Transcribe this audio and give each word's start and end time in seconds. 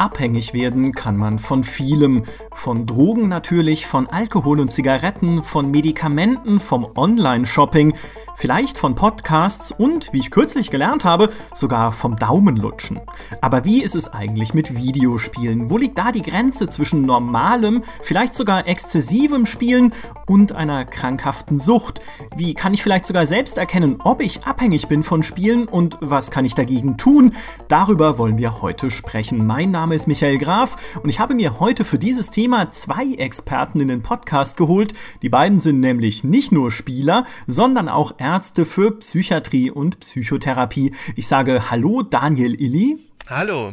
Abhängig 0.00 0.54
werden 0.54 0.92
kann 0.92 1.18
man 1.18 1.38
von 1.38 1.62
vielem. 1.62 2.24
Von 2.54 2.86
Drogen 2.86 3.28
natürlich, 3.28 3.86
von 3.86 4.06
Alkohol 4.06 4.60
und 4.60 4.72
Zigaretten, 4.72 5.42
von 5.42 5.70
Medikamenten, 5.70 6.58
vom 6.58 6.86
Online-Shopping, 6.96 7.92
vielleicht 8.34 8.78
von 8.78 8.94
Podcasts 8.94 9.72
und, 9.72 10.10
wie 10.14 10.20
ich 10.20 10.30
kürzlich 10.30 10.70
gelernt 10.70 11.04
habe, 11.04 11.28
sogar 11.52 11.92
vom 11.92 12.16
Daumenlutschen. 12.16 12.98
Aber 13.42 13.66
wie 13.66 13.82
ist 13.82 13.94
es 13.94 14.08
eigentlich 14.08 14.54
mit 14.54 14.74
Videospielen? 14.74 15.68
Wo 15.68 15.76
liegt 15.76 15.98
da 15.98 16.12
die 16.12 16.22
Grenze 16.22 16.70
zwischen 16.70 17.04
normalem, 17.04 17.82
vielleicht 18.00 18.34
sogar 18.34 18.66
exzessivem 18.66 19.44
Spielen 19.44 19.92
und 20.30 20.52
einer 20.52 20.84
krankhaften 20.84 21.58
Sucht? 21.58 22.00
Wie 22.36 22.54
kann 22.54 22.72
ich 22.72 22.84
vielleicht 22.84 23.04
sogar 23.04 23.26
selbst 23.26 23.58
erkennen, 23.58 23.96
ob 24.04 24.22
ich 24.22 24.44
abhängig 24.44 24.86
bin 24.86 25.02
von 25.02 25.24
Spielen 25.24 25.66
und 25.66 25.98
was 26.00 26.30
kann 26.30 26.44
ich 26.44 26.54
dagegen 26.54 26.96
tun? 26.96 27.34
Darüber 27.66 28.16
wollen 28.16 28.38
wir 28.38 28.62
heute 28.62 28.90
sprechen. 28.90 29.44
Mein 29.44 29.72
Name 29.72 29.96
ist 29.96 30.06
Michael 30.06 30.38
Graf 30.38 31.00
und 31.02 31.08
ich 31.08 31.18
habe 31.18 31.34
mir 31.34 31.58
heute 31.58 31.84
für 31.84 31.98
dieses 31.98 32.30
Thema 32.30 32.70
zwei 32.70 33.14
Experten 33.14 33.80
in 33.80 33.88
den 33.88 34.02
Podcast 34.02 34.56
geholt. 34.56 34.92
Die 35.22 35.28
beiden 35.28 35.58
sind 35.58 35.80
nämlich 35.80 36.22
nicht 36.22 36.52
nur 36.52 36.70
Spieler, 36.70 37.24
sondern 37.48 37.88
auch 37.88 38.14
Ärzte 38.18 38.66
für 38.66 38.92
Psychiatrie 38.92 39.72
und 39.72 39.98
Psychotherapie. 39.98 40.92
Ich 41.16 41.26
sage 41.26 41.72
Hallo 41.72 42.02
Daniel 42.02 42.54
Illy. 42.54 42.98
Hallo. 43.28 43.72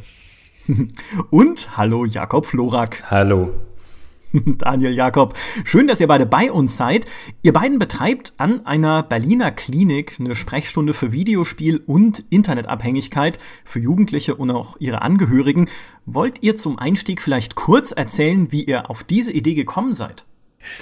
Und 1.30 1.78
hallo 1.78 2.06
Jakob 2.06 2.46
Florak. 2.46 3.04
Hallo. 3.10 3.67
Daniel 4.58 4.94
Jakob, 4.94 5.38
schön, 5.64 5.88
dass 5.88 6.00
ihr 6.00 6.08
beide 6.08 6.26
bei 6.26 6.52
uns 6.52 6.78
seid. 6.78 7.06
Ihr 7.42 7.54
beiden 7.54 7.80
betreibt 7.80 8.34
an 8.38 8.66
einer 8.66 9.04
Berliner 9.04 9.52
Klinik 9.52 10.18
eine 10.20 10.36
Sprechstunde 10.36 10.94
für 10.94 11.12
Videospiel 11.12 11.78
und 11.86 12.24
Internetabhängigkeit 12.30 13.38
für 13.66 13.80
Jugendliche 13.80 14.36
und 14.36 14.52
auch 14.52 14.78
ihre 14.80 15.02
Angehörigen. 15.02 15.70
Wollt 16.06 16.44
ihr 16.44 16.56
zum 16.56 16.80
Einstieg 16.80 17.22
vielleicht 17.22 17.56
kurz 17.56 17.92
erzählen, 17.92 18.52
wie 18.52 18.64
ihr 18.64 18.90
auf 18.90 19.04
diese 19.04 19.32
Idee 19.32 19.54
gekommen 19.54 19.94
seid? 19.94 20.26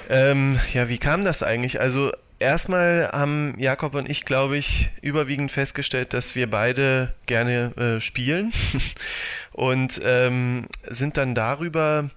Ähm, 0.09 0.59
ja, 0.73 0.89
wie 0.89 0.97
kam 0.97 1.23
das 1.23 1.43
eigentlich? 1.43 1.79
Also 1.79 2.11
erstmal 2.39 3.09
haben 3.11 3.55
Jakob 3.57 3.95
und 3.95 4.09
ich, 4.09 4.25
glaube 4.25 4.57
ich, 4.57 4.89
überwiegend 5.01 5.51
festgestellt, 5.51 6.13
dass 6.13 6.35
wir 6.35 6.49
beide 6.49 7.13
gerne 7.25 7.75
äh, 7.77 7.99
spielen 7.99 8.51
und 9.55 10.01
ähm, 10.03 10.67
sind 10.85 11.15
dann 11.15 11.33
darüber 11.33 12.09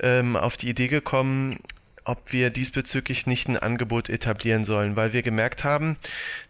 ähm, 0.00 0.36
auf 0.36 0.56
die 0.56 0.70
Idee 0.70 0.88
gekommen, 0.88 1.58
ob 2.04 2.32
wir 2.32 2.48
diesbezüglich 2.48 3.26
nicht 3.26 3.46
ein 3.46 3.58
Angebot 3.58 4.08
etablieren 4.08 4.64
sollen, 4.64 4.96
weil 4.96 5.12
wir 5.12 5.22
gemerkt 5.22 5.64
haben, 5.64 5.98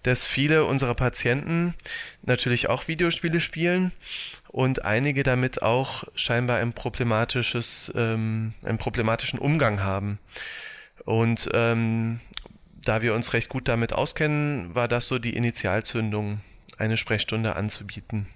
dass 0.05 0.25
viele 0.25 0.65
unserer 0.65 0.95
Patienten 0.95 1.75
natürlich 2.23 2.69
auch 2.69 2.87
Videospiele 2.87 3.41
spielen 3.41 3.91
und 4.47 4.85
einige 4.85 5.25
damit 5.25 5.61
auch 5.61 6.05
scheinbar 6.15 6.59
ein 6.59 6.73
problematisches, 6.73 7.91
ähm, 7.97 8.55
einen 8.65 8.79
problematischen 8.79 9.41
Umgang 9.41 9.83
haben. 9.83 10.21
Und 11.05 11.49
ähm, 11.53 12.21
da 12.85 13.03
wir 13.03 13.13
uns 13.15 13.33
recht 13.33 13.49
gut 13.49 13.67
damit 13.67 13.93
auskennen, 13.93 14.73
war 14.73 14.87
das 14.87 15.09
so 15.09 15.19
die 15.19 15.35
Initialzündung, 15.35 16.43
eine 16.79 16.97
Sprechstunde 16.97 17.57
anzubieten. 17.57 18.29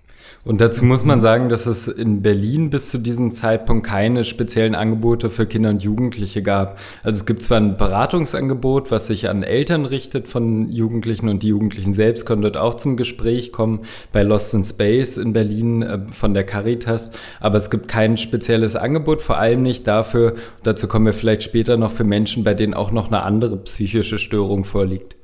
Und 0.45 0.61
dazu 0.61 0.85
muss 0.85 1.05
man 1.05 1.21
sagen, 1.21 1.49
dass 1.49 1.67
es 1.67 1.87
in 1.87 2.23
Berlin 2.23 2.71
bis 2.71 2.91
zu 2.91 2.99
diesem 2.99 3.33
Zeitpunkt 3.33 3.87
keine 3.87 4.25
speziellen 4.25 4.75
Angebote 4.75 5.31
für 5.31 5.47
Kinder 5.47 5.71
und 5.71 5.83
Jugendliche 5.83 6.43
gab. 6.43 6.79
Also 7.05 7.19
es 7.19 7.27
gibt 7.27 7.43
zwar 7.43 7.59
ein 7.59 7.77
Beratungsangebot, 7.77 8.91
was 8.91 9.07
sich 9.07 9.29
an 9.29 9.43
Eltern 9.43 9.85
richtet 9.85 10.29
von 10.29 10.71
Jugendlichen 10.71 11.29
und 11.29 11.43
die 11.43 11.49
Jugendlichen 11.49 11.93
selbst 11.93 12.27
können 12.27 12.43
dort 12.43 12.57
auch 12.57 12.75
zum 12.75 12.97
Gespräch 12.97 13.53
kommen 13.53 13.81
bei 14.13 14.23
Lost 14.23 14.55
in 14.55 14.65
Space 14.65 15.17
in 15.17 15.33
Berlin 15.33 15.83
äh, 15.83 16.01
von 16.11 16.35
der 16.35 16.45
Caritas, 16.45 17.13
aber 17.41 17.57
es 17.57 17.71
gibt 17.71 17.89
kein 17.89 18.17
spezielles 18.17 18.77
Angebot, 18.77 19.23
vor 19.23 19.39
allem 19.39 19.63
nicht 19.63 19.87
dafür, 19.87 20.35
dazu 20.63 20.89
kommen 20.89 21.07
wir 21.07 21.13
vielleicht 21.13 21.43
später 21.43 21.77
noch 21.77 21.91
für 21.91 22.05
Menschen, 22.05 22.45
bei 22.45 22.55
denen 22.55 22.75
auch 22.75 22.91
noch 22.91 23.09
eine 23.09 23.23
andere 23.23 23.57
psychische 23.59 24.19
Störung 24.19 24.65
vorliegt. 24.65 25.17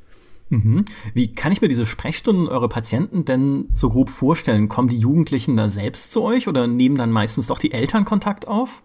Mhm. 0.50 0.84
Wie 1.14 1.32
kann 1.32 1.53
ich 1.53 1.60
mir 1.60 1.69
diese 1.69 1.86
Sprechstunden 1.86 2.48
eure 2.48 2.69
Patienten 2.69 3.25
denn 3.25 3.69
so 3.72 3.88
grob 3.88 4.10
vorstellen? 4.10 4.69
Kommen 4.69 4.88
die 4.88 4.98
Jugendlichen 4.98 5.56
da 5.56 5.69
selbst 5.69 6.12
zu 6.12 6.22
euch 6.22 6.48
oder 6.48 6.66
nehmen 6.66 6.97
dann 6.97 7.12
meistens 7.12 7.47
doch 7.47 7.59
die 7.59 7.72
Eltern 7.72 8.04
Kontakt 8.04 8.48
auf? 8.48 8.82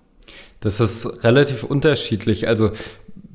Das 0.60 0.80
ist 0.80 1.24
relativ 1.24 1.64
unterschiedlich. 1.64 2.48
Also 2.48 2.72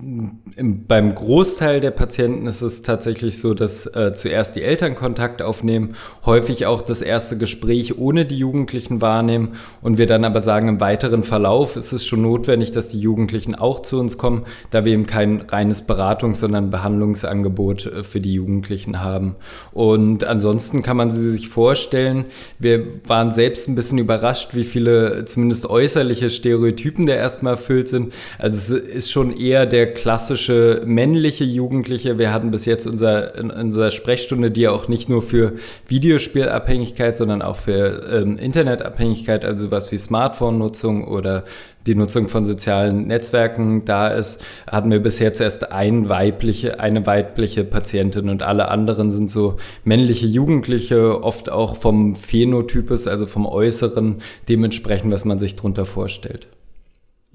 beim 0.00 1.12
Großteil 1.12 1.80
der 1.80 1.90
Patienten 1.90 2.46
ist 2.46 2.62
es 2.62 2.82
tatsächlich 2.82 3.38
so, 3.38 3.52
dass 3.52 3.84
äh, 3.86 4.12
zuerst 4.12 4.54
die 4.54 4.62
Eltern 4.62 4.94
Kontakt 4.94 5.42
aufnehmen, 5.42 5.94
häufig 6.24 6.66
auch 6.66 6.82
das 6.82 7.02
erste 7.02 7.36
Gespräch 7.36 7.98
ohne 7.98 8.24
die 8.24 8.38
Jugendlichen 8.38 9.02
wahrnehmen 9.02 9.54
und 9.82 9.98
wir 9.98 10.06
dann 10.06 10.24
aber 10.24 10.40
sagen, 10.40 10.68
im 10.68 10.80
weiteren 10.80 11.24
Verlauf 11.24 11.76
ist 11.76 11.90
es 11.92 12.06
schon 12.06 12.22
notwendig, 12.22 12.70
dass 12.70 12.90
die 12.90 13.00
Jugendlichen 13.00 13.56
auch 13.56 13.82
zu 13.82 13.98
uns 13.98 14.18
kommen, 14.18 14.44
da 14.70 14.84
wir 14.84 14.92
eben 14.92 15.06
kein 15.06 15.40
reines 15.40 15.88
Beratungs-, 15.88 16.38
sondern 16.38 16.70
Behandlungsangebot 16.70 17.86
äh, 17.86 18.02
für 18.04 18.20
die 18.20 18.34
Jugendlichen 18.34 19.02
haben. 19.02 19.34
Und 19.72 20.22
ansonsten 20.22 20.82
kann 20.82 20.96
man 20.96 21.10
sie 21.10 21.32
sich 21.32 21.48
vorstellen, 21.48 22.26
wir 22.60 22.86
waren 23.06 23.32
selbst 23.32 23.68
ein 23.68 23.74
bisschen 23.74 23.98
überrascht, 23.98 24.54
wie 24.54 24.64
viele 24.64 25.24
zumindest 25.24 25.66
äußerliche 25.66 26.30
Stereotypen 26.30 27.06
da 27.06 27.14
erstmal 27.14 27.54
erfüllt 27.54 27.88
sind. 27.88 28.14
Also 28.38 28.76
es 28.76 28.84
ist 28.84 29.10
schon 29.10 29.36
eher 29.36 29.66
der 29.66 29.87
klassische 29.88 30.82
männliche 30.84 31.44
Jugendliche. 31.44 32.18
Wir 32.18 32.32
hatten 32.32 32.50
bis 32.50 32.64
jetzt 32.64 32.86
unser, 32.86 33.36
in 33.36 33.50
unserer 33.50 33.90
Sprechstunde, 33.90 34.50
die 34.50 34.62
ja 34.62 34.70
auch 34.70 34.88
nicht 34.88 35.08
nur 35.08 35.22
für 35.22 35.54
Videospielabhängigkeit, 35.86 37.16
sondern 37.16 37.42
auch 37.42 37.56
für 37.56 38.08
ähm, 38.12 38.38
Internetabhängigkeit, 38.38 39.44
also 39.44 39.70
was 39.70 39.90
wie 39.92 39.98
Smartphone-Nutzung 39.98 41.06
oder 41.06 41.44
die 41.86 41.94
Nutzung 41.94 42.28
von 42.28 42.44
sozialen 42.44 43.06
Netzwerken 43.06 43.84
da 43.84 44.08
ist, 44.08 44.44
hatten 44.70 44.90
wir 44.90 45.00
bis 45.00 45.18
jetzt 45.18 45.40
erst 45.40 45.72
ein 45.72 46.08
weibliche, 46.08 46.80
eine 46.80 47.06
weibliche 47.06 47.64
Patientin 47.64 48.28
und 48.28 48.42
alle 48.42 48.68
anderen 48.68 49.10
sind 49.10 49.30
so 49.30 49.56
männliche 49.84 50.26
Jugendliche, 50.26 51.22
oft 51.22 51.50
auch 51.50 51.76
vom 51.76 52.14
Phänotypus, 52.14 53.06
also 53.06 53.26
vom 53.26 53.46
Äußeren, 53.46 54.16
dementsprechend, 54.48 55.12
was 55.12 55.24
man 55.24 55.38
sich 55.38 55.56
darunter 55.56 55.86
vorstellt. 55.86 56.48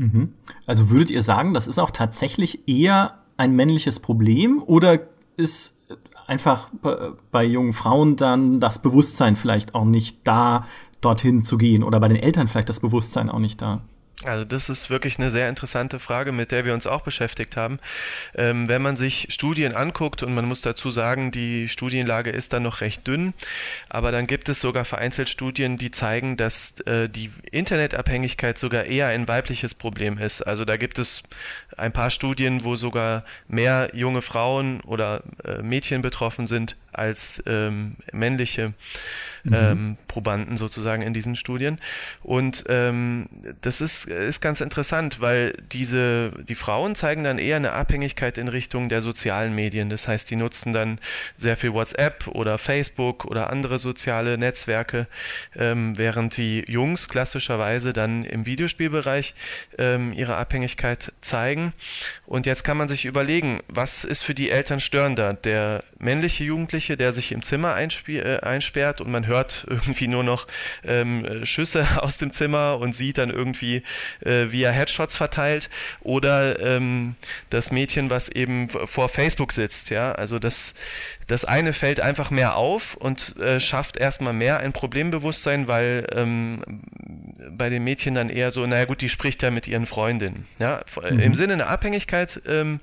Mhm. 0.04 0.34
Also 0.66 0.90
würdet 0.90 1.10
ihr 1.10 1.22
sagen, 1.22 1.54
das 1.54 1.68
ist 1.68 1.80
auch 1.80 1.92
tatsächlich 1.92 2.68
eher 2.68 3.20
ein 3.38 3.56
männliches 3.56 4.00
Problem 4.00 4.62
oder 4.66 5.00
ist 5.38 5.78
einfach 6.28 6.70
bei 7.32 7.44
jungen 7.44 7.74
Frauen 7.74 8.16
dann 8.16 8.60
das 8.60 8.82
Bewusstsein 8.82 9.36
vielleicht 9.36 9.76
auch 9.76 9.86
nicht 9.86 10.20
da, 10.24 10.66
dorthin 11.02 11.44
zu 11.44 11.58
gehen 11.58 11.84
oder 11.84 12.00
bei 12.00 12.08
den 12.08 12.18
Eltern 12.18 12.48
vielleicht 12.48 12.70
das 12.70 12.80
Bewusstsein 12.80 13.30
auch 13.30 13.40
nicht 13.40 13.62
da? 13.62 13.82
Also 14.26 14.46
das 14.46 14.70
ist 14.70 14.90
wirklich 14.90 15.18
eine 15.18 15.30
sehr 15.30 15.50
interessante 15.50 16.00
Frage, 16.00 16.32
mit 16.32 16.52
der 16.52 16.66
wir 16.66 16.74
uns 16.74 16.88
auch 16.88 17.02
beschäftigt 17.02 17.58
haben. 17.58 17.80
Ähm, 18.36 18.68
wenn 18.70 18.82
man 18.82 18.96
sich 18.96 19.28
Studien 19.30 19.74
anguckt, 19.74 20.24
und 20.24 20.34
man 20.34 20.46
muss 20.46 20.62
dazu 20.62 20.92
sagen, 20.92 21.32
die 21.32 21.68
Studienlage 21.68 22.30
ist 22.30 22.54
dann 22.54 22.64
noch 22.64 22.82
recht 22.82 23.06
dünn, 23.06 23.34
aber 23.90 24.12
dann 24.12 24.26
gibt 24.26 24.50
es 24.50 24.62
sogar 24.62 24.86
vereinzelt 24.86 25.30
Studien, 25.30 25.78
die 25.78 25.92
zeigen, 25.92 26.38
dass 26.38 26.80
äh, 26.82 27.10
die 27.10 27.32
Internetabhängigkeit 27.52 28.58
sogar 28.58 28.86
eher 28.86 29.08
ein 29.08 29.28
weibliches 29.28 29.76
Problem 29.76 30.18
ist. 30.18 30.42
Also 30.42 30.64
da 30.64 30.78
gibt 30.78 31.00
es 31.00 31.24
ein 31.78 31.92
paar 31.92 32.10
Studien, 32.10 32.64
wo 32.64 32.76
sogar 32.76 33.26
mehr 33.48 33.92
junge 33.94 34.22
Frauen 34.22 34.82
oder 34.82 35.24
äh, 35.44 35.62
Mädchen 35.62 36.02
betroffen 36.02 36.48
sind 36.48 36.78
als 36.94 37.44
ähm, 37.46 37.96
männliche 38.12 38.74
mhm. 39.44 39.54
ähm, 39.54 39.98
Probanden 40.08 40.58
sozusagen 40.58 41.02
in 41.02 41.14
diesen 41.14 41.36
Studien. 41.36 41.80
Und 42.22 42.64
ähm, 42.68 43.28
das 43.62 43.82
ist, 43.82 44.06
ist 44.06 44.42
ganz 44.42 44.62
interessant, 44.62 45.22
weil 45.22 45.54
diese, 45.72 46.32
die 46.48 46.56
Frauen 46.56 46.96
zeigen 46.96 47.24
dann 47.24 47.38
eher 47.38 47.58
eine 47.58 47.74
Abhängigkeit 47.74 48.38
in 48.38 48.48
Richtung 48.48 48.90
der 48.90 49.02
sozialen 49.02 49.54
Medien. 49.54 49.90
Das 49.90 50.08
heißt, 50.08 50.30
die 50.30 50.36
nutzen 50.36 50.74
dann 50.74 51.00
sehr 51.38 51.58
viel 51.58 51.74
WhatsApp 51.74 52.28
oder 52.28 52.58
Facebook 52.58 53.26
oder 53.26 53.50
andere 53.50 53.80
soziale 53.80 54.38
Netzwerke, 54.38 55.08
ähm, 55.56 55.98
während 55.98 56.38
die 56.38 56.64
Jungs 56.68 57.10
klassischerweise 57.10 57.94
dann 57.94 58.24
im 58.24 58.46
Videospielbereich 58.46 59.34
ähm, 59.78 60.14
ihre 60.14 60.36
Abhängigkeit 60.36 61.12
zeigen. 61.22 61.74
Und 62.34 62.48
jetzt 62.48 62.64
kann 62.64 62.78
man 62.78 62.88
sich 62.88 63.06
überlegen, 63.06 63.60
was 63.68 64.04
ist 64.04 64.24
für 64.24 64.34
die 64.34 64.50
Eltern 64.50 64.80
störender? 64.80 65.36
Der 65.36 65.84
männliche 66.00 66.44
Jugendliche, 66.44 66.98
der 66.98 67.14
sich 67.14 67.32
im 67.32 67.44
Zimmer 67.44 67.78
äh, 67.78 68.40
einsperrt 68.40 69.02
und 69.02 69.12
man 69.12 69.28
hört 69.28 69.66
irgendwie 69.70 70.08
nur 70.08 70.24
noch 70.24 70.48
ähm, 70.84 71.46
Schüsse 71.46 71.86
aus 72.02 72.18
dem 72.18 72.32
Zimmer 72.32 72.80
und 72.80 72.96
sieht 72.96 73.20
dann 73.20 73.30
irgendwie, 73.30 73.84
äh, 74.22 74.48
wie 74.50 74.64
er 74.64 74.72
Headshots 74.72 75.16
verteilt 75.16 75.70
oder 76.02 76.60
ähm, 76.60 77.14
das 77.52 77.70
Mädchen, 77.70 78.10
was 78.10 78.30
eben 78.30 78.68
vor 78.68 79.10
Facebook 79.10 79.54
sitzt, 79.54 79.92
ja, 79.92 80.14
also 80.14 80.40
das, 80.40 80.74
das 81.28 81.46
eine 81.46 81.74
fällt 81.74 82.00
einfach 82.00 82.32
mehr 82.32 82.56
auf 82.58 82.96
und 82.96 83.38
äh, 83.38 83.60
schafft 83.60 83.98
erstmal 83.98 84.34
mehr 84.34 84.60
ein 84.60 84.74
Problembewusstsein, 84.74 85.68
weil 85.68 86.08
ähm, 86.12 86.62
bei 87.52 87.70
den 87.70 87.84
Mädchen 87.84 88.14
dann 88.14 88.30
eher 88.30 88.52
so, 88.52 88.66
naja 88.66 88.86
gut, 88.86 89.02
die 89.02 89.10
spricht 89.10 89.42
ja 89.44 89.52
mit 89.52 89.68
ihren 89.68 89.86
Freundinnen. 89.86 90.48
Ja? 90.60 90.82
Mhm. 91.02 91.20
Im 91.20 91.34
Sinne 91.34 91.54
einer 91.54 91.70
Abhängigkeit 91.70 92.42
ähm, 92.48 92.80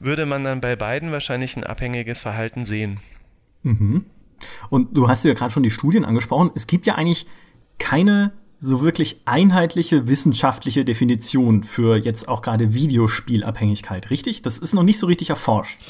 würde 0.00 0.26
man 0.26 0.44
dann 0.44 0.60
bei 0.60 0.76
beiden 0.76 1.12
wahrscheinlich 1.12 1.56
ein 1.56 1.64
abhängiges 1.64 2.20
Verhalten 2.20 2.64
sehen. 2.64 3.00
Mhm. 3.62 4.06
Und 4.68 4.96
du 4.96 5.08
hast 5.08 5.24
ja 5.24 5.34
gerade 5.34 5.52
schon 5.52 5.62
die 5.62 5.70
Studien 5.70 6.04
angesprochen. 6.04 6.50
Es 6.54 6.66
gibt 6.66 6.86
ja 6.86 6.96
eigentlich 6.96 7.26
keine 7.78 8.32
so 8.60 8.82
wirklich 8.82 9.20
einheitliche 9.26 10.08
wissenschaftliche 10.08 10.84
Definition 10.84 11.64
für 11.64 11.96
jetzt 11.96 12.28
auch 12.28 12.40
gerade 12.40 12.72
Videospielabhängigkeit, 12.72 14.10
richtig? 14.10 14.42
Das 14.42 14.58
ist 14.58 14.72
noch 14.72 14.82
nicht 14.82 14.98
so 14.98 15.06
richtig 15.06 15.30
erforscht. 15.30 15.80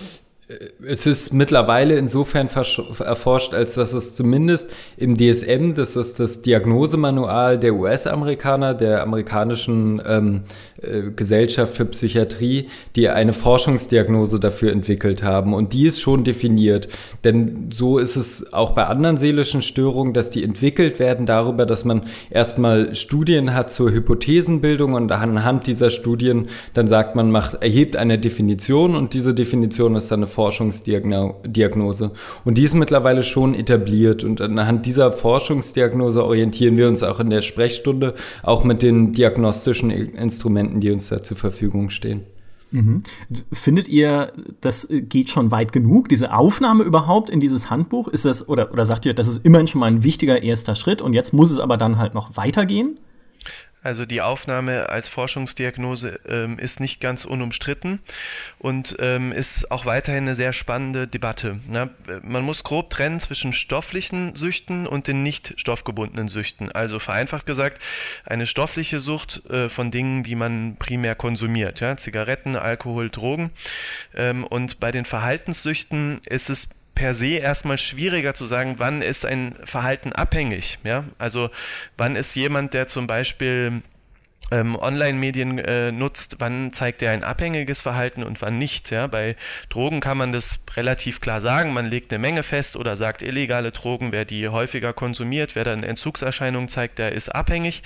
Es 0.86 1.06
ist 1.06 1.32
mittlerweile 1.32 1.96
insofern 1.96 2.48
erforscht, 2.48 3.54
als 3.54 3.74
dass 3.74 3.92
es 3.92 4.14
zumindest 4.14 4.74
im 4.96 5.16
DSM, 5.16 5.74
das 5.74 5.96
ist 5.96 6.20
das 6.20 6.42
Diagnosemanual 6.42 7.58
der 7.58 7.74
US-Amerikaner, 7.74 8.74
der 8.74 9.02
amerikanischen 9.02 10.02
ähm, 10.06 10.42
äh, 10.82 11.10
Gesellschaft 11.14 11.74
für 11.74 11.84
Psychiatrie, 11.86 12.68
die 12.96 13.08
eine 13.08 13.32
Forschungsdiagnose 13.32 14.40
dafür 14.40 14.72
entwickelt 14.72 15.22
haben. 15.22 15.54
Und 15.54 15.72
die 15.72 15.86
ist 15.86 16.00
schon 16.00 16.24
definiert. 16.24 16.88
Denn 17.24 17.70
so 17.72 17.98
ist 17.98 18.16
es 18.16 18.52
auch 18.52 18.72
bei 18.72 18.84
anderen 18.84 19.16
seelischen 19.16 19.62
Störungen, 19.62 20.12
dass 20.12 20.30
die 20.30 20.44
entwickelt 20.44 20.98
werden 20.98 21.26
darüber, 21.26 21.66
dass 21.66 21.84
man 21.84 22.02
erstmal 22.30 22.94
Studien 22.94 23.54
hat 23.54 23.70
zur 23.70 23.90
Hypothesenbildung 23.90 24.94
und 24.94 25.12
anhand 25.12 25.66
dieser 25.66 25.90
Studien 25.90 26.48
dann 26.72 26.86
sagt 26.86 27.16
man, 27.16 27.30
macht, 27.30 27.62
erhebt 27.62 27.96
eine 27.96 28.18
Definition 28.18 28.94
und 28.94 29.14
diese 29.14 29.34
Definition 29.34 29.96
ist 29.96 30.10
dann 30.10 30.20
eine 30.20 30.26
Forschungsdiagnose. 30.44 32.11
Und 32.44 32.58
die 32.58 32.62
ist 32.62 32.75
mittlerweile 32.75 33.23
schon 33.23 33.55
etabliert. 33.55 34.25
Und 34.25 34.41
anhand 34.41 34.85
dieser 34.85 35.11
Forschungsdiagnose 35.11 36.23
orientieren 36.23 36.76
wir 36.76 36.88
uns 36.88 37.02
auch 37.02 37.20
in 37.20 37.31
der 37.31 37.41
Sprechstunde, 37.41 38.14
auch 38.43 38.64
mit 38.64 38.82
den 38.82 39.12
diagnostischen 39.12 39.91
Instrumenten, 39.91 40.81
die 40.81 40.91
uns 40.91 41.08
da 41.08 41.23
zur 41.23 41.37
Verfügung 41.37 41.88
stehen. 41.88 42.25
Mhm. 42.73 43.02
Findet 43.52 43.88
ihr, 43.88 44.32
das 44.61 44.88
geht 44.91 45.31
schon 45.31 45.50
weit 45.50 45.73
genug, 45.73 46.08
diese 46.08 46.35
Aufnahme 46.35 46.82
überhaupt 46.82 47.31
in 47.31 47.40
dieses 47.40 47.70
Handbuch? 47.70 48.08
Ist 48.08 48.25
das, 48.25 48.49
oder, 48.49 48.73
oder 48.73 48.85
sagt 48.85 49.06
ihr, 49.06 49.14
das 49.14 49.29
ist 49.29 49.47
immerhin 49.47 49.67
schon 49.67 49.81
mal 49.81 49.87
ein 49.87 50.02
wichtiger 50.02 50.43
erster 50.43 50.75
Schritt 50.75 51.00
und 51.00 51.14
jetzt 51.14 51.32
muss 51.32 51.50
es 51.50 51.58
aber 51.58 51.76
dann 51.76 51.99
halt 51.99 52.14
noch 52.14 52.37
weitergehen? 52.37 52.99
Also 53.84 54.06
die 54.06 54.22
Aufnahme 54.22 54.88
als 54.88 55.08
Forschungsdiagnose 55.08 56.19
ähm, 56.26 56.58
ist 56.58 56.81
nicht 56.81 57.00
ganz 57.00 57.26
unumstritten 57.26 58.00
und 58.58 58.96
ähm, 58.98 59.31
ist 59.31 59.70
auch 59.70 59.84
weiterhin 59.84 60.25
eine 60.25 60.34
sehr 60.34 60.54
spannende 60.54 61.06
Debatte. 61.06 61.60
Ne? 61.69 61.90
Man 62.22 62.42
muss 62.42 62.64
grob 62.64 62.88
trennen 62.88 63.20
zwischen 63.20 63.52
stofflichen 63.52 64.34
Süchten 64.34 64.86
und 64.86 65.06
den 65.06 65.22
nicht 65.22 65.54
stoffgebundenen 65.58 66.28
Süchten. 66.28 66.72
Also 66.72 66.98
vereinfacht 66.98 67.44
gesagt, 67.44 67.81
eine 68.25 68.46
stoffliche 68.46 69.00
Sucht 69.00 69.44
äh, 69.50 69.69
von 69.69 69.90
Dingen, 69.90 70.25
die 70.25 70.34
man 70.34 70.76
primär 70.78 71.14
konsumiert, 71.14 71.80
ja? 71.80 71.98
Zigaretten, 71.98 72.56
Alkohol, 72.56 73.10
Drogen. 73.10 73.50
Ähm, 74.14 74.44
und 74.44 74.80
bei 74.80 74.92
den 74.92 75.04
Verhaltenssüchten 75.04 76.22
ist 76.25 76.48
es 76.48 76.70
per 76.94 77.14
se 77.14 77.38
erstmal 77.38 77.79
schwieriger 77.79 78.35
zu 78.35 78.46
sagen, 78.46 78.75
wann 78.79 79.02
ist 79.02 79.25
ein 79.25 79.56
Verhalten 79.64 80.12
abhängig. 80.12 80.79
Ja? 80.85 81.05
Also 81.19 81.50
wann 81.96 82.17
ist 82.17 82.35
jemand, 82.35 82.75
der 82.75 82.88
zum 82.88 83.06
Beispiel 83.06 83.82
ähm, 84.54 84.76
Online-Medien 84.76 85.58
äh, 85.58 85.90
nutzt, 85.90 86.36
wann 86.38 86.72
zeigt 86.72 87.02
er 87.02 87.10
ein 87.10 87.24
abhängiges 87.24 87.80
Verhalten 87.80 88.22
und 88.22 88.40
wann 88.40 88.56
nicht. 88.56 88.90
Ja? 88.90 89.08
Bei 89.08 89.36
Drogen 89.68 90.00
kann 90.00 90.16
man 90.16 90.32
das 90.32 90.60
relativ 90.76 91.20
klar 91.20 91.40
sagen. 91.40 91.72
Man 91.72 91.86
legt 91.86 92.12
eine 92.12 92.20
Menge 92.20 92.42
fest 92.42 92.76
oder 92.76 92.94
sagt 92.94 93.22
illegale 93.22 93.72
Drogen, 93.72 94.12
wer 94.12 94.24
die 94.24 94.48
häufiger 94.48 94.92
konsumiert, 94.92 95.56
wer 95.56 95.64
dann 95.64 95.82
Entzugserscheinungen 95.82 96.68
zeigt, 96.68 96.98
der 96.98 97.12
ist 97.12 97.34
abhängig. 97.34 97.82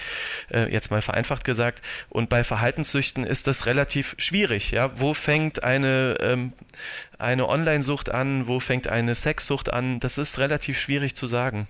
Äh, 0.52 0.70
jetzt 0.70 0.90
mal 0.90 1.00
vereinfacht 1.00 1.44
gesagt. 1.44 1.80
Und 2.10 2.28
bei 2.28 2.44
Verhaltenssüchten 2.44 3.24
ist 3.24 3.46
das 3.46 3.66
relativ 3.66 4.14
schwierig. 4.18 4.70
Ja? 4.70 4.90
Wo 4.94 5.14
fängt 5.14 5.64
eine, 5.64 6.16
ähm, 6.20 6.52
eine 7.18 7.48
Online-Sucht 7.48 8.10
an? 8.10 8.46
Wo 8.46 8.60
fängt 8.60 8.88
eine 8.88 9.14
Sexsucht 9.14 9.72
an? 9.72 10.00
Das 10.00 10.18
ist 10.18 10.38
relativ 10.38 10.78
schwierig 10.78 11.16
zu 11.16 11.26
sagen. 11.26 11.66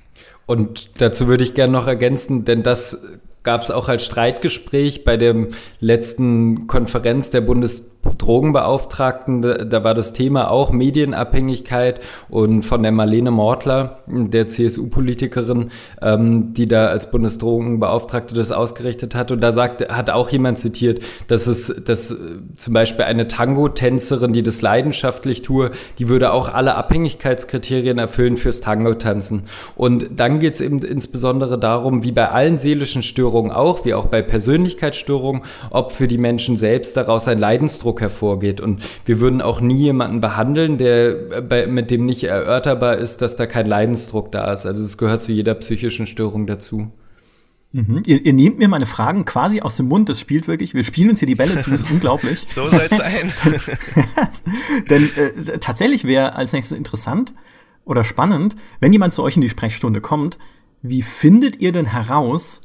Und 0.46 1.00
dazu 1.00 1.28
würde 1.28 1.44
ich 1.44 1.54
gerne 1.54 1.72
noch 1.72 1.86
ergänzen, 1.86 2.44
denn 2.44 2.64
das 2.64 3.20
gab 3.48 3.62
es 3.62 3.70
auch 3.70 3.88
als 3.88 4.04
Streitgespräch 4.04 5.04
bei 5.04 5.16
der 5.16 5.46
letzten 5.80 6.66
Konferenz 6.66 7.30
der 7.30 7.40
Bundesdrogenbeauftragten. 8.02 9.42
Da 9.42 9.84
war 9.84 9.94
das 9.94 10.12
Thema 10.12 10.50
auch 10.50 10.70
Medienabhängigkeit 10.70 12.00
und 12.28 12.62
von 12.62 12.82
der 12.82 12.92
Marlene 12.92 13.30
Mortler, 13.30 13.98
der 14.06 14.46
CSU-Politikerin, 14.46 15.70
ähm, 16.02 16.52
die 16.54 16.68
da 16.68 16.86
als 16.86 17.10
Bundesdrogenbeauftragte 17.10 18.34
das 18.34 18.52
ausgerichtet 18.52 19.14
hat. 19.14 19.30
Und 19.30 19.40
da 19.40 19.52
sagt, 19.52 19.92
hat 19.92 20.10
auch 20.10 20.28
jemand 20.30 20.58
zitiert, 20.58 21.02
dass 21.28 21.46
es, 21.46 21.82
dass 21.84 22.14
zum 22.54 22.74
Beispiel 22.74 23.04
eine 23.04 23.28
Tango-Tänzerin, 23.28 24.32
die 24.32 24.42
das 24.42 24.62
leidenschaftlich 24.62 25.42
tue, 25.42 25.70
die 25.98 26.08
würde 26.08 26.32
auch 26.32 26.48
alle 26.48 26.74
Abhängigkeitskriterien 26.74 27.98
erfüllen 27.98 28.36
fürs 28.36 28.60
Tango-Tanzen. 28.60 29.44
Und 29.76 30.08
dann 30.16 30.40
geht 30.40 30.54
es 30.54 30.60
eben 30.60 30.82
insbesondere 30.82 31.58
darum, 31.58 32.04
wie 32.04 32.12
bei 32.12 32.30
allen 32.30 32.58
seelischen 32.58 33.02
Störungen, 33.02 33.52
auch, 33.52 33.84
wie 33.84 33.94
auch 33.94 34.06
bei 34.06 34.22
Persönlichkeitsstörungen, 34.22 35.42
ob 35.70 35.92
für 35.92 36.08
die 36.08 36.18
Menschen 36.18 36.56
selbst 36.56 36.96
daraus 36.96 37.28
ein 37.28 37.38
Leidensdruck 37.38 37.87
hervorgeht. 37.96 38.60
Und 38.60 38.82
wir 39.04 39.20
würden 39.20 39.40
auch 39.40 39.60
nie 39.60 39.78
jemanden 39.78 40.20
behandeln, 40.20 40.78
der 40.78 41.42
bei, 41.42 41.66
mit 41.66 41.90
dem 41.90 42.06
nicht 42.06 42.24
erörterbar 42.24 42.96
ist, 42.96 43.22
dass 43.22 43.36
da 43.36 43.46
kein 43.46 43.66
Leidensdruck 43.66 44.32
da 44.32 44.52
ist. 44.52 44.66
Also 44.66 44.82
es 44.82 44.98
gehört 44.98 45.20
zu 45.22 45.32
jeder 45.32 45.54
psychischen 45.54 46.06
Störung 46.06 46.46
dazu. 46.46 46.92
Mhm. 47.72 48.02
Ihr, 48.06 48.24
ihr, 48.24 48.32
nehmt 48.32 48.58
mir 48.58 48.68
meine 48.68 48.86
Fragen 48.86 49.24
quasi 49.24 49.60
aus 49.60 49.76
dem 49.76 49.88
Mund. 49.88 50.08
Das 50.08 50.20
spielt 50.20 50.48
wirklich. 50.48 50.72
Wir 50.74 50.84
spielen 50.84 51.10
uns 51.10 51.18
hier 51.18 51.28
die 51.28 51.34
Bälle 51.34 51.58
zu. 51.58 51.70
Das 51.70 51.82
ist 51.82 51.90
unglaublich. 51.90 52.44
so 52.46 52.66
soll 52.66 52.80
es 52.90 52.96
sein. 52.96 53.32
Denn 54.90 55.10
äh, 55.16 55.58
tatsächlich 55.58 56.04
wäre 56.04 56.34
als 56.34 56.52
nächstes 56.52 56.76
interessant 56.76 57.34
oder 57.84 58.04
spannend, 58.04 58.56
wenn 58.80 58.92
jemand 58.92 59.12
zu 59.12 59.22
euch 59.22 59.36
in 59.36 59.42
die 59.42 59.48
Sprechstunde 59.48 60.00
kommt. 60.00 60.38
Wie 60.80 61.02
findet 61.02 61.60
ihr 61.60 61.72
denn 61.72 61.86
heraus, 61.86 62.62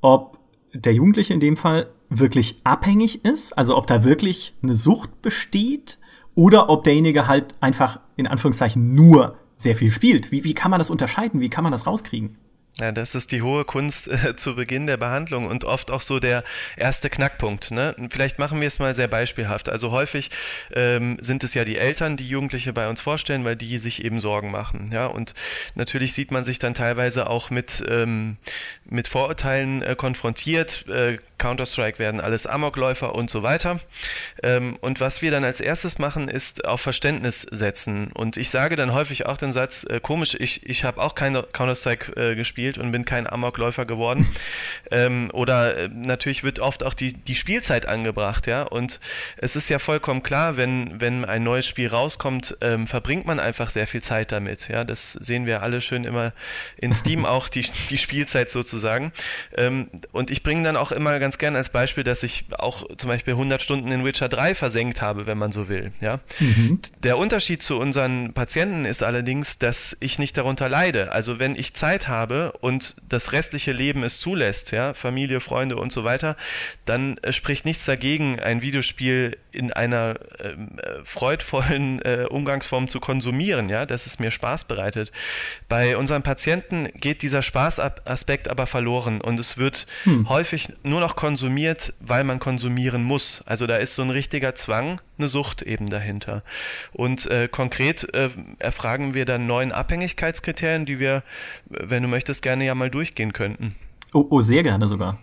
ob 0.00 0.38
der 0.72 0.94
Jugendliche 0.94 1.34
in 1.34 1.40
dem 1.40 1.56
Fall 1.56 1.88
wirklich 2.10 2.60
abhängig 2.64 3.24
ist, 3.24 3.56
also 3.56 3.76
ob 3.76 3.86
da 3.86 4.04
wirklich 4.04 4.54
eine 4.62 4.74
Sucht 4.74 5.22
besteht 5.22 5.98
oder 6.34 6.68
ob 6.68 6.84
derjenige 6.84 7.28
halt 7.28 7.54
einfach 7.60 8.00
in 8.16 8.26
Anführungszeichen 8.26 8.94
nur 8.94 9.36
sehr 9.56 9.76
viel 9.76 9.90
spielt. 9.90 10.32
Wie, 10.32 10.44
wie 10.44 10.54
kann 10.54 10.70
man 10.70 10.80
das 10.80 10.90
unterscheiden? 10.90 11.40
Wie 11.40 11.50
kann 11.50 11.62
man 11.62 11.72
das 11.72 11.86
rauskriegen? 11.86 12.36
Ja, 12.78 12.92
das 12.92 13.14
ist 13.14 13.32
die 13.32 13.42
hohe 13.42 13.64
Kunst 13.64 14.08
äh, 14.08 14.34
zu 14.36 14.54
Beginn 14.54 14.86
der 14.86 14.96
Behandlung 14.96 15.46
und 15.46 15.64
oft 15.64 15.90
auch 15.90 16.00
so 16.00 16.20
der 16.20 16.44
erste 16.76 17.10
Knackpunkt. 17.10 17.72
Ne? 17.72 17.94
Vielleicht 18.10 18.38
machen 18.38 18.60
wir 18.60 18.68
es 18.68 18.78
mal 18.78 18.94
sehr 18.94 19.08
beispielhaft. 19.08 19.68
Also 19.68 19.90
häufig 19.90 20.30
ähm, 20.72 21.18
sind 21.20 21.44
es 21.44 21.54
ja 21.54 21.64
die 21.64 21.76
Eltern, 21.76 22.16
die 22.16 22.28
Jugendliche 22.28 22.72
bei 22.72 22.88
uns 22.88 23.00
vorstellen, 23.00 23.44
weil 23.44 23.56
die 23.56 23.78
sich 23.78 24.04
eben 24.04 24.20
Sorgen 24.20 24.50
machen. 24.50 24.90
Ja? 24.92 25.06
Und 25.06 25.34
natürlich 25.74 26.14
sieht 26.14 26.30
man 26.30 26.44
sich 26.44 26.58
dann 26.58 26.74
teilweise 26.74 27.28
auch 27.28 27.50
mit, 27.50 27.84
ähm, 27.88 28.36
mit 28.84 29.08
Vorurteilen 29.08 29.82
äh, 29.82 29.96
konfrontiert. 29.96 30.86
Äh, 30.88 31.18
Counter-Strike 31.40 31.98
werden 31.98 32.20
alles 32.20 32.46
Amokläufer 32.46 33.14
und 33.14 33.30
so 33.30 33.42
weiter. 33.42 33.80
Ähm, 34.42 34.76
und 34.80 35.00
was 35.00 35.22
wir 35.22 35.30
dann 35.30 35.42
als 35.42 35.60
erstes 35.60 35.98
machen, 35.98 36.28
ist 36.28 36.64
auf 36.64 36.80
Verständnis 36.82 37.42
setzen. 37.50 38.12
Und 38.12 38.36
ich 38.36 38.50
sage 38.50 38.76
dann 38.76 38.92
häufig 38.94 39.26
auch 39.26 39.38
den 39.38 39.52
Satz, 39.52 39.84
äh, 39.88 40.00
komisch, 40.00 40.36
ich, 40.38 40.68
ich 40.68 40.84
habe 40.84 41.02
auch 41.02 41.14
keine 41.14 41.42
Counter-Strike 41.42 42.16
äh, 42.16 42.36
gespielt 42.60 42.78
und 42.78 42.92
bin 42.92 43.04
kein 43.04 43.30
Amokläufer 43.30 43.86
geworden. 43.86 44.26
ähm, 44.90 45.30
oder 45.32 45.76
äh, 45.76 45.88
natürlich 45.88 46.44
wird 46.44 46.58
oft 46.58 46.84
auch 46.84 46.94
die, 46.94 47.14
die 47.14 47.34
Spielzeit 47.34 47.86
angebracht, 47.86 48.46
ja. 48.46 48.62
Und 48.62 49.00
es 49.36 49.56
ist 49.56 49.68
ja 49.70 49.78
vollkommen 49.78 50.22
klar, 50.22 50.56
wenn, 50.56 51.00
wenn 51.00 51.24
ein 51.24 51.42
neues 51.42 51.66
Spiel 51.66 51.88
rauskommt, 51.88 52.56
ähm, 52.60 52.86
verbringt 52.86 53.26
man 53.26 53.40
einfach 53.40 53.70
sehr 53.70 53.86
viel 53.86 54.02
Zeit 54.02 54.32
damit. 54.32 54.68
Ja, 54.68 54.84
das 54.84 55.12
sehen 55.12 55.46
wir 55.46 55.62
alle 55.62 55.80
schön 55.80 56.04
immer 56.04 56.32
in 56.76 56.92
Steam 56.92 57.24
auch, 57.24 57.48
die, 57.48 57.64
die 57.88 57.98
Spielzeit 57.98 58.50
sozusagen. 58.50 59.12
Ähm, 59.56 59.88
und 60.12 60.30
ich 60.30 60.42
bringe 60.42 60.62
dann 60.62 60.76
auch 60.76 60.92
immer 60.92 61.18
ganz 61.18 61.38
gern 61.38 61.56
als 61.56 61.70
Beispiel, 61.70 62.04
dass 62.04 62.22
ich 62.22 62.44
auch 62.58 62.84
zum 62.96 63.08
Beispiel 63.08 63.34
100 63.34 63.62
Stunden 63.62 63.90
in 63.90 64.04
Witcher 64.04 64.28
3 64.28 64.54
versenkt 64.54 65.00
habe, 65.00 65.26
wenn 65.26 65.38
man 65.38 65.52
so 65.52 65.68
will. 65.68 65.92
Ja? 66.00 66.20
Mhm. 66.38 66.80
Der 67.02 67.16
Unterschied 67.16 67.62
zu 67.62 67.78
unseren 67.78 68.32
Patienten 68.32 68.84
ist 68.84 69.02
allerdings, 69.02 69.58
dass 69.58 69.96
ich 70.00 70.18
nicht 70.18 70.36
darunter 70.36 70.68
leide. 70.68 71.12
Also 71.12 71.38
wenn 71.38 71.56
ich 71.56 71.74
Zeit 71.74 72.08
habe 72.08 72.49
und 72.60 72.96
das 73.08 73.32
restliche 73.32 73.72
Leben 73.72 74.02
es 74.02 74.20
zulässt, 74.20 74.72
ja, 74.72 74.94
Familie, 74.94 75.40
Freunde 75.40 75.76
und 75.76 75.92
so 75.92 76.04
weiter, 76.04 76.36
dann 76.84 77.18
äh, 77.18 77.32
spricht 77.32 77.64
nichts 77.64 77.84
dagegen, 77.84 78.38
ein 78.40 78.62
Videospiel 78.62 79.36
in 79.52 79.72
einer 79.72 80.16
ähm, 80.38 80.78
äh, 80.78 81.04
freudvollen 81.04 82.00
äh, 82.02 82.26
Umgangsform 82.28 82.88
zu 82.88 83.00
konsumieren, 83.00 83.68
ja, 83.68 83.86
dass 83.86 84.06
es 84.06 84.18
mir 84.18 84.30
Spaß 84.30 84.64
bereitet. 84.64 85.12
Bei 85.68 85.96
unseren 85.96 86.22
Patienten 86.22 86.88
geht 86.94 87.22
dieser 87.22 87.42
Spaßaspekt 87.42 88.48
aber 88.48 88.66
verloren 88.66 89.20
und 89.20 89.40
es 89.40 89.58
wird 89.58 89.86
hm. 90.04 90.28
häufig 90.28 90.68
nur 90.82 91.00
noch 91.00 91.16
konsumiert, 91.16 91.92
weil 92.00 92.24
man 92.24 92.38
konsumieren 92.38 93.02
muss. 93.02 93.42
Also 93.46 93.66
da 93.66 93.76
ist 93.76 93.94
so 93.94 94.02
ein 94.02 94.10
richtiger 94.10 94.54
Zwang, 94.54 95.00
eine 95.20 95.28
Sucht 95.28 95.62
eben 95.62 95.88
dahinter. 95.88 96.42
Und 96.92 97.26
äh, 97.30 97.48
konkret 97.48 98.12
äh, 98.14 98.30
erfragen 98.58 99.14
wir 99.14 99.24
dann 99.24 99.46
neun 99.46 99.72
Abhängigkeitskriterien, 99.72 100.86
die 100.86 100.98
wir, 100.98 101.22
wenn 101.66 102.02
du 102.02 102.08
möchtest, 102.08 102.42
gerne 102.42 102.64
ja 102.64 102.74
mal 102.74 102.90
durchgehen 102.90 103.32
könnten. 103.32 103.76
Oh, 104.12 104.26
oh 104.30 104.40
sehr 104.40 104.62
gerne 104.62 104.88
sogar. 104.88 105.18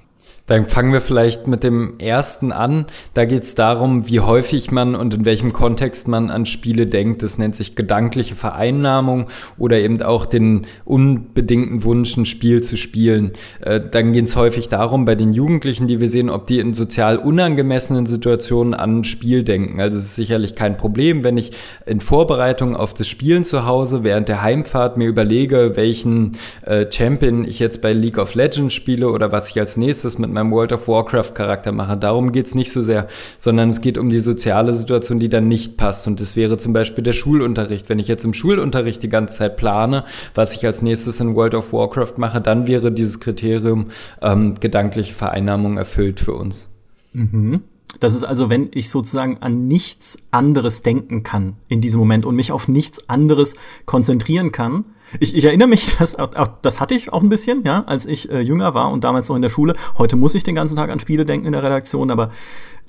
Dann 0.48 0.66
fangen 0.68 0.94
wir 0.94 1.02
vielleicht 1.02 1.48
mit 1.48 1.64
dem 1.64 2.00
ersten 2.00 2.52
an. 2.52 2.86
Da 3.14 3.26
geht 3.26 3.44
es 3.44 3.54
darum, 3.54 4.08
wie 4.08 4.22
häufig 4.22 4.72
man 4.72 4.96
und 4.96 5.14
in 5.14 5.26
welchem 5.26 5.52
Kontext 5.52 6.08
man 6.08 6.30
an 6.30 6.46
Spiele 6.46 6.88
denkt. 6.88 7.22
Das 7.22 7.38
nennt 7.38 7.54
sich 7.54 7.76
gedankliche 7.76 8.36
Vereinnahmung 8.36 9.28
oder 9.58 9.78
eben 9.80 10.02
auch 10.02 10.26
den 10.26 10.66
unbedingten 10.86 11.84
Wunsch, 11.84 12.16
ein 12.16 12.26
Spiel 12.26 12.64
zu 12.64 12.78
spielen. 12.78 13.32
Äh, 13.60 13.82
dann 13.92 14.14
geht 14.14 14.26
es 14.26 14.38
häufig 14.38 14.70
darum, 14.70 15.04
bei 15.04 15.16
den 15.16 15.34
Jugendlichen, 15.34 15.88
die 15.88 16.00
wir 16.00 16.10
sehen, 16.10 16.30
ob 16.30 16.48
die 16.48 16.60
in 16.60 16.74
sozial 16.74 17.18
unangemessenen 17.18 18.06
Situationen 18.06 18.74
an 18.74 19.00
ein 19.00 19.04
Spiel 19.04 19.44
denken. 19.44 19.82
Also 19.82 19.98
es 19.98 20.06
ist 20.06 20.16
sicherlich 20.16 20.56
kein 20.56 20.78
Problem, 20.78 21.26
wenn 21.26 21.36
ich 21.36 21.52
in 21.86 22.00
Vorbereitung 22.00 22.76
auf 22.76 22.94
das 22.94 23.10
Spielen 23.10 23.44
zu 23.44 23.66
Hause 23.66 24.06
während 24.06 24.30
der 24.30 24.44
Heimfahrt 24.44 24.96
mir 24.96 25.10
überlege, 25.10 25.74
welchen 25.76 26.38
äh, 26.66 26.86
Champion 26.90 27.44
ich 27.44 27.60
jetzt 27.60 27.82
bei 27.82 27.92
League 27.92 28.18
of 28.18 28.34
Legends 28.34 28.74
spiele 28.74 29.10
oder 29.10 29.34
was 29.34 29.50
ich 29.50 29.60
als 29.60 29.76
nächstes 29.76 30.18
mit 30.18 30.37
meinem 30.38 30.52
World 30.52 30.74
of 30.74 30.88
Warcraft 30.88 31.34
Charakter 31.34 31.72
mache. 31.72 31.98
Darum 31.98 32.32
geht 32.32 32.46
es 32.46 32.56
nicht 32.56 32.72
so 32.72 32.82
sehr, 32.82 33.08
sondern 33.38 33.70
es 33.70 33.82
geht 33.82 33.98
um 33.98 34.10
die 34.10 34.20
soziale 34.20 34.74
Situation, 34.74 35.20
die 35.20 35.30
dann 35.30 35.48
nicht 35.48 35.78
passt. 35.78 36.08
Und 36.08 36.22
das 36.22 36.36
wäre 36.36 36.58
zum 36.58 36.74
Beispiel 36.74 37.04
der 37.04 37.14
Schulunterricht. 37.14 37.90
Wenn 37.90 38.00
ich 38.00 38.08
jetzt 38.08 38.24
im 38.24 38.34
Schulunterricht 38.34 39.02
die 39.04 39.10
ganze 39.10 39.38
Zeit 39.38 39.58
plane, 39.58 40.04
was 40.36 40.54
ich 40.54 40.66
als 40.66 40.82
nächstes 40.82 41.20
in 41.20 41.36
World 41.36 41.56
of 41.56 41.74
Warcraft 41.74 42.14
mache, 42.18 42.42
dann 42.42 42.68
wäre 42.68 42.92
dieses 42.92 43.20
Kriterium 43.20 43.88
ähm, 44.22 44.56
gedankliche 44.60 45.14
Vereinnahmung 45.14 45.78
erfüllt 45.78 46.20
für 46.20 46.34
uns. 46.34 46.70
Mhm. 47.14 47.62
Das 48.00 48.14
ist 48.14 48.24
also, 48.24 48.50
wenn 48.50 48.70
ich 48.74 48.90
sozusagen 48.90 49.38
an 49.40 49.68
nichts 49.68 50.18
anderes 50.30 50.84
denken 50.84 51.24
kann 51.24 51.56
in 51.68 51.82
diesem 51.82 52.00
Moment 52.00 52.26
und 52.26 52.36
mich 52.36 52.52
auf 52.52 52.68
nichts 52.68 53.10
anderes 53.10 53.56
konzentrieren 53.86 54.52
kann, 54.52 54.86
ich, 55.20 55.36
ich 55.36 55.46
erinnere 55.46 55.68
mich, 55.68 55.98
das, 55.98 56.18
das 56.62 56.80
hatte 56.80 56.96
ich 56.96 57.14
auch 57.14 57.22
ein 57.22 57.30
bisschen, 57.30 57.64
ja, 57.64 57.84
als 57.86 58.06
ich 58.06 58.30
äh, 58.30 58.40
jünger 58.42 58.74
war 58.74 58.92
und 58.92 59.04
damals 59.04 59.30
noch 59.30 59.36
in 59.36 59.42
der 59.42 59.50
Schule. 59.50 59.74
Heute 59.98 60.16
muss 60.16 60.36
ich 60.36 60.44
den 60.44 60.56
ganzen 60.56 60.76
Tag 60.76 60.90
an 60.90 61.00
Spiele 61.00 61.26
denken 61.26 61.46
in 61.46 61.54
der 61.54 61.64
Redaktion, 61.64 62.12
aber 62.12 62.32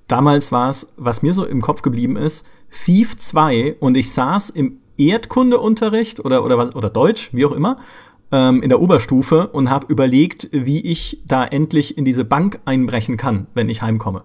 damals 0.06 0.52
war 0.52 0.70
es, 0.70 0.92
was 0.96 1.22
mir 1.22 1.32
so 1.32 1.44
im 1.44 1.60
Kopf 1.60 1.82
geblieben 1.82 2.16
ist, 2.16 2.46
Thief 2.70 3.16
2 3.16 3.76
und 3.80 3.96
ich 3.96 4.12
saß 4.12 4.50
im 4.50 4.80
Erdkundeunterricht 4.96 6.24
oder, 6.24 6.44
oder 6.44 6.58
was, 6.58 6.74
oder 6.74 6.90
Deutsch, 6.90 7.30
wie 7.32 7.46
auch 7.46 7.52
immer, 7.52 7.78
ähm, 8.32 8.62
in 8.62 8.68
der 8.68 8.80
Oberstufe 8.80 9.48
und 9.48 9.70
habe 9.70 9.86
überlegt, 9.88 10.48
wie 10.52 10.80
ich 10.80 11.22
da 11.26 11.44
endlich 11.44 11.96
in 11.96 12.04
diese 12.04 12.24
Bank 12.24 12.60
einbrechen 12.64 13.16
kann, 13.16 13.46
wenn 13.54 13.68
ich 13.68 13.82
heimkomme. 13.82 14.22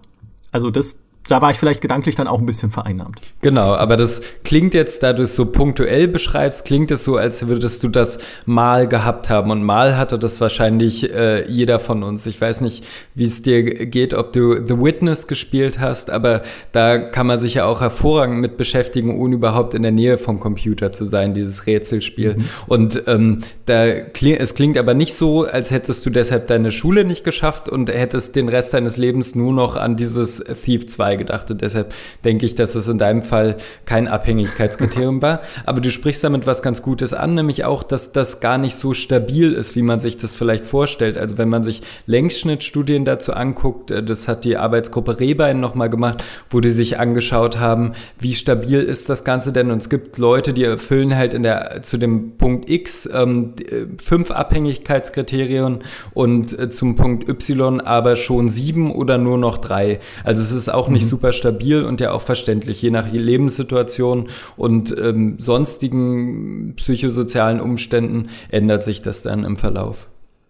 Also 0.50 0.70
das, 0.70 1.00
da 1.28 1.40
war 1.40 1.50
ich 1.50 1.56
vielleicht 1.56 1.80
gedanklich 1.80 2.16
dann 2.16 2.28
auch 2.28 2.38
ein 2.38 2.44
bisschen 2.44 2.70
vereinnahmt. 2.70 3.20
Genau, 3.40 3.74
aber 3.74 3.96
das 3.96 4.20
klingt 4.44 4.74
jetzt, 4.74 5.02
da 5.02 5.14
du 5.14 5.22
es 5.22 5.34
so 5.34 5.46
punktuell 5.46 6.06
beschreibst, 6.06 6.66
klingt 6.66 6.90
es 6.90 7.04
so, 7.04 7.16
als 7.16 7.48
würdest 7.48 7.82
du 7.82 7.88
das 7.88 8.18
mal 8.44 8.86
gehabt 8.86 9.30
haben. 9.30 9.50
Und 9.50 9.62
mal 9.62 9.96
hatte 9.96 10.18
das 10.18 10.40
wahrscheinlich 10.42 11.14
äh, 11.14 11.50
jeder 11.50 11.78
von 11.78 12.02
uns. 12.02 12.26
Ich 12.26 12.38
weiß 12.38 12.60
nicht, 12.60 12.84
wie 13.14 13.24
es 13.24 13.40
dir 13.40 13.62
geht, 13.86 14.12
ob 14.12 14.34
du 14.34 14.66
The 14.66 14.78
Witness 14.78 15.26
gespielt 15.26 15.80
hast, 15.80 16.10
aber 16.10 16.42
da 16.72 16.98
kann 16.98 17.26
man 17.26 17.38
sich 17.38 17.54
ja 17.54 17.64
auch 17.64 17.80
hervorragend 17.80 18.40
mit 18.40 18.58
beschäftigen, 18.58 19.18
ohne 19.18 19.36
überhaupt 19.36 19.72
in 19.72 19.82
der 19.82 19.92
Nähe 19.92 20.18
vom 20.18 20.40
Computer 20.40 20.92
zu 20.92 21.06
sein, 21.06 21.32
dieses 21.32 21.66
Rätselspiel. 21.66 22.34
Mhm. 22.36 22.44
Und 22.66 23.02
ähm, 23.06 23.40
da 23.64 23.92
kling, 24.00 24.36
es 24.36 24.54
klingt 24.54 24.76
aber 24.76 24.92
nicht 24.92 25.14
so, 25.14 25.44
als 25.44 25.70
hättest 25.70 26.04
du 26.04 26.10
deshalb 26.10 26.48
deine 26.48 26.70
Schule 26.70 27.06
nicht 27.06 27.24
geschafft 27.24 27.70
und 27.70 27.88
hättest 27.88 28.36
den 28.36 28.50
Rest 28.50 28.74
deines 28.74 28.98
Lebens 28.98 29.34
nur 29.34 29.54
noch 29.54 29.76
an 29.76 29.96
dieses 29.96 30.44
Thief 30.62 30.86
2 30.86 31.13
dabei 31.14 31.16
gedacht 31.16 31.50
und 31.50 31.60
deshalb 31.60 31.94
denke 32.24 32.46
ich, 32.46 32.54
dass 32.54 32.74
es 32.74 32.88
in 32.88 32.98
deinem 32.98 33.22
Fall 33.22 33.56
kein 33.86 34.08
Abhängigkeitskriterium 34.08 35.22
war. 35.22 35.40
Aber 35.64 35.80
du 35.80 35.90
sprichst 35.90 36.24
damit 36.24 36.46
was 36.46 36.62
ganz 36.62 36.82
Gutes 36.82 37.14
an, 37.14 37.34
nämlich 37.34 37.64
auch, 37.64 37.82
dass 37.82 38.12
das 38.12 38.40
gar 38.40 38.58
nicht 38.58 38.76
so 38.76 38.94
stabil 38.94 39.52
ist, 39.52 39.76
wie 39.76 39.82
man 39.82 40.00
sich 40.00 40.16
das 40.16 40.34
vielleicht 40.34 40.66
vorstellt. 40.66 41.16
Also 41.18 41.38
wenn 41.38 41.48
man 41.48 41.62
sich 41.62 41.80
Längsschnittstudien 42.06 43.04
dazu 43.04 43.32
anguckt, 43.32 43.90
äh, 43.90 44.02
das 44.02 44.28
hat 44.28 44.44
die 44.44 44.56
Arbeitsgruppe 44.56 45.20
Rehbein 45.20 45.60
nochmal 45.60 45.90
gemacht, 45.90 46.22
wo 46.50 46.60
die 46.60 46.70
sich 46.70 46.98
angeschaut 46.98 47.58
haben, 47.58 47.92
wie 48.18 48.34
stabil 48.34 48.80
ist 48.80 49.08
das 49.08 49.24
Ganze 49.24 49.52
denn? 49.52 49.70
Und 49.70 49.78
es 49.78 49.88
gibt 49.88 50.18
Leute, 50.18 50.52
die 50.52 50.64
erfüllen 50.64 51.16
halt 51.16 51.34
in 51.34 51.42
der, 51.42 51.82
zu 51.82 51.96
dem 51.96 52.36
Punkt 52.36 52.68
X 52.68 53.08
ähm, 53.12 53.54
äh, 53.70 53.86
fünf 54.02 54.30
Abhängigkeitskriterien 54.30 55.80
und 56.12 56.58
äh, 56.58 56.68
zum 56.68 56.96
Punkt 56.96 57.28
Y 57.28 57.80
aber 57.80 58.16
schon 58.16 58.48
sieben 58.48 58.92
oder 58.92 59.18
nur 59.18 59.38
noch 59.38 59.58
drei. 59.58 60.00
Also 60.24 60.42
es 60.42 60.52
ist 60.52 60.72
auch 60.72 60.88
nicht 60.88 61.03
mhm. 61.04 61.10
super 61.10 61.32
stabil 61.32 61.84
und 61.84 62.00
ja 62.00 62.12
auch 62.12 62.22
verständlich, 62.22 62.82
je 62.82 62.90
nach 62.90 63.10
Lebenssituation 63.10 64.28
und 64.56 64.94
ähm, 64.98 65.36
sonstigen 65.38 66.74
psychosozialen 66.76 67.60
Umständen 67.60 68.28
ändert 68.48 68.82
sich 68.82 69.02
das 69.02 69.22
dann 69.22 69.44
im 69.44 69.56
Verlauf. 69.56 70.08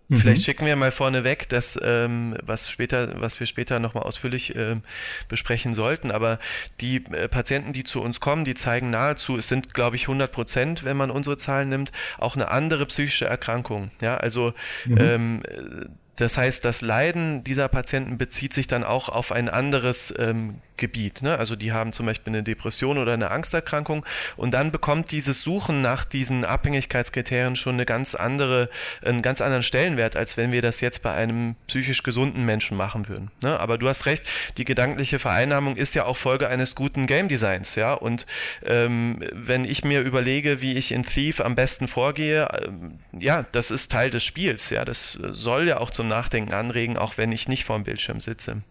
Mhm. 0.09 0.17
Vielleicht 0.17 0.45
schicken 0.45 0.67
wir 0.67 0.77
mal 0.77 0.93
vorneweg, 0.93 1.49
dass 1.49 1.79
ähm, 1.83 2.37
was 2.43 2.71
später, 2.71 3.21
was 3.21 3.41
wir 3.41 3.47
später 3.47 3.81
nochmal 3.81 4.03
ausführlich 4.03 4.55
äh, 4.55 4.77
besprechen 5.29 5.73
sollten. 5.75 6.11
Aber 6.11 6.39
die 6.81 7.05
äh, 7.07 7.29
Patienten, 7.29 7.73
die 7.73 7.85
zu 7.85 8.03
uns 8.03 8.21
kommen, 8.21 8.45
die 8.45 8.55
zeigen 8.55 8.91
nahezu, 8.91 9.39
es 9.39 9.49
sind, 9.49 9.73
glaube 9.73 9.97
ich, 9.97 10.03
100 10.03 10.31
Prozent, 10.31 10.85
wenn 10.85 10.97
man 10.97 11.11
unsere 11.11 11.39
Zahlen 11.39 11.71
nimmt, 11.71 11.91
auch 12.19 12.37
eine 12.37 12.51
andere 12.51 12.85
psychische 12.87 13.25
Erkrankung. 13.25 13.91
Ja, 14.01 14.17
also 14.17 14.53
mhm. 14.85 14.99
ähm, 14.99 15.43
das 16.17 16.37
heißt, 16.37 16.65
das 16.65 16.81
Leiden 16.81 17.43
dieser 17.45 17.69
Patienten 17.69 18.19
bezieht 18.19 18.55
sich 18.55 18.67
dann 18.67 18.85
auch 18.85 19.09
auf 19.09 19.33
ein 19.33 19.49
anderes 19.49 20.15
ähm, 20.17 20.61
Gebiet. 20.77 21.23
Ne? 21.23 21.39
Also 21.39 21.57
die 21.57 21.73
haben 21.73 21.93
zum 21.93 22.07
Beispiel 22.07 22.33
eine 22.33 22.43
Depression 22.43 22.99
oder 22.99 23.13
eine 23.13 23.31
Angsterkrankung 23.31 24.05
und 24.37 24.53
dann 24.53 24.73
bekommt 24.73 25.11
dieses 25.11 25.43
Suchen 25.43 25.83
nach 25.83 26.05
diesen 26.05 26.45
Abhängigkeitskriterien 26.45 27.57
schon 27.57 27.75
eine 27.75 27.87
ganz 27.87 28.15
andere, 28.15 28.69
einen 29.05 29.23
ganz 29.23 29.41
anderen 29.41 29.63
Stellenwert, 29.63 30.17
als 30.17 30.37
wenn 30.37 30.53
wir 30.53 30.63
das 30.63 30.81
jetzt 30.81 31.03
bei 31.03 31.13
einem 31.13 31.57
psychisch 31.69 32.03
gesunden 32.03 32.45
Menschen 32.45 32.77
machen 32.77 33.09
würden. 33.09 33.31
Ne? 33.43 33.59
Aber 33.59 33.79
du 33.79 33.89
hast 33.89 34.07
recht, 34.07 34.25
die 34.59 34.65
gedankliche 34.65 35.19
Vereinnahmung 35.19 35.77
ist 35.77 35.95
ja 35.95 36.05
auch 36.05 36.17
Folge 36.17 36.49
eines 36.49 36.75
guten 36.75 37.07
Game 37.07 37.29
Designs, 37.29 37.75
ja. 37.75 37.93
Und 37.93 38.27
ähm, 38.65 39.23
wenn 39.33 39.65
ich 39.65 39.85
mir 39.85 40.01
überlege, 40.01 40.61
wie 40.61 40.75
ich 40.75 40.93
in 40.93 41.05
Thief 41.05 41.41
am 41.41 41.55
besten 41.55 41.89
vorgehe, 41.89 42.49
ähm, 42.65 42.99
ja, 43.19 43.45
das 43.53 43.71
ist 43.71 43.91
Teil 43.93 44.11
des 44.11 44.25
Spiels, 44.25 44.71
ja. 44.71 44.85
Das 44.85 45.19
soll 45.23 45.69
ja 45.69 45.79
auch 45.79 45.91
zum 45.91 46.09
Nachdenken 46.09 46.53
anregen, 46.53 46.97
auch 46.97 47.17
wenn 47.17 47.33
ich 47.33 47.49
nicht 47.49 47.65
vor 47.65 47.77
dem 47.77 47.85
Bildschirm 47.85 48.21
sitze. 48.21 48.63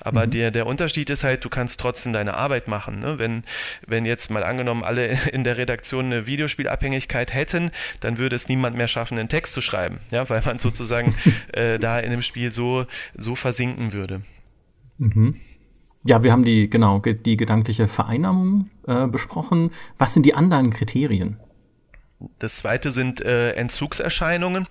Aber 0.00 0.26
mhm. 0.26 0.30
der, 0.30 0.50
der 0.50 0.66
Unterschied 0.66 1.10
ist 1.10 1.24
halt, 1.24 1.44
du 1.44 1.50
kannst 1.52 1.78
trotzdem 1.78 2.12
deine 2.12 2.34
Arbeit 2.34 2.66
machen. 2.66 2.98
Ne? 2.98 3.20
Wenn, 3.20 3.44
wenn 3.86 4.04
jetzt 4.04 4.30
mal 4.30 4.42
angenommen 4.42 4.82
alle 4.82 5.06
in 5.32 5.44
der 5.44 5.56
Redaktion 5.56 6.06
eine 6.06 6.26
Videospielabhängigkeit 6.26 7.32
hätten, 7.32 7.70
dann 8.00 8.18
würde 8.18 8.34
es 8.34 8.48
niemand 8.48 8.76
mehr 8.76 8.88
schaffen, 8.88 9.16
einen 9.18 9.28
Text 9.28 9.52
zu 9.52 9.60
schreiben, 9.60 10.00
ja? 10.10 10.28
weil 10.28 10.42
man 10.44 10.58
sozusagen 10.58 11.14
äh, 11.52 11.78
da 11.78 12.00
in 12.00 12.10
dem 12.10 12.22
Spiel 12.22 12.50
so, 12.50 12.86
so 13.16 13.36
versinken 13.36 13.92
würde. 13.92 14.22
Mhm. 14.98 15.36
Ja, 16.04 16.24
wir 16.24 16.32
haben 16.32 16.42
die, 16.42 16.68
genau, 16.68 16.98
die 16.98 17.36
gedankliche 17.36 17.86
Vereinnahmung 17.86 18.70
äh, 18.88 19.06
besprochen. 19.06 19.70
Was 19.98 20.14
sind 20.14 20.26
die 20.26 20.34
anderen 20.34 20.70
Kriterien? 20.70 21.38
Das 22.38 22.56
zweite 22.56 22.90
sind 22.90 23.24
äh, 23.24 23.52
Entzugserscheinungen, 23.52 24.66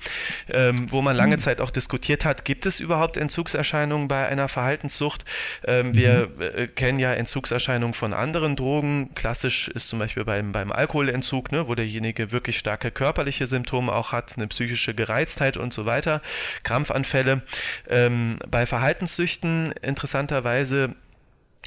ähm, 0.49 0.91
wo 0.91 1.01
man 1.01 1.15
lange 1.15 1.37
mhm. 1.37 1.41
Zeit 1.41 1.61
auch 1.61 1.71
diskutiert 1.71 2.25
hat, 2.25 2.45
gibt 2.45 2.65
es 2.65 2.79
überhaupt 2.79 3.17
Entzugserscheinungen 3.17 4.07
bei 4.07 4.27
einer 4.27 4.47
Verhaltenssucht? 4.47 5.25
Ähm, 5.65 5.89
mhm. 5.89 5.95
Wir 5.95 6.29
äh, 6.39 6.67
kennen 6.67 6.99
ja 6.99 7.13
Entzugserscheinungen 7.13 7.93
von 7.93 8.13
anderen 8.13 8.55
Drogen. 8.55 9.13
Klassisch 9.15 9.67
ist 9.69 9.89
zum 9.89 9.99
Beispiel 9.99 10.25
beim, 10.25 10.51
beim 10.51 10.71
Alkoholentzug, 10.71 11.51
ne, 11.51 11.67
wo 11.67 11.75
derjenige 11.75 12.31
wirklich 12.31 12.57
starke 12.57 12.91
körperliche 12.91 13.47
Symptome 13.47 13.91
auch 13.91 14.11
hat, 14.11 14.33
eine 14.37 14.47
psychische 14.47 14.93
Gereiztheit 14.93 15.57
und 15.57 15.73
so 15.73 15.85
weiter, 15.85 16.21
Krampfanfälle. 16.63 17.41
Ähm, 17.89 18.39
bei 18.49 18.65
Verhaltenssüchten 18.65 19.73
interessanterweise 19.81 20.95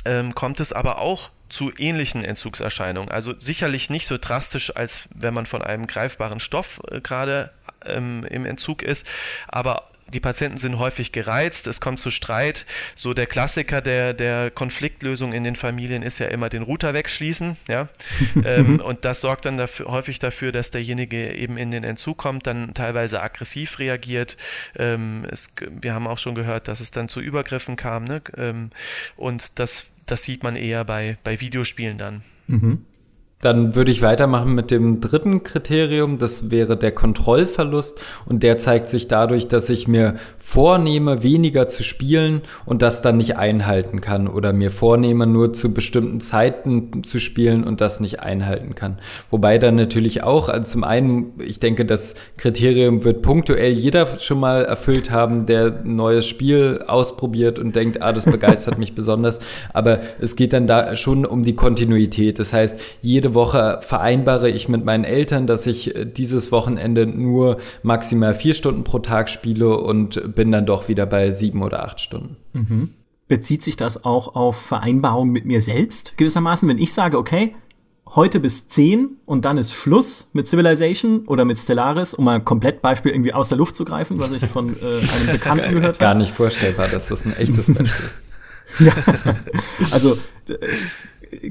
ähm, 0.04 0.34
kommt 0.34 0.60
es 0.60 0.72
aber 0.72 0.98
auch 0.98 1.30
zu 1.48 1.72
ähnlichen 1.76 2.24
Entzugserscheinungen. 2.24 3.10
Also 3.10 3.34
sicherlich 3.38 3.90
nicht 3.90 4.06
so 4.06 4.18
drastisch, 4.18 4.74
als 4.74 5.02
wenn 5.14 5.34
man 5.34 5.46
von 5.46 5.62
einem 5.62 5.86
greifbaren 5.86 6.40
Stoff 6.40 6.80
äh, 6.90 7.00
gerade 7.00 7.50
ähm, 7.84 8.24
im 8.24 8.44
Entzug 8.44 8.82
ist, 8.82 9.06
aber 9.48 9.84
die 10.12 10.20
Patienten 10.20 10.58
sind 10.58 10.78
häufig 10.78 11.12
gereizt, 11.12 11.66
es 11.66 11.80
kommt 11.80 11.98
zu 12.00 12.10
Streit. 12.10 12.66
So 12.94 13.14
der 13.14 13.26
Klassiker 13.26 13.80
der, 13.80 14.12
der 14.12 14.50
Konfliktlösung 14.50 15.32
in 15.32 15.44
den 15.44 15.56
Familien 15.56 16.02
ist 16.02 16.18
ja 16.18 16.26
immer 16.26 16.48
den 16.48 16.62
Router 16.62 16.94
wegschließen. 16.94 17.56
Ja? 17.68 17.88
ähm, 18.44 18.80
und 18.80 19.04
das 19.04 19.20
sorgt 19.20 19.46
dann 19.46 19.56
dafür, 19.56 19.86
häufig 19.86 20.18
dafür, 20.18 20.52
dass 20.52 20.70
derjenige 20.70 21.34
eben 21.34 21.56
in 21.56 21.70
den 21.70 21.84
Entzug 21.84 22.18
kommt, 22.18 22.46
dann 22.46 22.74
teilweise 22.74 23.22
aggressiv 23.22 23.78
reagiert. 23.78 24.36
Ähm, 24.76 25.26
es, 25.30 25.50
wir 25.70 25.94
haben 25.94 26.06
auch 26.06 26.18
schon 26.18 26.34
gehört, 26.34 26.68
dass 26.68 26.80
es 26.80 26.90
dann 26.90 27.08
zu 27.08 27.20
Übergriffen 27.20 27.76
kam. 27.76 28.04
Ne? 28.04 28.22
Ähm, 28.36 28.70
und 29.16 29.58
das 29.58 29.86
das 30.06 30.24
sieht 30.24 30.42
man 30.42 30.56
eher 30.56 30.84
bei, 30.84 31.18
bei 31.24 31.40
Videospielen 31.40 31.98
dann. 31.98 32.22
Mhm. 32.46 32.84
Dann 33.44 33.74
würde 33.74 33.92
ich 33.92 34.00
weitermachen 34.00 34.54
mit 34.54 34.70
dem 34.70 35.00
dritten 35.00 35.42
Kriterium. 35.42 36.18
Das 36.18 36.50
wäre 36.50 36.76
der 36.76 36.92
Kontrollverlust. 36.92 38.00
Und 38.24 38.42
der 38.42 38.56
zeigt 38.56 38.88
sich 38.88 39.06
dadurch, 39.06 39.48
dass 39.48 39.68
ich 39.68 39.86
mir 39.86 40.14
vornehme, 40.38 41.22
weniger 41.22 41.68
zu 41.68 41.82
spielen 41.82 42.40
und 42.64 42.80
das 42.80 43.02
dann 43.02 43.18
nicht 43.18 43.36
einhalten 43.36 44.00
kann. 44.00 44.28
Oder 44.28 44.52
mir 44.54 44.70
vornehme, 44.70 45.26
nur 45.26 45.52
zu 45.52 45.74
bestimmten 45.74 46.20
Zeiten 46.20 47.04
zu 47.04 47.18
spielen 47.18 47.64
und 47.64 47.82
das 47.82 48.00
nicht 48.00 48.20
einhalten 48.20 48.74
kann. 48.74 48.98
Wobei 49.30 49.58
dann 49.58 49.74
natürlich 49.74 50.22
auch, 50.22 50.48
also 50.48 50.72
zum 50.72 50.84
einen, 50.84 51.32
ich 51.38 51.60
denke, 51.60 51.84
das 51.84 52.14
Kriterium 52.38 53.04
wird 53.04 53.20
punktuell 53.20 53.72
jeder 53.72 54.18
schon 54.18 54.40
mal 54.40 54.64
erfüllt 54.64 55.10
haben, 55.10 55.44
der 55.44 55.80
ein 55.84 55.96
neues 55.96 56.26
Spiel 56.26 56.82
ausprobiert 56.86 57.58
und 57.58 57.76
denkt, 57.76 58.00
ah, 58.00 58.12
das 58.12 58.24
begeistert 58.24 58.78
mich 58.78 58.94
besonders. 58.94 59.40
Aber 59.74 60.00
es 60.18 60.34
geht 60.34 60.54
dann 60.54 60.66
da 60.66 60.96
schon 60.96 61.26
um 61.26 61.44
die 61.44 61.54
Kontinuität. 61.54 62.38
Das 62.38 62.54
heißt, 62.54 62.80
jede 63.02 63.33
Woche 63.34 63.78
vereinbare 63.82 64.50
ich 64.50 64.68
mit 64.68 64.84
meinen 64.84 65.04
Eltern, 65.04 65.46
dass 65.46 65.66
ich 65.66 65.94
äh, 65.94 66.04
dieses 66.04 66.52
Wochenende 66.52 67.06
nur 67.06 67.58
maximal 67.82 68.34
vier 68.34 68.54
Stunden 68.54 68.84
pro 68.84 68.98
Tag 69.00 69.28
spiele 69.28 69.76
und 69.78 70.34
bin 70.34 70.50
dann 70.50 70.66
doch 70.66 70.88
wieder 70.88 71.06
bei 71.06 71.30
sieben 71.30 71.62
oder 71.62 71.84
acht 71.84 72.00
Stunden. 72.00 72.36
Mhm. 72.52 72.90
Bezieht 73.28 73.62
sich 73.62 73.76
das 73.76 74.04
auch 74.04 74.34
auf 74.34 74.56
Vereinbarungen 74.56 75.32
mit 75.32 75.46
mir 75.46 75.60
selbst 75.60 76.16
gewissermaßen, 76.16 76.68
wenn 76.68 76.78
ich 76.78 76.92
sage, 76.92 77.18
okay, 77.18 77.54
heute 78.14 78.38
bis 78.40 78.68
10 78.68 79.16
und 79.24 79.44
dann 79.44 79.56
ist 79.56 79.72
Schluss 79.72 80.28
mit 80.32 80.46
Civilization 80.46 81.26
oder 81.26 81.44
mit 81.44 81.58
Stellaris, 81.58 82.14
um 82.14 82.24
mal 82.24 82.40
komplett 82.40 82.82
Beispiel 82.82 83.12
irgendwie 83.12 83.32
aus 83.32 83.48
der 83.48 83.58
Luft 83.58 83.76
zu 83.76 83.84
greifen, 83.84 84.18
was 84.18 84.30
ich 84.32 84.44
von 84.44 84.76
äh, 84.80 84.98
einem 85.16 85.32
Bekannten 85.32 85.70
gehört 85.70 85.96
habe. 85.96 85.98
Gar 85.98 86.14
nicht 86.14 86.32
vorstellbar, 86.32 86.88
dass 86.88 87.08
das 87.08 87.24
ein 87.24 87.36
echtes 87.36 87.72
Beispiel 87.72 88.06
ist. 88.06 88.16
ja, 88.80 88.92
also 89.92 90.18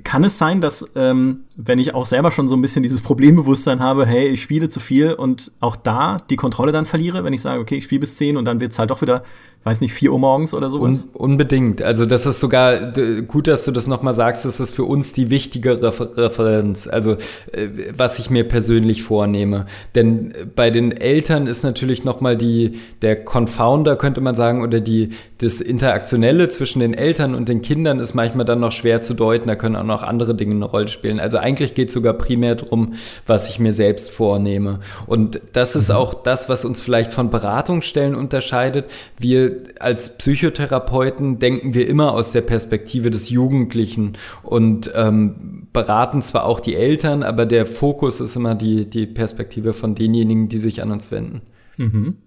kann 0.04 0.24
es 0.24 0.38
sein, 0.38 0.62
dass, 0.62 0.86
ähm, 0.96 1.42
wenn 1.56 1.80
ich 1.80 1.94
auch 1.94 2.06
selber 2.06 2.32
schon 2.32 2.50
so 2.50 2.56
ein 2.56 2.62
bisschen 2.62 2.84
dieses 2.84 3.02
Problembewusstsein 3.02 3.80
habe, 3.80 4.06
hey, 4.06 4.28
ich 4.28 4.42
spiele 4.42 4.70
zu 4.70 4.80
viel 4.80 5.14
und 5.14 5.52
auch 5.60 5.76
da 5.76 6.18
die 6.30 6.36
Kontrolle 6.36 6.72
dann 6.72 6.86
verliere, 6.86 7.24
wenn 7.24 7.34
ich 7.34 7.42
sage, 7.42 7.60
okay, 7.60 7.76
ich 7.78 7.84
spiele 7.86 8.00
bis 8.00 8.16
10 8.16 8.38
und 8.38 8.46
dann 8.46 8.60
wird 8.60 8.72
es 8.72 8.80
halt 8.80 8.92
doch 8.92 9.02
wieder 9.02 9.24
weiß 9.64 9.80
nicht, 9.80 9.94
4 9.94 10.12
Uhr 10.12 10.20
morgens 10.20 10.54
oder 10.54 10.70
sowas? 10.70 11.08
Un 11.14 11.34
unbedingt. 11.34 11.82
Also 11.82 12.06
das 12.06 12.26
ist 12.26 12.40
sogar 12.40 12.92
gut, 13.28 13.48
dass 13.48 13.64
du 13.64 13.72
das 13.72 13.88
nochmal 13.88 14.14
sagst, 14.14 14.46
das 14.46 14.60
ist 14.60 14.76
für 14.76 14.84
uns 14.84 15.14
die 15.14 15.30
wichtige 15.30 15.82
Refer 15.82 16.18
Referenz, 16.18 16.88
also 16.88 17.14
äh, 17.52 17.70
was 17.96 18.20
ich 18.20 18.30
mir 18.30 18.44
persönlich 18.44 19.04
vornehme. 19.04 19.66
Denn 19.96 20.34
bei 20.56 20.70
den 20.70 20.92
Eltern 20.92 21.48
ist 21.48 21.64
natürlich 21.64 22.04
nochmal 22.04 22.36
die, 22.36 22.74
der 23.02 23.24
Confounder, 23.24 23.96
könnte 23.96 24.20
man 24.20 24.36
sagen, 24.36 24.62
oder 24.62 24.82
die, 24.82 25.10
das 25.38 25.62
Interaktionelle 25.62 26.50
zwischen 26.50 26.80
den 26.80 26.94
Eltern 26.94 27.34
und 27.34 27.48
den 27.48 27.62
Kindern 27.62 28.00
ist 28.00 28.14
manchmal 28.14 28.46
dann 28.46 28.60
noch 28.60 28.72
schwer 28.72 29.00
zu 29.02 29.14
deuten, 29.14 29.48
da 29.48 29.56
können 29.56 29.73
auch 29.76 29.84
noch 29.84 30.04
andere 30.04 30.36
Dinge 30.36 30.56
eine 30.56 30.66
Rolle 30.66 30.88
spielen. 30.88 31.20
Also 31.20 31.38
eigentlich 31.38 31.74
geht 31.74 31.90
es 31.90 31.94
sogar 31.94 32.14
primär 32.14 32.56
darum, 32.56 32.94
was 33.26 33.50
ich 33.50 33.60
mir 33.60 33.74
selbst 33.74 34.12
vornehme. 34.12 34.80
Und 35.08 35.42
das 35.54 35.76
ist 35.76 35.90
mhm. 35.90 35.96
auch 35.96 36.14
das, 36.14 36.50
was 36.50 36.66
uns 36.66 36.82
vielleicht 36.82 37.14
von 37.14 37.30
Beratungsstellen 37.30 38.16
unterscheidet. 38.16 38.92
Wir 39.18 39.64
als 39.80 40.18
Psychotherapeuten 40.18 41.40
denken 41.40 41.74
wir 41.74 41.88
immer 41.88 42.14
aus 42.14 42.32
der 42.32 42.42
Perspektive 42.42 43.12
des 43.12 43.30
Jugendlichen 43.30 44.14
und 44.44 44.92
ähm, 44.96 45.68
beraten 45.74 46.22
zwar 46.22 46.46
auch 46.46 46.60
die 46.60 46.76
Eltern, 46.76 47.24
aber 47.24 47.46
der 47.46 47.66
Fokus 47.66 48.20
ist 48.20 48.36
immer 48.36 48.56
die, 48.56 48.90
die 48.90 49.08
Perspektive 49.08 49.74
von 49.74 49.96
denjenigen, 49.96 50.50
die 50.50 50.60
sich 50.60 50.82
an 50.82 50.92
uns 50.92 51.12
wenden. 51.12 51.42
Mhm. 51.78 52.18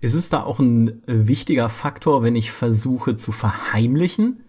Ist 0.00 0.14
es 0.14 0.28
da 0.28 0.42
auch 0.42 0.58
ein 0.58 1.02
wichtiger 1.06 1.68
Faktor, 1.68 2.22
wenn 2.22 2.36
ich 2.36 2.52
versuche 2.52 3.16
zu 3.16 3.32
verheimlichen, 3.32 4.40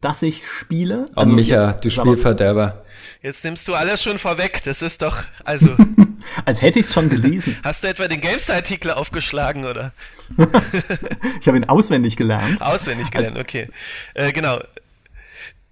dass 0.00 0.22
ich 0.22 0.46
spiele? 0.46 1.08
Also 1.14 1.32
oh, 1.32 1.34
Micha, 1.34 1.72
du 1.72 1.90
Spielverderber. 1.90 2.84
Jetzt 3.22 3.42
nimmst 3.44 3.66
du 3.66 3.74
alles 3.74 4.02
schon 4.02 4.18
vorweg. 4.18 4.62
Das 4.62 4.80
ist 4.82 5.02
doch, 5.02 5.24
also. 5.44 5.68
Als 6.44 6.62
hätte 6.62 6.78
ich 6.78 6.86
es 6.86 6.92
schon 6.92 7.08
gelesen. 7.08 7.56
Hast 7.64 7.82
du 7.82 7.88
etwa 7.88 8.06
den 8.06 8.20
Gamestar-Artikel 8.20 8.92
aufgeschlagen, 8.92 9.64
oder? 9.64 9.92
ich 11.40 11.48
habe 11.48 11.56
ihn 11.56 11.64
auswendig 11.64 12.16
gelernt. 12.16 12.62
Auswendig 12.62 13.10
gelernt, 13.10 13.36
also, 13.36 13.40
okay. 13.40 13.68
Äh, 14.14 14.32
genau. 14.32 14.60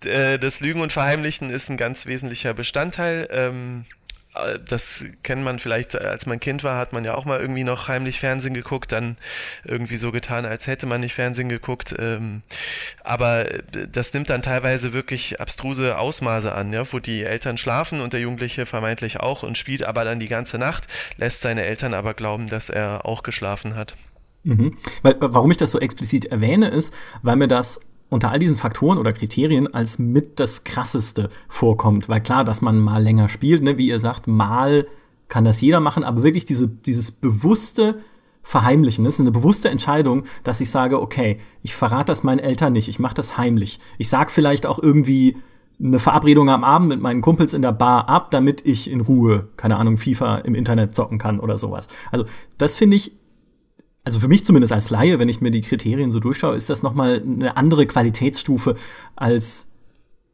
Äh, 0.05 0.39
das 0.39 0.61
Lügen 0.61 0.81
und 0.81 0.93
Verheimlichen 0.93 1.51
ist 1.51 1.71
ein 1.71 1.77
ganz 1.77 2.07
wesentlicher 2.07 2.53
Bestandteil. 2.55 3.29
Ähm, 3.31 3.85
äh, 3.85 4.06
das 4.69 5.05
kennt 5.23 5.43
man 5.43 5.59
vielleicht, 5.59 5.95
äh, 5.95 5.99
als 5.99 6.27
man 6.27 6.41
Kind 6.41 6.65
war, 6.65 6.77
hat 6.77 6.93
man 6.93 7.05
ja 7.05 7.15
auch 7.15 7.25
mal 7.25 7.41
irgendwie 7.41 7.65
noch 7.65 7.89
heimlich 7.89 8.21
Fernsehen 8.21 8.55
geguckt, 8.55 8.93
dann 8.93 9.17
irgendwie 9.65 9.97
so 9.97 10.13
getan, 10.13 10.45
als 10.45 10.67
hätte 10.67 10.87
man 10.87 11.01
nicht 11.01 11.15
Fernsehen 11.15 11.49
geguckt. 11.49 11.95
Ähm, 11.99 12.43
aber 13.05 13.51
äh, 13.51 13.63
das 13.91 14.13
nimmt 14.13 14.31
dann 14.31 14.43
teilweise 14.43 14.93
wirklich 14.93 15.41
abstruse 15.41 15.99
Ausmaße 15.99 16.53
an, 16.53 16.73
ja, 16.73 16.91
wo 16.93 16.99
die 16.99 17.25
Eltern 17.25 17.57
schlafen 17.57 18.01
und 18.01 18.13
der 18.13 18.21
Jugendliche 18.21 18.67
vermeintlich 18.67 19.21
auch 19.21 19.43
und 19.43 19.59
spielt 19.59 19.85
aber 19.85 20.05
dann 20.05 20.21
die 20.21 20.29
ganze 20.29 20.59
Nacht, 20.59 20.87
lässt 21.17 21.41
seine 21.41 21.65
Eltern 21.65 21.95
aber 21.95 22.15
glauben, 22.15 22.49
dass 22.49 22.71
er 22.71 23.07
auch 23.07 23.23
geschlafen 23.23 23.75
hat. 23.75 23.97
Mhm. 24.45 24.77
Weil, 25.03 25.17
warum 25.19 25.51
ich 25.51 25.57
das 25.57 25.73
so 25.73 25.81
explizit 25.81 26.27
erwähne, 26.27 26.69
ist, 26.69 26.95
weil 27.23 27.37
mir 27.37 27.49
das 27.49 27.81
unter 28.09 28.31
all 28.31 28.39
diesen 28.39 28.57
Faktoren 28.57 28.99
oder 28.99 29.13
Kriterien 29.13 29.73
als 29.73 29.99
mit 29.99 30.39
das 30.39 30.65
krasseste 30.65 31.29
vorkommt. 31.49 32.09
Weil 32.09 32.21
klar, 32.21 32.45
dass 32.45 32.63
man 32.63 32.79
mal 32.79 33.03
länger 33.03 33.29
spielt, 33.29 33.63
ne, 33.63 33.79
wie 33.79 33.89
ihr 33.89 33.99
sagt, 33.99 34.27
mal 34.27 34.87
kann 35.29 35.45
das 35.45 35.61
jeder 35.61 35.81
machen, 35.81 36.05
aber 36.05 36.23
wirklich 36.23 36.45
diese, 36.45 36.69
dieses 36.69 37.11
bewusste 37.11 37.97
Verheimlichen, 38.43 39.05
das 39.05 39.15
ist 39.15 39.21
eine 39.21 39.33
bewusste 39.33 39.71
Entscheidung, 39.71 40.23
dass 40.45 40.61
ich 40.61 40.71
sage, 40.71 41.01
okay, 41.03 41.41
ich 41.63 41.75
verrate 41.75 42.07
das 42.07 42.23
meinen 42.23 42.39
Eltern 42.39 42.73
nicht, 42.73 42.89
ich 42.89 43.01
mache 43.01 43.15
das 43.15 43.37
heimlich. 43.37 43.81
Ich 43.99 44.09
sage 44.09 44.31
vielleicht 44.31 44.67
auch 44.67 44.79
irgendwie 44.79 45.37
eine 45.83 45.99
Verabredung 45.99 46.49
am 46.49 46.63
Abend 46.63 46.89
mit 46.89 47.01
meinen 47.01 47.21
Kumpels 47.21 47.55
in 47.55 47.63
der 47.63 47.73
Bar 47.73 48.09
ab, 48.09 48.31
damit 48.31 48.65
ich 48.65 48.89
in 48.89 49.01
Ruhe, 49.01 49.49
keine 49.57 49.77
Ahnung, 49.77 49.99
FIFA 49.99 50.39
im 50.39 50.55
Internet 50.55 50.95
zocken 50.95 51.19
kann 51.19 51.41
oder 51.41 51.59
sowas. 51.59 51.89
Also 52.13 52.25
das 52.57 52.77
finde 52.77 52.97
ich 52.97 53.13
also 54.07 54.21
für 54.21 54.29
mich 54.29 54.45
zumindest 54.45 54.73
als 54.73 54.91
Laie, 54.91 55.19
wenn 55.19 55.29
ich 55.29 55.41
mir 55.41 55.51
die 55.51 55.63
Kriterien 55.63 56.13
so 56.13 56.21
durchschaue, 56.21 56.55
ist 56.55 56.71
das 56.71 56.85
nochmal 56.85 57.21
eine 57.21 57.57
andere 57.57 57.87
Qualitätsstufe 57.87 58.77
als 59.17 59.73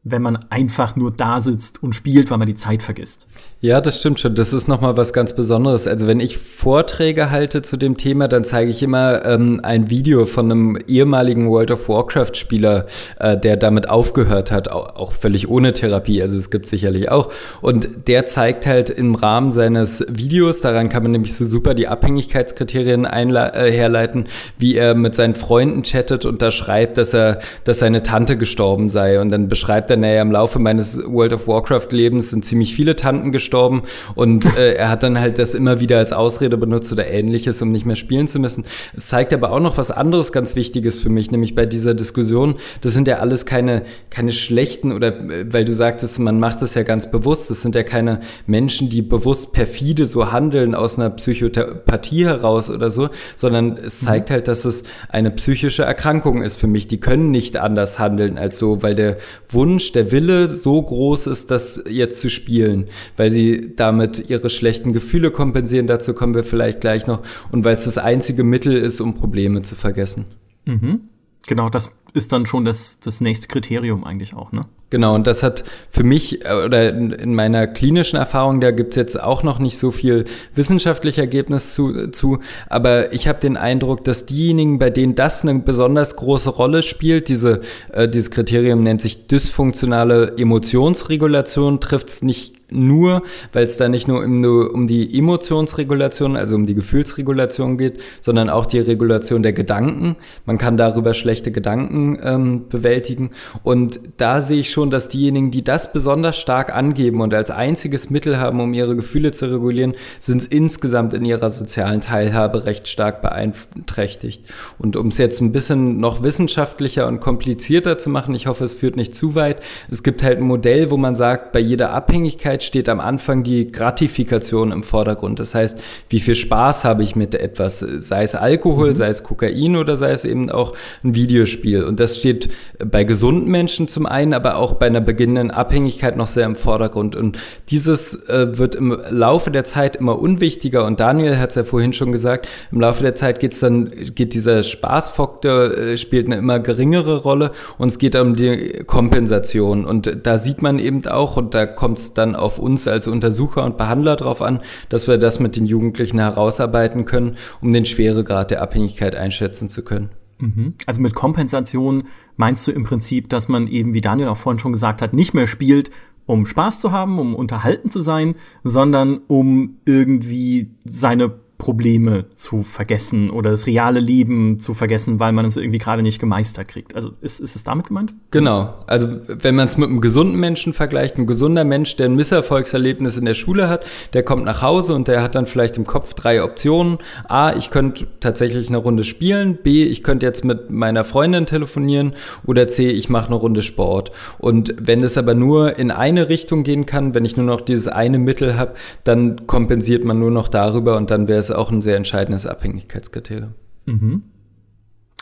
wenn 0.05 0.21
man 0.21 0.45
einfach 0.49 0.97
nur 0.97 1.11
da 1.11 1.39
sitzt 1.39 1.81
und 1.81 1.95
spielt, 1.95 2.29
weil 2.29 2.37
man 2.37 2.47
die 2.47 2.55
Zeit 2.55 2.83
vergisst. 2.83 3.25
Ja, 3.61 3.79
das 3.79 3.99
stimmt 3.99 4.19
schon. 4.19 4.35
Das 4.35 4.51
ist 4.51 4.67
nochmal 4.67 4.97
was 4.97 5.13
ganz 5.13 5.33
Besonderes. 5.33 5.87
Also 5.87 6.07
wenn 6.07 6.19
ich 6.19 6.37
Vorträge 6.37 7.31
halte 7.31 7.61
zu 7.61 7.77
dem 7.77 7.95
Thema, 7.95 8.27
dann 8.27 8.43
zeige 8.43 8.69
ich 8.69 8.83
immer 8.83 9.25
ähm, 9.25 9.61
ein 9.63 9.89
Video 9.89 10.25
von 10.25 10.51
einem 10.51 10.77
ehemaligen 10.87 11.49
World 11.49 11.71
of 11.71 11.87
Warcraft-Spieler, 11.87 12.85
äh, 13.19 13.37
der 13.37 13.55
damit 13.55 13.89
aufgehört 13.89 14.51
hat, 14.51 14.67
auch, 14.67 14.97
auch, 14.97 15.13
völlig 15.13 15.47
ohne 15.47 15.71
Therapie. 15.71 16.21
Also 16.21 16.35
es 16.35 16.51
gibt 16.51 16.67
sicherlich 16.67 17.09
auch. 17.09 17.31
Und 17.61 18.09
der 18.09 18.25
zeigt 18.25 18.65
halt 18.65 18.89
im 18.89 19.15
Rahmen 19.15 19.53
seines 19.53 20.05
Videos, 20.09 20.59
daran 20.59 20.89
kann 20.89 21.03
man 21.03 21.13
nämlich 21.13 21.33
so 21.33 21.45
super 21.45 21.73
die 21.73 21.87
Abhängigkeitskriterien 21.87 23.05
äh, 23.05 23.71
herleiten, 23.71 24.25
wie 24.57 24.75
er 24.75 24.95
mit 24.95 25.15
seinen 25.15 25.35
Freunden 25.35 25.83
chattet 25.83 26.25
und 26.25 26.41
da 26.41 26.51
schreibt, 26.51 26.97
dass 26.97 27.13
er, 27.13 27.39
dass 27.63 27.79
seine 27.79 28.03
Tante 28.03 28.35
gestorben 28.35 28.89
sei. 28.89 29.21
Und 29.21 29.29
dann 29.29 29.47
beschreibt 29.47 29.89
er 29.89 29.92
er, 29.93 29.97
naja, 29.97 30.21
im 30.21 30.31
Laufe 30.31 30.59
meines 30.59 30.99
World 31.05 31.33
of 31.33 31.47
Warcraft-Lebens 31.47 32.31
sind 32.31 32.45
ziemlich 32.45 32.75
viele 32.75 32.95
Tanten 32.95 33.31
gestorben 33.31 33.83
und 34.15 34.57
äh, 34.57 34.73
er 34.73 34.89
hat 34.89 35.03
dann 35.03 35.19
halt 35.19 35.39
das 35.39 35.53
immer 35.53 35.79
wieder 35.79 35.97
als 35.97 36.11
Ausrede 36.11 36.57
benutzt 36.57 36.91
oder 36.91 37.07
ähnliches, 37.07 37.61
um 37.61 37.71
nicht 37.71 37.85
mehr 37.85 37.95
spielen 37.95 38.27
zu 38.27 38.39
müssen. 38.39 38.65
Es 38.95 39.07
zeigt 39.07 39.33
aber 39.33 39.51
auch 39.51 39.59
noch 39.59 39.77
was 39.77 39.91
anderes 39.91 40.31
ganz 40.31 40.55
Wichtiges 40.55 40.97
für 40.97 41.09
mich, 41.09 41.31
nämlich 41.31 41.55
bei 41.55 41.65
dieser 41.65 41.93
Diskussion, 41.93 42.55
das 42.81 42.93
sind 42.93 43.07
ja 43.07 43.19
alles 43.19 43.45
keine, 43.45 43.83
keine 44.09 44.31
schlechten 44.31 44.91
oder, 44.91 45.19
äh, 45.19 45.51
weil 45.51 45.65
du 45.65 45.73
sagtest, 45.73 46.19
man 46.19 46.39
macht 46.39 46.61
das 46.61 46.73
ja 46.73 46.83
ganz 46.83 47.09
bewusst, 47.11 47.49
das 47.49 47.61
sind 47.61 47.75
ja 47.75 47.83
keine 47.83 48.19
Menschen, 48.47 48.89
die 48.89 49.01
bewusst 49.01 49.53
perfide 49.53 50.07
so 50.07 50.31
handeln 50.31 50.75
aus 50.75 50.97
einer 50.97 51.09
Psychopathie 51.11 52.25
heraus 52.25 52.69
oder 52.69 52.89
so, 52.89 53.09
sondern 53.35 53.77
es 53.77 54.01
mhm. 54.01 54.07
zeigt 54.07 54.29
halt, 54.31 54.47
dass 54.47 54.65
es 54.65 54.83
eine 55.09 55.31
psychische 55.31 55.83
Erkrankung 55.83 56.41
ist 56.41 56.55
für 56.55 56.67
mich. 56.67 56.87
Die 56.87 56.99
können 56.99 57.31
nicht 57.31 57.57
anders 57.57 57.99
handeln 57.99 58.37
als 58.37 58.57
so, 58.57 58.81
weil 58.81 58.95
der 58.95 59.17
Wunsch 59.49 59.82
Wunsch, 59.83 59.91
der 59.91 60.11
Wille 60.11 60.47
so 60.47 60.81
groß 60.81 61.27
ist, 61.27 61.51
das 61.51 61.83
jetzt 61.89 62.21
zu 62.21 62.29
spielen, 62.29 62.85
weil 63.17 63.31
sie 63.31 63.75
damit 63.75 64.29
ihre 64.29 64.49
schlechten 64.49 64.93
Gefühle 64.93 65.31
kompensieren, 65.31 65.87
dazu 65.87 66.13
kommen 66.13 66.35
wir 66.35 66.43
vielleicht 66.43 66.81
gleich 66.81 67.07
noch, 67.07 67.21
und 67.51 67.65
weil 67.65 67.75
es 67.75 67.85
das 67.85 67.97
einzige 67.97 68.43
Mittel 68.43 68.77
ist, 68.77 69.01
um 69.01 69.15
Probleme 69.15 69.61
zu 69.61 69.75
vergessen. 69.75 70.25
Mhm. 70.65 71.01
Genau, 71.47 71.69
das 71.69 71.91
ist 72.13 72.31
dann 72.31 72.45
schon 72.45 72.65
das, 72.65 72.99
das 72.99 73.21
nächste 73.21 73.47
Kriterium 73.47 74.03
eigentlich 74.03 74.33
auch, 74.33 74.51
ne? 74.51 74.65
Genau, 74.93 75.15
und 75.15 75.25
das 75.25 75.41
hat 75.41 75.63
für 75.89 76.03
mich 76.03 76.45
äh, 76.45 76.53
oder 76.53 76.89
in 76.89 77.33
meiner 77.33 77.65
klinischen 77.65 78.17
Erfahrung, 78.17 78.61
da 78.61 78.69
gibt's 78.69 78.95
jetzt 78.95 79.19
auch 79.19 79.41
noch 79.41 79.57
nicht 79.57 79.79
so 79.79 79.89
viel 79.89 80.25
wissenschaftliche 80.53 81.21
Ergebnis 81.21 81.73
zu, 81.73 82.09
zu 82.09 82.37
aber 82.69 83.11
ich 83.11 83.27
habe 83.27 83.39
den 83.39 83.57
Eindruck, 83.57 84.03
dass 84.03 84.27
diejenigen, 84.27 84.77
bei 84.77 84.91
denen 84.91 85.15
das 85.15 85.41
eine 85.41 85.57
besonders 85.57 86.15
große 86.15 86.51
Rolle 86.51 86.83
spielt, 86.83 87.27
diese, 87.27 87.61
äh, 87.91 88.07
dieses 88.07 88.29
Kriterium 88.29 88.81
nennt 88.81 89.01
sich 89.01 89.25
dysfunktionale 89.25 90.37
Emotionsregulation, 90.37 91.79
trifft's 91.79 92.21
nicht 92.21 92.53
nur, 92.73 93.23
weil 93.51 93.65
es 93.65 93.77
da 93.77 93.87
nicht 93.89 94.07
nur 94.07 94.23
um, 94.23 94.41
nur 94.41 94.73
um 94.73 94.87
die 94.87 95.17
Emotionsregulation, 95.17 96.35
also 96.35 96.55
um 96.55 96.65
die 96.65 96.75
Gefühlsregulation 96.75 97.77
geht, 97.77 97.99
sondern 98.21 98.49
auch 98.49 98.65
die 98.65 98.79
Regulation 98.79 99.43
der 99.43 99.53
Gedanken. 99.53 100.15
Man 100.45 100.57
kann 100.57 100.77
darüber 100.77 101.13
schlechte 101.13 101.51
Gedanken 101.51 102.02
Ähm, 102.23 102.67
bewältigen. 102.69 103.31
Und 103.63 103.99
da 104.17 104.41
sehe 104.41 104.59
ich 104.59 104.71
schon, 104.71 104.89
dass 104.89 105.09
diejenigen, 105.09 105.51
die 105.51 105.63
das 105.63 105.93
besonders 105.93 106.37
stark 106.37 106.73
angeben 106.73 107.21
und 107.21 107.33
als 107.33 107.51
einziges 107.51 108.09
Mittel 108.09 108.37
haben, 108.37 108.59
um 108.59 108.73
ihre 108.73 108.95
Gefühle 108.95 109.31
zu 109.31 109.45
regulieren, 109.51 109.93
sind 110.19 110.41
es 110.41 110.47
insgesamt 110.47 111.13
in 111.13 111.25
ihrer 111.25 111.49
sozialen 111.49 112.01
Teilhabe 112.01 112.65
recht 112.65 112.87
stark 112.87 113.21
beeinträchtigt. 113.21 114.45
Und 114.77 114.95
um 114.95 115.07
es 115.07 115.17
jetzt 115.17 115.41
ein 115.41 115.51
bisschen 115.51 115.99
noch 115.99 116.23
wissenschaftlicher 116.23 117.07
und 117.07 117.19
komplizierter 117.19 117.97
zu 117.97 118.09
machen, 118.09 118.35
ich 118.35 118.47
hoffe, 118.47 118.63
es 118.63 118.73
führt 118.73 118.95
nicht 118.95 119.15
zu 119.15 119.35
weit, 119.35 119.59
es 119.89 120.03
gibt 120.03 120.23
halt 120.23 120.39
ein 120.39 120.43
Modell, 120.43 120.91
wo 120.91 120.97
man 120.97 121.15
sagt, 121.15 121.51
bei 121.51 121.59
jeder 121.59 121.91
Abhängigkeit 121.91 122.63
steht 122.63 122.89
am 122.89 122.99
Anfang 122.99 123.43
die 123.43 123.71
Gratifikation 123.71 124.71
im 124.71 124.83
Vordergrund. 124.83 125.39
Das 125.39 125.55
heißt, 125.55 125.81
wie 126.09 126.19
viel 126.19 126.35
Spaß 126.35 126.83
habe 126.83 127.03
ich 127.03 127.15
mit 127.15 127.35
etwas, 127.35 127.79
sei 127.79 128.23
es 128.23 128.35
Alkohol, 128.35 128.91
mhm. 128.91 128.95
sei 128.95 129.07
es 129.07 129.23
Kokain 129.23 129.75
oder 129.75 129.97
sei 129.97 130.11
es 130.11 130.25
eben 130.25 130.49
auch 130.49 130.73
ein 131.03 131.15
Videospiel. 131.15 131.83
Und 131.83 131.92
das 131.99 132.17
steht 132.17 132.49
bei 132.79 133.03
gesunden 133.03 133.49
Menschen 133.49 133.87
zum 133.87 134.05
einen, 134.05 134.33
aber 134.33 134.57
auch 134.57 134.73
bei 134.73 134.87
einer 134.87 135.01
beginnenden 135.01 135.51
Abhängigkeit 135.51 136.15
noch 136.15 136.27
sehr 136.27 136.45
im 136.45 136.55
Vordergrund. 136.55 137.15
Und 137.15 137.37
dieses 137.69 138.27
äh, 138.29 138.57
wird 138.57 138.75
im 138.75 138.97
Laufe 139.09 139.51
der 139.51 139.63
Zeit 139.63 139.95
immer 139.95 140.19
unwichtiger. 140.19 140.85
Und 140.85 140.99
Daniel 140.99 141.37
hat 141.37 141.49
es 141.49 141.55
ja 141.55 141.63
vorhin 141.63 141.93
schon 141.93 142.11
gesagt, 142.11 142.47
im 142.71 142.81
Laufe 142.81 143.03
der 143.03 143.15
Zeit 143.15 143.39
geht's 143.39 143.59
dann, 143.59 143.91
geht 144.15 144.33
dieser 144.33 144.63
Spaßfaktor, 144.63 145.77
äh, 145.77 145.97
spielt 145.97 146.27
eine 146.27 146.37
immer 146.37 146.59
geringere 146.59 147.21
Rolle 147.21 147.51
und 147.77 147.89
es 147.89 147.97
geht 147.97 148.15
um 148.15 148.35
die 148.35 148.83
Kompensation. 148.85 149.85
Und 149.85 150.19
da 150.23 150.37
sieht 150.37 150.61
man 150.61 150.79
eben 150.79 151.05
auch, 151.07 151.37
und 151.37 151.53
da 151.53 151.65
kommt 151.65 151.97
es 151.97 152.13
dann 152.13 152.35
auf 152.35 152.59
uns 152.59 152.87
als 152.87 153.07
Untersucher 153.07 153.63
und 153.63 153.77
Behandler 153.77 154.15
drauf 154.15 154.41
an, 154.41 154.59
dass 154.89 155.07
wir 155.07 155.17
das 155.17 155.39
mit 155.39 155.55
den 155.55 155.65
Jugendlichen 155.65 156.19
herausarbeiten 156.19 157.05
können, 157.05 157.35
um 157.61 157.73
den 157.73 157.85
Schweregrad 157.85 158.51
der 158.51 158.61
Abhängigkeit 158.61 159.15
einschätzen 159.15 159.69
zu 159.69 159.83
können. 159.83 160.09
Mhm. 160.43 160.73
Also 160.85 161.01
mit 161.01 161.15
Kompensation 161.15 162.03
meinst 162.35 162.67
du 162.67 162.71
im 162.71 162.83
Prinzip, 162.83 163.29
dass 163.29 163.47
man 163.47 163.67
eben, 163.67 163.93
wie 163.93 164.01
Daniel 164.01 164.27
auch 164.27 164.37
vorhin 164.37 164.59
schon 164.59 164.73
gesagt 164.73 165.01
hat, 165.01 165.13
nicht 165.13 165.33
mehr 165.33 165.47
spielt, 165.47 165.89
um 166.25 166.45
Spaß 166.45 166.79
zu 166.79 166.91
haben, 166.91 167.19
um 167.19 167.35
unterhalten 167.35 167.89
zu 167.89 168.01
sein, 168.01 168.35
sondern 168.63 169.19
um 169.27 169.77
irgendwie 169.85 170.71
seine 170.85 171.33
Probleme 171.63 172.25
zu 172.35 172.61
vergessen 172.61 173.29
oder 173.29 173.49
das 173.49 173.67
reale 173.67 174.01
Leben 174.01 174.59
zu 174.59 174.73
vergessen, 174.73 175.21
weil 175.21 175.31
man 175.31 175.45
es 175.45 175.55
irgendwie 175.55 175.77
gerade 175.77 176.01
nicht 176.01 176.19
gemeistert 176.19 176.67
kriegt. 176.67 176.93
Also 176.93 177.11
ist, 177.21 177.39
ist 177.39 177.55
es 177.55 177.63
damit 177.63 177.87
gemeint? 177.87 178.13
Genau. 178.31 178.73
Also 178.85 179.07
wenn 179.29 179.55
man 179.55 179.67
es 179.67 179.77
mit 179.77 179.87
einem 179.87 180.01
gesunden 180.01 180.37
Menschen 180.37 180.73
vergleicht, 180.73 181.17
ein 181.17 181.25
gesunder 181.25 181.63
Mensch, 181.63 181.95
der 181.95 182.07
ein 182.07 182.15
Misserfolgserlebnis 182.15 183.15
in 183.15 183.23
der 183.23 183.33
Schule 183.33 183.69
hat, 183.69 183.85
der 184.11 184.23
kommt 184.23 184.43
nach 184.43 184.61
Hause 184.61 184.93
und 184.93 185.07
der 185.07 185.23
hat 185.23 185.35
dann 185.35 185.45
vielleicht 185.45 185.77
im 185.77 185.85
Kopf 185.85 186.13
drei 186.15 186.43
Optionen. 186.43 186.97
A, 187.29 187.55
ich 187.55 187.69
könnte 187.69 188.07
tatsächlich 188.19 188.67
eine 188.67 188.77
Runde 188.77 189.05
spielen. 189.05 189.57
B, 189.63 189.85
ich 189.85 190.03
könnte 190.03 190.25
jetzt 190.25 190.43
mit 190.43 190.69
meiner 190.69 191.05
Freundin 191.05 191.45
telefonieren. 191.45 192.11
Oder 192.45 192.67
C, 192.67 192.89
ich 192.89 193.07
mache 193.07 193.27
eine 193.27 193.35
Runde 193.35 193.61
Sport. 193.61 194.11
Und 194.37 194.75
wenn 194.77 195.01
es 195.01 195.17
aber 195.17 195.33
nur 195.33 195.79
in 195.79 195.91
eine 195.91 196.27
Richtung 196.27 196.63
gehen 196.63 196.85
kann, 196.85 197.15
wenn 197.15 197.23
ich 197.23 197.37
nur 197.37 197.45
noch 197.45 197.61
dieses 197.61 197.87
eine 197.87 198.19
Mittel 198.19 198.57
habe, 198.57 198.73
dann 199.05 199.47
kompensiert 199.47 200.03
man 200.03 200.19
nur 200.19 200.31
noch 200.31 200.49
darüber 200.49 200.97
und 200.97 201.09
dann 201.09 201.29
wäre 201.29 201.39
es 201.39 201.52
auch 201.53 201.71
ein 201.71 201.81
sehr 201.81 201.97
entscheidendes 201.97 202.45
Abhängigkeitskriterium. 202.45 203.53
Mhm. 203.85 204.23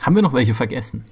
Haben 0.01 0.15
wir 0.15 0.21
noch 0.21 0.33
welche 0.33 0.53
vergessen? 0.53 1.05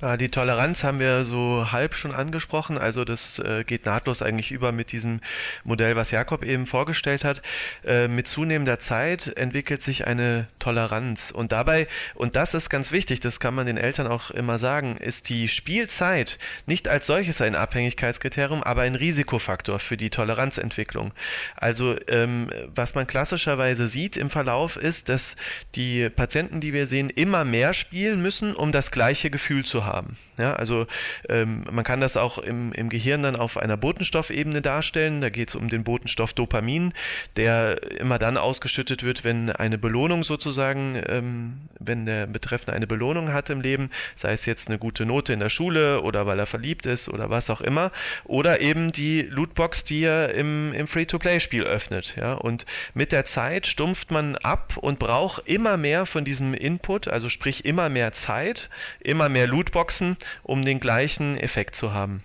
Ah, 0.00 0.16
die 0.16 0.28
Toleranz 0.28 0.84
haben 0.84 1.00
wir 1.00 1.24
so 1.24 1.72
halb 1.72 1.96
schon 1.96 2.12
angesprochen, 2.12 2.78
also 2.78 3.04
das 3.04 3.40
äh, 3.40 3.64
geht 3.64 3.84
nahtlos 3.84 4.22
eigentlich 4.22 4.52
über 4.52 4.70
mit 4.70 4.92
diesem 4.92 5.18
Modell, 5.64 5.96
was 5.96 6.12
Jakob 6.12 6.44
eben 6.44 6.66
vorgestellt 6.66 7.24
hat. 7.24 7.42
Äh, 7.84 8.06
mit 8.06 8.28
zunehmender 8.28 8.78
Zeit 8.78 9.36
entwickelt 9.36 9.82
sich 9.82 10.06
eine 10.06 10.46
Toleranz 10.60 11.32
und 11.32 11.50
dabei, 11.50 11.88
und 12.14 12.36
das 12.36 12.54
ist 12.54 12.70
ganz 12.70 12.92
wichtig, 12.92 13.18
das 13.18 13.40
kann 13.40 13.56
man 13.56 13.66
den 13.66 13.76
Eltern 13.76 14.06
auch 14.06 14.30
immer 14.30 14.56
sagen, 14.58 14.98
ist 14.98 15.30
die 15.30 15.48
Spielzeit 15.48 16.38
nicht 16.66 16.86
als 16.86 17.08
solches 17.08 17.40
ein 17.40 17.56
Abhängigkeitskriterium, 17.56 18.62
aber 18.62 18.82
ein 18.82 18.94
Risikofaktor 18.94 19.80
für 19.80 19.96
die 19.96 20.10
Toleranzentwicklung. 20.10 21.10
Also 21.56 21.96
ähm, 22.06 22.52
was 22.72 22.94
man 22.94 23.08
klassischerweise 23.08 23.88
sieht 23.88 24.16
im 24.16 24.30
Verlauf 24.30 24.76
ist, 24.76 25.08
dass 25.08 25.34
die 25.74 26.08
Patienten, 26.08 26.60
die 26.60 26.72
wir 26.72 26.86
sehen, 26.86 27.10
immer 27.10 27.44
mehr 27.44 27.74
spielen 27.74 28.22
müssen, 28.22 28.54
um 28.54 28.70
das 28.70 28.92
gleiche 28.92 29.28
Gefühl 29.28 29.64
zu 29.64 29.86
haben 29.86 29.87
haben. 29.88 30.16
Ja, 30.38 30.54
also 30.54 30.86
ähm, 31.28 31.64
man 31.70 31.84
kann 31.84 32.00
das 32.00 32.16
auch 32.16 32.38
im, 32.38 32.72
im 32.72 32.88
Gehirn 32.88 33.22
dann 33.22 33.36
auf 33.36 33.56
einer 33.56 33.76
Botenstoffebene 33.76 34.62
darstellen. 34.62 35.20
Da 35.20 35.30
geht 35.30 35.48
es 35.48 35.54
um 35.54 35.68
den 35.68 35.84
Botenstoff 35.84 36.32
Dopamin, 36.32 36.92
der 37.36 38.00
immer 38.00 38.18
dann 38.18 38.36
ausgeschüttet 38.36 39.02
wird, 39.02 39.24
wenn 39.24 39.50
eine 39.50 39.78
Belohnung 39.78 40.22
sozusagen, 40.22 41.02
ähm, 41.06 41.68
wenn 41.78 42.06
der 42.06 42.26
Betreffende 42.26 42.72
eine 42.72 42.86
Belohnung 42.86 43.32
hat 43.32 43.50
im 43.50 43.60
Leben, 43.60 43.90
sei 44.14 44.32
es 44.32 44.46
jetzt 44.46 44.68
eine 44.68 44.78
gute 44.78 45.06
Note 45.06 45.32
in 45.32 45.40
der 45.40 45.48
Schule 45.48 46.02
oder 46.02 46.26
weil 46.26 46.38
er 46.38 46.46
verliebt 46.46 46.86
ist 46.86 47.08
oder 47.08 47.30
was 47.30 47.50
auch 47.50 47.60
immer, 47.60 47.90
oder 48.24 48.60
eben 48.60 48.92
die 48.92 49.22
Lootbox, 49.22 49.84
die 49.84 50.04
er 50.04 50.34
im, 50.34 50.72
im 50.72 50.86
Free-to-Play-Spiel 50.86 51.64
öffnet. 51.64 52.14
Ja? 52.16 52.34
Und 52.34 52.64
mit 52.94 53.12
der 53.12 53.24
Zeit 53.24 53.66
stumpft 53.66 54.10
man 54.10 54.36
ab 54.36 54.76
und 54.76 54.98
braucht 54.98 55.48
immer 55.48 55.76
mehr 55.76 56.06
von 56.06 56.24
diesem 56.24 56.54
Input, 56.54 57.08
also 57.08 57.28
sprich 57.28 57.64
immer 57.64 57.88
mehr 57.88 58.12
Zeit, 58.12 58.70
immer 59.00 59.28
mehr 59.28 59.46
Lootboxen 59.46 60.16
um 60.42 60.64
den 60.64 60.80
gleichen 60.80 61.36
Effekt 61.36 61.74
zu 61.74 61.92
haben. 61.92 62.22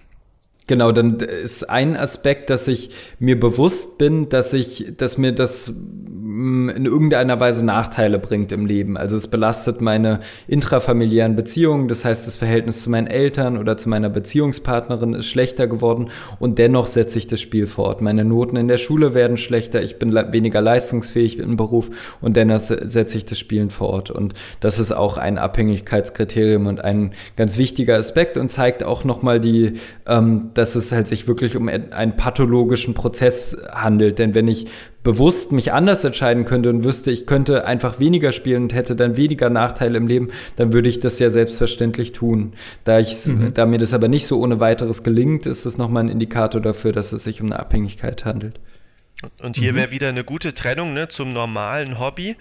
Genau, 0.66 0.94
dann 0.94 1.18
ist 1.18 1.70
ein 1.70 1.98
Aspekt, 1.98 2.50
dass 2.50 2.70
ich 2.70 2.92
mir 3.20 3.38
bewusst 3.38 3.98
bin, 3.98 4.30
dass 4.30 4.54
ich, 4.54 4.94
dass 4.96 5.18
mir 5.18 5.34
das 5.34 5.74
mm, 5.74 6.70
in 6.70 6.86
irgendeiner 6.86 7.38
Weise 7.42 7.66
Nachteile 7.66 8.18
bringt 8.18 8.54
im 8.54 8.66
Leben. 8.66 8.96
Also 8.96 9.18
es 9.18 9.28
belastet 9.28 9.82
meine 9.82 10.22
intrafamiliären 10.48 11.36
Beziehungen, 11.36 11.90
das 11.90 12.06
heißt, 12.06 12.28
das 12.28 12.38
Verhältnis 12.38 12.82
zu 12.82 12.90
meinen 12.90 13.08
Eltern 13.08 13.58
oder 13.58 13.76
zu 13.76 13.90
meiner 13.90 14.10
Beziehungspartnerin 14.10 15.14
ist 15.14 15.26
schlechter 15.26 15.68
geworden 15.68 16.10
und 16.40 16.60
dennoch 16.60 16.88
setze 16.88 17.18
ich 17.18 17.28
das 17.28 17.42
Spiel 17.42 17.68
fort. 17.68 18.02
Meine 18.02 18.24
Noten 18.24 18.56
in 18.56 18.70
der 18.70 18.78
Schule 18.78 19.14
werden 19.14 19.36
schlechter, 19.36 19.82
ich 19.84 20.00
bin 20.00 20.14
weniger 20.14 20.62
leistungsfähig 20.62 21.40
im 21.40 21.58
Beruf 21.58 21.90
und 22.22 22.38
dennoch 22.38 22.62
setze 22.62 23.18
ich 23.18 23.26
das 23.26 23.38
Spielen 23.38 23.70
fort. 23.70 24.12
Und 24.12 24.34
das 24.62 24.80
ist 24.80 24.94
auch 24.94 25.18
ein 25.18 25.38
Abhängigkeitskriterium 25.38 26.68
und 26.68 26.82
ein 26.82 27.12
ganz 27.36 27.58
wichtiger 27.58 27.98
Aspekt 27.98 28.38
und 28.38 28.50
zeigt 28.50 28.84
auch 28.84 29.04
nochmal 29.04 29.42
die 29.42 29.74
ähm, 30.08 30.52
dass 30.54 30.76
es 30.76 30.92
halt 30.92 31.08
sich 31.08 31.28
wirklich 31.28 31.56
um 31.56 31.68
einen 31.68 32.16
pathologischen 32.16 32.94
Prozess 32.94 33.58
handelt. 33.72 34.20
Denn 34.20 34.36
wenn 34.36 34.48
ich 34.48 34.68
bewusst 35.04 35.52
mich 35.52 35.74
anders 35.74 36.04
entscheiden 36.04 36.46
könnte 36.46 36.70
und 36.70 36.84
wüsste, 36.84 37.12
ich 37.12 37.26
könnte 37.26 37.66
einfach 37.66 38.00
weniger 38.00 38.32
spielen 38.32 38.64
und 38.64 38.74
hätte 38.74 38.96
dann 38.96 39.18
weniger 39.18 39.50
Nachteile 39.50 39.98
im 39.98 40.08
Leben, 40.08 40.30
dann 40.56 40.74
würde 40.74 40.90
ich 40.90 41.00
das 41.00 41.20
ja 41.20 41.30
selbstverständlich 41.30 42.14
tun. 42.14 42.54
Da, 42.84 43.00
ich, 43.00 43.26
mhm. 43.26 43.54
da 43.54 43.66
mir 43.66 43.78
das 43.80 43.94
aber 43.94 44.08
nicht 44.08 44.28
so 44.28 44.40
ohne 44.40 44.60
weiteres 44.60 45.04
gelingt, 45.04 45.46
ist 45.46 45.66
das 45.66 45.78
nochmal 45.78 46.06
ein 46.06 46.10
Indikator 46.10 46.62
dafür, 46.62 46.92
dass 46.92 47.12
es 47.12 47.24
sich 47.24 47.42
um 47.42 47.48
eine 47.48 47.60
Abhängigkeit 47.60 48.26
handelt. 48.26 48.60
Und 49.40 49.58
hier 49.58 49.74
mhm. 49.74 49.78
wäre 49.78 49.92
wieder 49.92 50.10
eine 50.10 50.24
gute 50.24 50.54
Trennung 50.54 50.94
ne, 50.94 51.08
zum 51.08 51.34
normalen 51.34 52.00
Hobby. 52.00 52.36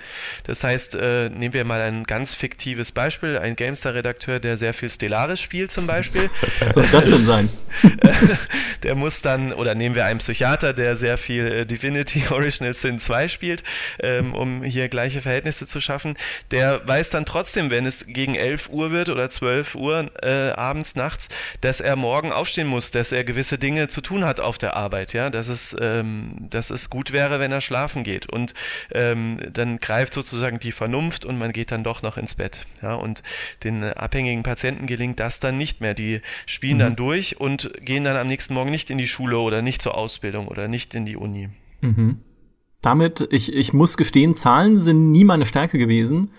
Das 0.44 0.64
heißt, 0.64 0.94
äh, 0.94 1.28
nehmen 1.30 1.54
wir 1.54 1.64
mal 1.64 1.80
ein 1.80 2.04
ganz 2.04 2.34
fiktives 2.34 2.92
Beispiel. 2.92 3.38
Ein 3.38 3.56
Gamestar-Redakteur, 3.56 4.40
der 4.40 4.56
sehr 4.56 4.74
viel 4.74 4.88
Stellaris 4.88 5.40
spielt 5.40 5.70
zum 5.70 5.86
Beispiel. 5.86 6.30
Was 6.60 6.74
soll 6.74 6.86
das 6.90 7.08
denn 7.08 7.24
sein? 7.24 7.48
der 8.82 8.94
muss 8.94 9.22
dann, 9.22 9.52
oder 9.52 9.74
nehmen 9.74 9.94
wir 9.94 10.04
einen 10.06 10.18
Psychiater, 10.18 10.72
der 10.72 10.96
sehr 10.96 11.18
viel 11.18 11.46
äh, 11.46 11.66
Divinity 11.66 12.24
Original 12.30 12.74
Sin 12.74 12.98
2 12.98 13.28
spielt, 13.28 13.62
ähm, 14.00 14.34
um 14.34 14.62
hier 14.62 14.88
gleiche 14.88 15.22
Verhältnisse 15.22 15.66
zu 15.66 15.80
schaffen. 15.80 16.16
Der 16.50 16.86
weiß 16.86 17.10
dann 17.10 17.24
trotzdem, 17.24 17.70
wenn 17.70 17.86
es 17.86 18.06
gegen 18.06 18.34
11 18.34 18.68
Uhr 18.70 18.90
wird 18.90 19.08
oder 19.08 19.30
12 19.30 19.74
Uhr 19.74 20.10
äh, 20.22 20.50
abends, 20.50 20.94
nachts, 20.94 21.28
dass 21.60 21.80
er 21.80 21.96
morgen 21.96 22.32
aufstehen 22.32 22.66
muss, 22.66 22.90
dass 22.90 23.12
er 23.12 23.24
gewisse 23.24 23.58
Dinge 23.58 23.88
zu 23.88 24.00
tun 24.00 24.24
hat 24.24 24.40
auf 24.40 24.58
der 24.58 24.76
Arbeit. 24.76 25.12
Ja, 25.12 25.30
dass 25.30 25.48
es, 25.48 25.76
ähm, 25.80 26.34
dass 26.50 26.70
es 26.72 26.90
gut 26.90 27.12
wäre, 27.12 27.38
wenn 27.40 27.52
er 27.52 27.60
schlafen 27.60 28.02
geht. 28.02 28.26
Und 28.26 28.54
ähm, 28.90 29.38
dann 29.52 29.78
greift 29.78 30.14
sozusagen 30.14 30.58
die 30.58 30.72
Vernunft 30.72 31.24
und 31.24 31.38
man 31.38 31.52
geht 31.52 31.70
dann 31.70 31.84
doch 31.84 32.02
noch 32.02 32.16
ins 32.16 32.34
Bett. 32.34 32.66
Ja, 32.82 32.94
und 32.94 33.22
den 33.64 33.84
abhängigen 33.84 34.42
Patienten 34.42 34.86
gelingt 34.86 35.20
das 35.20 35.40
dann 35.40 35.58
nicht 35.58 35.80
mehr. 35.80 35.94
Die 35.94 36.20
spielen 36.46 36.76
mhm. 36.76 36.80
dann 36.80 36.96
durch 36.96 37.40
und 37.40 37.70
gehen 37.80 38.04
dann 38.04 38.16
am 38.16 38.26
nächsten 38.26 38.54
Morgen 38.54 38.70
nicht 38.70 38.90
in 38.90 38.98
die 38.98 39.08
Schule 39.08 39.38
oder 39.38 39.62
nicht 39.62 39.82
zur 39.82 39.96
Ausbildung 39.96 40.48
oder 40.48 40.68
nicht 40.68 40.94
in 40.94 41.06
die 41.06 41.16
Uni. 41.16 41.50
Mhm. 41.80 42.20
Damit, 42.80 43.28
ich, 43.30 43.54
ich 43.54 43.72
muss 43.72 43.96
gestehen, 43.96 44.34
Zahlen 44.34 44.76
sind 44.76 45.12
nie 45.12 45.24
meine 45.24 45.46
Stärke 45.46 45.78
gewesen. 45.78 46.30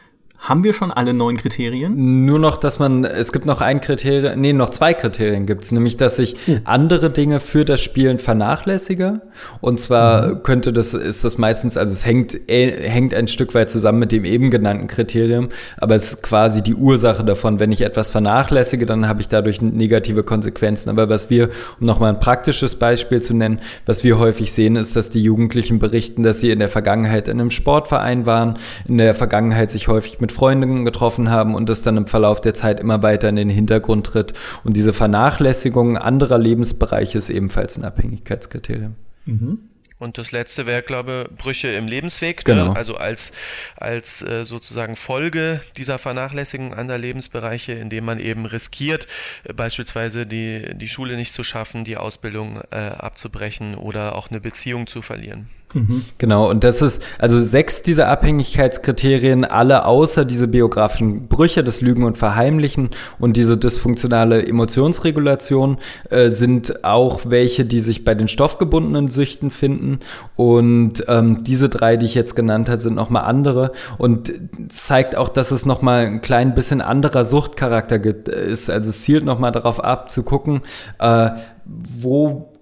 Haben 0.43 0.62
wir 0.65 0.73
schon 0.73 0.91
alle 0.91 1.13
neun 1.13 1.38
Kriterien? 1.38 2.25
Nur 2.25 2.38
noch, 2.38 2.58
dass 2.58 2.77
man, 2.77 3.06
es 3.06 3.32
gibt 3.32 3.45
noch 3.45 3.62
ein 3.62 3.79
Kriterium, 3.79 4.41
nee, 4.41 4.51
noch 4.51 4.71
zwei 4.71 4.93
Kriterien 4.93 5.45
gibt 5.45 5.63
es, 5.63 5.71
nämlich, 5.71 5.95
dass 5.95 6.19
ich 6.19 6.36
hm. 6.45 6.60
andere 6.65 7.10
Dinge 7.10 7.39
für 7.39 7.63
das 7.63 7.79
Spielen 7.79 8.19
vernachlässige. 8.19 9.21
Und 9.62 9.79
zwar 9.79 10.27
mhm. 10.27 10.43
könnte 10.43 10.73
das, 10.73 10.93
ist 10.93 11.23
das 11.23 11.38
meistens, 11.38 11.77
also 11.77 11.93
es 11.93 12.06
hängt, 12.06 12.49
äh, 12.49 12.89
hängt 12.89 13.13
ein 13.13 13.29
Stück 13.29 13.56
weit 13.56 13.69
zusammen 13.69 13.99
mit 13.99 14.12
dem 14.12 14.25
eben 14.25 14.51
genannten 14.51 14.88
Kriterium, 14.88 15.47
aber 15.77 15.95
es 15.95 16.15
ist 16.15 16.23
quasi 16.23 16.62
die 16.62 16.75
Ursache 16.75 17.23
davon. 17.23 17.62
Wenn 17.62 17.71
ich 17.71 17.79
etwas 17.79 18.12
vernachlässige, 18.12 18.86
dann 18.86 19.08
habe 19.08 19.21
ich 19.21 19.29
dadurch 19.29 19.62
negative 19.62 20.23
Konsequenzen. 20.23 20.89
Aber 20.89 21.08
was 21.08 21.29
wir, 21.29 21.51
um 21.79 21.88
nochmal 21.88 22.10
ein 22.10 22.19
praktisches 22.19 22.75
Beispiel 22.75 23.21
zu 23.21 23.34
nennen, 23.34 23.62
was 23.86 24.03
wir 24.03 24.19
häufig 24.19 24.51
sehen, 24.51 24.75
ist, 24.75 24.97
dass 24.97 25.10
die 25.10 25.21
Jugendlichen 25.21 25.79
berichten, 25.79 26.21
dass 26.21 26.41
sie 26.41 26.51
in 26.51 26.60
der 26.60 26.69
Vergangenheit 26.69 27.29
in 27.29 27.39
einem 27.39 27.49
Sportverein 27.49 28.25
waren, 28.25 28.58
in 28.86 28.97
der 28.97 29.15
Vergangenheit 29.15 29.71
sich 29.71 29.88
häufig 29.88 30.19
mit 30.19 30.33
Freundinnen 30.34 30.84
getroffen 30.84 31.30
haben 31.30 31.56
und 31.56 31.69
das 31.69 31.82
dann 31.82 31.98
im 31.98 32.08
Verlauf 32.08 32.41
der 32.41 32.54
Zeit 32.54 32.80
immer 32.80 33.02
weiter 33.02 33.30
in 33.30 33.36
den 33.36 33.50
Hintergrund 33.50 34.08
tritt. 34.08 34.34
Und 34.63 34.76
diese 34.76 34.93
Vernachlässigung 34.93 35.98
anderer 35.98 36.38
Lebensbereiche 36.38 37.17
ist 37.17 37.30
ebenfalls 37.30 37.78
ein 37.78 37.86
Abhängigkeitskriterium. 37.86 38.96
Mhm. 39.26 39.60
Und 40.04 40.17
das 40.17 40.34
letzte 40.34 40.65
wäre, 40.65 40.82
glaube 40.82 41.30
ich, 41.30 41.38
Brüche 41.38 41.69
im 41.69 41.88
Lebensweg. 41.88 42.39
Ne? 42.39 42.54
Genau. 42.54 42.74
Ne? 42.74 42.76
Also 42.76 42.96
als, 42.96 43.32
als 43.78 44.22
äh, 44.22 44.43
sozusagen 44.43 44.98
Folge 44.98 45.62
dieser 45.78 45.98
Vernachlässigung 45.98 46.74
anderer 46.74 46.98
Lebensbereiche, 46.98 47.72
indem 47.72 48.04
man 48.04 48.19
eben 48.19 48.46
riskiert, 48.46 49.08
äh, 49.46 49.54
beispielsweise 49.54 50.26
die, 50.28 50.76
die 50.76 50.89
Schule 50.89 51.15
nicht 51.15 51.34
zu 51.34 51.46
schaffen, 51.46 51.86
die 51.86 51.96
Ausbildung 51.96 52.62
äh, 52.72 52.76
abzubrechen 52.76 53.76
oder 53.76 54.15
auch 54.15 54.30
eine 54.30 54.41
Beziehung 54.41 54.88
zu 54.88 55.02
verlieren. 55.02 55.48
Mhm. 55.73 56.03
Genau, 56.17 56.49
und 56.49 56.63
das 56.63 56.81
ist, 56.81 57.03
also 57.19 57.41
sechs 57.41 57.81
dieser 57.81 58.07
Abhängigkeitskriterien, 58.09 59.45
alle 59.45 59.86
außer 59.86 60.25
diese 60.25 60.47
biografischen 60.47 61.27
Brüche, 61.27 61.63
das 61.63 61.81
Lügen 61.81 62.03
und 62.03 62.17
Verheimlichen 62.17 62.89
und 63.19 63.38
diese 63.38 63.57
dysfunktionale 63.57 64.45
Emotionsregulation, 64.45 65.77
äh, 66.09 66.29
sind 66.29 66.83
auch 66.83 67.21
welche, 67.25 67.65
die 67.65 67.79
sich 67.79 68.05
bei 68.05 68.15
den 68.15 68.27
stoffgebundenen 68.27 69.09
Süchten 69.09 69.51
finden. 69.51 69.99
Und 70.36 71.03
ähm, 71.07 71.43
diese 71.43 71.69
drei, 71.69 71.97
die 71.97 72.05
ich 72.05 72.15
jetzt 72.15 72.36
genannt 72.36 72.69
habe, 72.69 72.79
sind 72.79 72.95
nochmal 72.95 73.23
andere. 73.23 73.71
Und 73.97 74.31
zeigt 74.69 75.15
auch, 75.15 75.29
dass 75.29 75.51
es 75.51 75.65
nochmal 75.65 76.05
ein 76.05 76.21
klein 76.21 76.53
bisschen 76.53 76.81
anderer 76.81 77.25
Suchtcharakter 77.25 77.99
gibt. 77.99 78.27
Ist, 78.27 78.69
also 78.69 78.89
es 78.89 79.01
zielt 79.01 79.25
nochmal 79.25 79.51
darauf 79.51 79.83
ab, 79.83 80.12
zu 80.12 80.23
gucken, 80.23 80.62
äh, 80.99 81.31
wo 81.65 82.52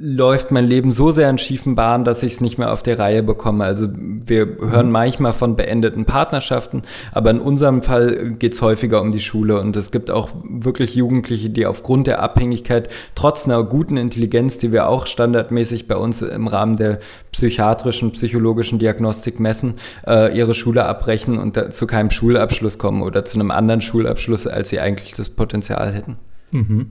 läuft 0.00 0.50
mein 0.50 0.66
Leben 0.66 0.92
so 0.92 1.10
sehr 1.10 1.28
in 1.28 1.38
schiefen 1.38 1.74
Bahnen, 1.74 2.04
dass 2.04 2.22
ich 2.22 2.32
es 2.32 2.40
nicht 2.40 2.56
mehr 2.58 2.72
auf 2.72 2.82
die 2.82 2.92
Reihe 2.92 3.22
bekomme. 3.22 3.64
Also 3.64 3.86
wir 3.90 4.56
hören 4.58 4.86
mhm. 4.86 4.92
manchmal 4.92 5.32
von 5.32 5.56
beendeten 5.56 6.06
Partnerschaften, 6.06 6.82
aber 7.12 7.30
in 7.30 7.40
unserem 7.40 7.82
Fall 7.82 8.30
geht 8.38 8.54
es 8.54 8.62
häufiger 8.62 9.02
um 9.02 9.12
die 9.12 9.20
Schule 9.20 9.60
und 9.60 9.76
es 9.76 9.90
gibt 9.90 10.10
auch 10.10 10.30
wirklich 10.42 10.94
Jugendliche, 10.94 11.50
die 11.50 11.66
aufgrund 11.66 12.06
der 12.06 12.22
Abhängigkeit 12.22 12.88
trotz 13.14 13.46
einer 13.46 13.62
guten 13.62 13.98
Intelligenz, 13.98 14.58
die 14.58 14.72
wir 14.72 14.88
auch 14.88 15.06
standardmäßig 15.06 15.86
bei 15.86 15.96
uns 15.96 16.22
im 16.22 16.46
Rahmen 16.46 16.76
der 16.78 17.00
psychiatrischen, 17.32 18.12
psychologischen 18.12 18.78
Diagnostik 18.78 19.38
messen, 19.38 19.74
äh, 20.06 20.36
ihre 20.36 20.54
Schule 20.54 20.86
abbrechen 20.86 21.38
und 21.38 21.74
zu 21.74 21.86
keinem 21.86 22.10
Schulabschluss 22.10 22.78
kommen 22.78 23.02
oder 23.02 23.24
zu 23.26 23.38
einem 23.38 23.50
anderen 23.50 23.82
Schulabschluss, 23.82 24.46
als 24.46 24.70
sie 24.70 24.80
eigentlich 24.80 25.12
das 25.12 25.28
Potenzial 25.28 25.92
hätten. 25.92 26.16
Mhm. 26.52 26.90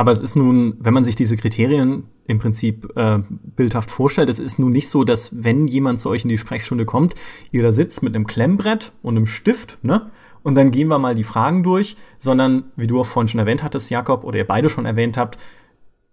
Aber 0.00 0.12
es 0.12 0.20
ist 0.20 0.34
nun, 0.34 0.78
wenn 0.80 0.94
man 0.94 1.04
sich 1.04 1.14
diese 1.14 1.36
Kriterien 1.36 2.04
im 2.26 2.38
Prinzip 2.38 2.90
äh, 2.96 3.18
bildhaft 3.54 3.90
vorstellt, 3.90 4.30
es 4.30 4.38
ist 4.38 4.58
nun 4.58 4.72
nicht 4.72 4.88
so, 4.88 5.04
dass 5.04 5.44
wenn 5.44 5.66
jemand 5.66 6.00
zu 6.00 6.08
euch 6.08 6.22
in 6.22 6.30
die 6.30 6.38
Sprechstunde 6.38 6.86
kommt, 6.86 7.14
ihr 7.52 7.62
da 7.62 7.70
sitzt 7.70 8.02
mit 8.02 8.16
einem 8.16 8.26
Klemmbrett 8.26 8.94
und 9.02 9.18
einem 9.18 9.26
Stift, 9.26 9.78
ne? 9.82 10.10
Und 10.42 10.54
dann 10.54 10.70
gehen 10.70 10.88
wir 10.88 10.98
mal 10.98 11.14
die 11.14 11.22
Fragen 11.22 11.62
durch, 11.62 11.98
sondern, 12.16 12.72
wie 12.76 12.86
du 12.86 12.98
auch 12.98 13.04
vorhin 13.04 13.28
schon 13.28 13.40
erwähnt 13.40 13.62
hattest, 13.62 13.90
Jakob, 13.90 14.24
oder 14.24 14.38
ihr 14.38 14.46
beide 14.46 14.70
schon 14.70 14.86
erwähnt 14.86 15.18
habt, 15.18 15.36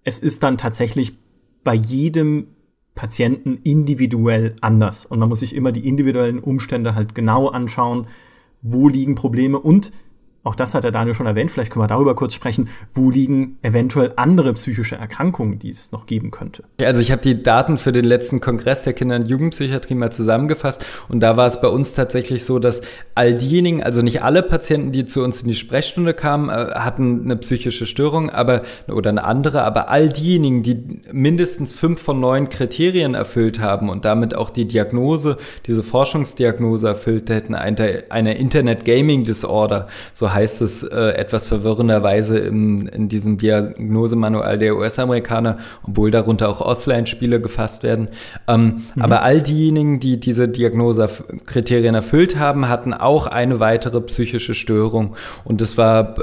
es 0.04 0.20
ist 0.20 0.44
dann 0.44 0.58
tatsächlich 0.58 1.18
bei 1.64 1.74
jedem 1.74 2.48
Patienten 2.94 3.56
individuell 3.64 4.58
anders. 4.60 5.06
Und 5.06 5.20
man 5.20 5.30
muss 5.30 5.40
sich 5.40 5.56
immer 5.56 5.72
die 5.72 5.88
individuellen 5.88 6.40
Umstände 6.40 6.94
halt 6.94 7.16
genau 7.16 7.48
anschauen, 7.48 8.06
wo 8.62 8.90
liegen 8.90 9.16
Probleme 9.16 9.58
und 9.58 9.94
auch 10.48 10.56
das 10.56 10.74
hat 10.74 10.84
der 10.84 10.92
Daniel 10.92 11.14
schon 11.14 11.26
erwähnt, 11.26 11.52
vielleicht 11.52 11.72
können 11.72 11.84
wir 11.84 11.88
darüber 11.88 12.16
kurz 12.16 12.34
sprechen, 12.34 12.70
wo 12.94 13.12
liegen 13.12 13.58
eventuell 13.62 14.14
andere 14.16 14.54
psychische 14.54 14.96
Erkrankungen, 14.96 15.60
die 15.60 15.70
es 15.70 15.92
noch 15.92 16.06
geben 16.06 16.32
könnte. 16.32 16.64
Also 16.82 17.02
ich 17.02 17.12
habe 17.12 17.22
die 17.22 17.44
Daten 17.44 17.78
für 17.78 17.92
den 17.92 18.06
letzten 18.06 18.40
Kongress 18.40 18.84
der 18.84 18.94
Kinder- 18.94 19.18
und 19.18 19.28
Jugendpsychiatrie 19.28 19.96
mal 19.96 20.12
zusammengefasst. 20.12 20.86
Und 21.10 21.20
da 21.20 21.36
war 21.36 21.46
es 21.46 21.60
bei 21.60 21.68
uns 21.68 21.94
tatsächlich 21.94 22.46
so, 22.46 22.60
dass 22.60 22.82
all 23.14 23.36
diejenigen, 23.36 23.84
also 23.84 24.02
nicht 24.02 24.24
alle 24.24 24.42
Patienten, 24.42 24.92
die 24.92 25.06
zu 25.06 25.24
uns 25.24 25.42
in 25.42 25.50
die 25.50 25.56
Sprechstunde 25.56 26.14
kamen, 26.14 26.50
äh, 26.50 26.72
hatten 26.76 27.24
eine 27.26 27.36
psychische 27.36 27.86
Störung 27.86 28.30
aber, 28.30 28.62
oder 28.88 29.10
eine 29.10 29.26
andere, 29.26 29.64
aber 29.64 29.90
all 29.90 30.10
diejenigen, 30.10 30.64
die 30.64 31.02
mindestens 31.12 31.74
fünf 31.74 32.02
von 32.02 32.20
neun 32.22 32.48
Kriterien 32.48 33.16
erfüllt 33.16 33.60
haben 33.60 33.90
und 33.90 34.06
damit 34.06 34.34
auch 34.34 34.50
die 34.50 34.66
Diagnose, 34.66 35.36
diese 35.66 35.84
Forschungsdiagnose 35.84 36.88
erfüllt 36.88 37.30
hätten, 37.30 37.54
eine, 37.54 38.38
Internet 38.38 38.86
Gaming 38.86 39.26
Disorder, 39.26 39.88
so 40.14 40.32
heißt 40.32 40.37
es 40.44 40.84
äh, 40.84 41.10
etwas 41.12 41.48
verwirrenderweise 41.48 42.40
in, 42.40 42.88
in 42.88 43.10
diesem 43.10 43.38
Diagnosemanual 43.38 44.58
der 44.58 44.76
US-Amerikaner, 44.76 45.58
obwohl 45.88 46.12
darunter 46.12 46.50
auch 46.50 46.62
Offline-Spiele 46.62 47.42
gefasst 47.42 47.84
werden. 47.84 48.10
Ähm, 48.48 48.84
mhm. 48.96 49.02
Aber 49.02 49.22
all 49.24 49.42
diejenigen, 49.42 50.00
die 50.00 50.20
diese 50.20 50.48
Diagnosekriterien 50.48 51.96
erfüllt 51.96 52.38
haben, 52.38 52.68
hatten 52.70 52.94
auch 52.94 53.28
eine 53.28 53.60
weitere 53.60 54.02
psychische 54.02 54.54
Störung. 54.54 55.16
Und 55.44 55.62
das 55.62 55.78
war 55.78 56.16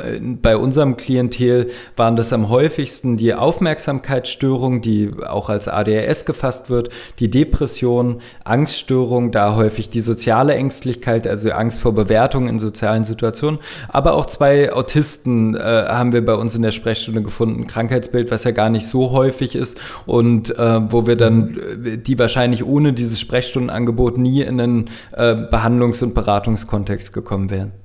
bei 0.43 0.57
unserem 0.57 0.97
Klientel 0.97 1.69
waren 1.97 2.17
das 2.17 2.33
am 2.33 2.49
häufigsten 2.49 3.17
die 3.17 3.35
Aufmerksamkeitsstörung, 3.35 4.81
die 4.81 5.11
auch 5.27 5.49
als 5.49 5.69
ADHS 5.69 6.25
gefasst 6.25 6.71
wird, 6.71 6.91
die 7.19 7.31
Depression, 7.31 8.21
Angststörung, 8.45 9.31
da 9.31 9.57
häufig 9.57 9.91
die 9.91 10.01
soziale 10.01 10.55
Ängstlichkeit, 10.55 11.27
also 11.27 11.51
Angst 11.51 11.81
vor 11.81 11.95
Bewertung 11.95 12.49
in 12.49 12.59
sozialen 12.59 13.05
Situationen, 13.05 13.59
aber 13.95 14.15
auch 14.15 14.27
zwei 14.27 14.73
Autisten 14.73 15.55
äh, 15.55 15.61
haben 15.61 16.13
wir 16.13 16.25
bei 16.25 16.35
uns 16.35 16.57
in 16.57 16.63
der 16.63 16.73
Sprechstunde 16.73 17.23
gefunden. 17.23 17.69
Krankheitsbild, 17.69 18.29
was 18.33 18.43
ja 18.43 18.51
gar 18.51 18.69
nicht 18.69 18.89
so 18.89 19.13
häufig 19.13 19.55
ist 19.55 19.81
und 20.05 20.51
äh, 20.59 20.93
wo 20.93 21.07
wir 21.07 21.15
dann, 21.15 21.57
äh, 21.85 21.97
die 21.97 22.19
wahrscheinlich 22.19 22.67
ohne 22.67 22.93
dieses 22.93 23.21
Sprechstundenangebot 23.21 24.19
nie 24.19 24.43
in 24.43 24.61
einen 24.61 24.91
äh, 25.13 25.35
Behandlungs- 25.35 26.03
und 26.03 26.13
Beratungskontext 26.13 27.13
gekommen 27.13 27.51
wären. 27.51 27.84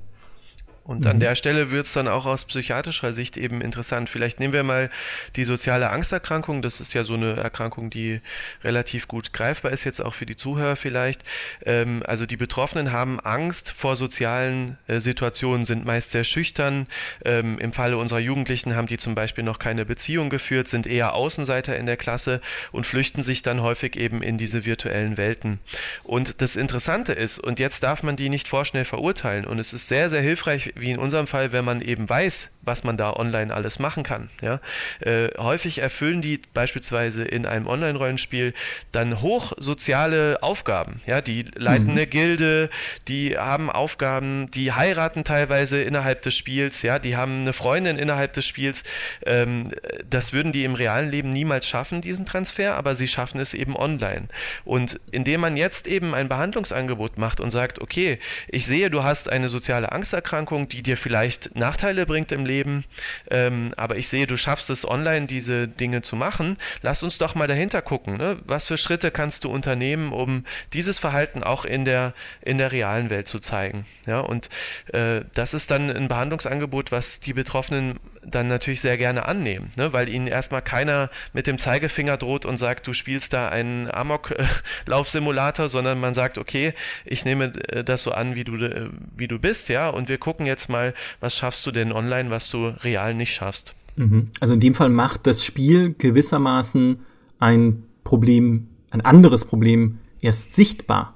Und 0.90 1.06
an 1.06 1.16
mhm. 1.16 1.20
der 1.20 1.36
Stelle 1.36 1.70
wird 1.70 1.86
es 1.86 1.92
dann 1.92 2.08
auch 2.08 2.26
aus 2.26 2.44
psychiatrischer 2.44 3.12
Sicht 3.12 3.36
eben 3.36 3.60
interessant. 3.60 4.10
Vielleicht 4.10 4.40
nehmen 4.40 4.52
wir 4.52 4.64
mal 4.64 4.90
die 5.36 5.44
soziale 5.44 5.92
Angsterkrankung. 5.92 6.62
Das 6.62 6.80
ist 6.80 6.94
ja 6.94 7.04
so 7.04 7.14
eine 7.14 7.36
Erkrankung, 7.36 7.90
die 7.90 8.20
relativ 8.64 9.06
gut 9.06 9.32
greifbar 9.32 9.70
ist, 9.70 9.84
jetzt 9.84 10.00
auch 10.02 10.14
für 10.14 10.26
die 10.26 10.34
Zuhörer 10.34 10.74
vielleicht. 10.74 11.22
Ähm, 11.64 12.02
also 12.04 12.26
die 12.26 12.36
Betroffenen 12.36 12.90
haben 12.90 13.20
Angst 13.20 13.70
vor 13.70 13.94
sozialen 13.94 14.78
äh, 14.88 14.98
Situationen, 14.98 15.64
sind 15.64 15.86
meist 15.86 16.10
sehr 16.10 16.24
schüchtern. 16.24 16.88
Ähm, 17.24 17.60
Im 17.60 17.72
Falle 17.72 17.96
unserer 17.96 18.18
Jugendlichen 18.18 18.74
haben 18.74 18.88
die 18.88 18.98
zum 18.98 19.14
Beispiel 19.14 19.44
noch 19.44 19.60
keine 19.60 19.84
Beziehung 19.86 20.28
geführt, 20.28 20.66
sind 20.66 20.88
eher 20.88 21.14
Außenseiter 21.14 21.76
in 21.76 21.86
der 21.86 21.98
Klasse 21.98 22.40
und 22.72 22.84
flüchten 22.84 23.22
sich 23.22 23.42
dann 23.42 23.62
häufig 23.62 23.94
eben 23.94 24.24
in 24.24 24.38
diese 24.38 24.64
virtuellen 24.64 25.16
Welten. 25.16 25.60
Und 26.02 26.42
das 26.42 26.56
Interessante 26.56 27.12
ist, 27.12 27.38
und 27.38 27.60
jetzt 27.60 27.84
darf 27.84 28.02
man 28.02 28.16
die 28.16 28.28
nicht 28.28 28.48
vorschnell 28.48 28.84
verurteilen, 28.84 29.44
und 29.44 29.60
es 29.60 29.72
ist 29.72 29.86
sehr, 29.86 30.10
sehr 30.10 30.22
hilfreich, 30.22 30.72
wie 30.80 30.90
in 30.90 30.98
unserem 30.98 31.26
Fall, 31.26 31.52
wenn 31.52 31.64
man 31.64 31.80
eben 31.80 32.08
weiß, 32.08 32.50
was 32.62 32.84
man 32.84 32.96
da 32.96 33.12
online 33.12 33.52
alles 33.54 33.78
machen 33.78 34.02
kann. 34.02 34.28
Ja? 34.42 34.60
Äh, 35.00 35.28
häufig 35.38 35.78
erfüllen 35.78 36.20
die 36.22 36.40
beispielsweise 36.52 37.24
in 37.24 37.46
einem 37.46 37.66
Online-Rollenspiel 37.66 38.54
dann 38.92 39.20
hochsoziale 39.22 40.42
Aufgaben. 40.42 41.00
Ja? 41.06 41.20
Die 41.20 41.44
leiten 41.54 41.86
mhm. 41.86 41.90
eine 41.92 42.06
Gilde, 42.06 42.70
die 43.08 43.38
haben 43.38 43.70
Aufgaben, 43.70 44.50
die 44.50 44.72
heiraten 44.72 45.24
teilweise 45.24 45.82
innerhalb 45.82 46.22
des 46.22 46.34
Spiels, 46.34 46.82
ja? 46.82 46.98
die 46.98 47.16
haben 47.16 47.42
eine 47.42 47.52
Freundin 47.52 47.96
innerhalb 47.96 48.34
des 48.34 48.46
Spiels. 48.46 48.82
Ähm, 49.24 49.70
das 50.08 50.32
würden 50.32 50.52
die 50.52 50.64
im 50.64 50.74
realen 50.74 51.10
Leben 51.10 51.30
niemals 51.30 51.66
schaffen, 51.66 52.00
diesen 52.00 52.26
Transfer, 52.26 52.76
aber 52.76 52.94
sie 52.94 53.08
schaffen 53.08 53.40
es 53.40 53.54
eben 53.54 53.76
online. 53.76 54.28
Und 54.64 55.00
indem 55.10 55.40
man 55.40 55.56
jetzt 55.56 55.86
eben 55.86 56.14
ein 56.14 56.28
Behandlungsangebot 56.28 57.18
macht 57.18 57.40
und 57.40 57.50
sagt, 57.50 57.80
okay, 57.80 58.18
ich 58.48 58.66
sehe, 58.66 58.90
du 58.90 59.02
hast 59.02 59.30
eine 59.30 59.48
soziale 59.48 59.92
Angsterkrankung, 59.92 60.59
die 60.68 60.82
dir 60.82 60.96
vielleicht 60.96 61.56
Nachteile 61.56 62.06
bringt 62.06 62.32
im 62.32 62.44
Leben, 62.44 62.60
Leben. 62.60 62.84
Ähm, 63.30 63.72
aber 63.76 63.96
ich 63.96 64.08
sehe, 64.08 64.26
du 64.26 64.36
schaffst 64.36 64.70
es 64.70 64.86
online, 64.86 65.26
diese 65.26 65.68
Dinge 65.68 66.02
zu 66.02 66.16
machen. 66.16 66.58
Lass 66.82 67.02
uns 67.02 67.18
doch 67.18 67.34
mal 67.34 67.46
dahinter 67.46 67.80
gucken. 67.82 68.16
Ne? 68.16 68.38
Was 68.44 68.66
für 68.66 68.76
Schritte 68.76 69.10
kannst 69.10 69.44
du 69.44 69.50
unternehmen, 69.50 70.12
um 70.12 70.44
dieses 70.72 70.98
Verhalten 70.98 71.42
auch 71.42 71.64
in 71.64 71.84
der, 71.84 72.12
in 72.42 72.58
der 72.58 72.72
realen 72.72 73.08
Welt 73.08 73.28
zu 73.28 73.38
zeigen? 73.38 73.86
Ja, 74.06 74.20
und 74.20 74.48
äh, 74.92 75.22
das 75.34 75.54
ist 75.54 75.70
dann 75.70 75.90
ein 75.90 76.08
Behandlungsangebot, 76.08 76.92
was 76.92 77.20
die 77.20 77.32
Betroffenen 77.32 77.98
dann 78.30 78.48
natürlich 78.48 78.80
sehr 78.80 78.96
gerne 78.96 79.26
annehmen, 79.26 79.70
ne? 79.76 79.92
weil 79.92 80.08
ihnen 80.08 80.26
erstmal 80.26 80.62
keiner 80.62 81.10
mit 81.32 81.46
dem 81.46 81.58
Zeigefinger 81.58 82.16
droht 82.16 82.44
und 82.46 82.56
sagt, 82.56 82.86
du 82.86 82.92
spielst 82.92 83.32
da 83.32 83.48
einen 83.48 83.90
Amok-Laufsimulator, 83.90 85.68
sondern 85.68 86.00
man 86.00 86.14
sagt, 86.14 86.38
okay, 86.38 86.74
ich 87.04 87.24
nehme 87.24 87.52
äh, 87.68 87.84
das 87.84 88.02
so 88.02 88.12
an, 88.12 88.34
wie 88.34 88.44
du, 88.44 88.56
äh, 88.56 88.88
wie 89.16 89.28
du 89.28 89.38
bist, 89.38 89.68
ja, 89.68 89.88
und 89.88 90.08
wir 90.08 90.18
gucken 90.18 90.46
jetzt 90.46 90.68
mal, 90.68 90.94
was 91.20 91.36
schaffst 91.36 91.64
du 91.66 91.70
denn 91.70 91.92
online, 91.92 92.30
was 92.30 92.50
du 92.50 92.68
real 92.82 93.14
nicht 93.14 93.34
schaffst. 93.34 93.74
Mhm. 93.96 94.30
Also 94.40 94.54
in 94.54 94.60
dem 94.60 94.74
Fall 94.74 94.88
macht 94.88 95.26
das 95.26 95.44
Spiel 95.44 95.94
gewissermaßen 95.96 97.00
ein 97.38 97.82
Problem, 98.04 98.68
ein 98.90 99.00
anderes 99.00 99.44
Problem 99.44 99.98
erst 100.20 100.54
sichtbar. 100.54 101.14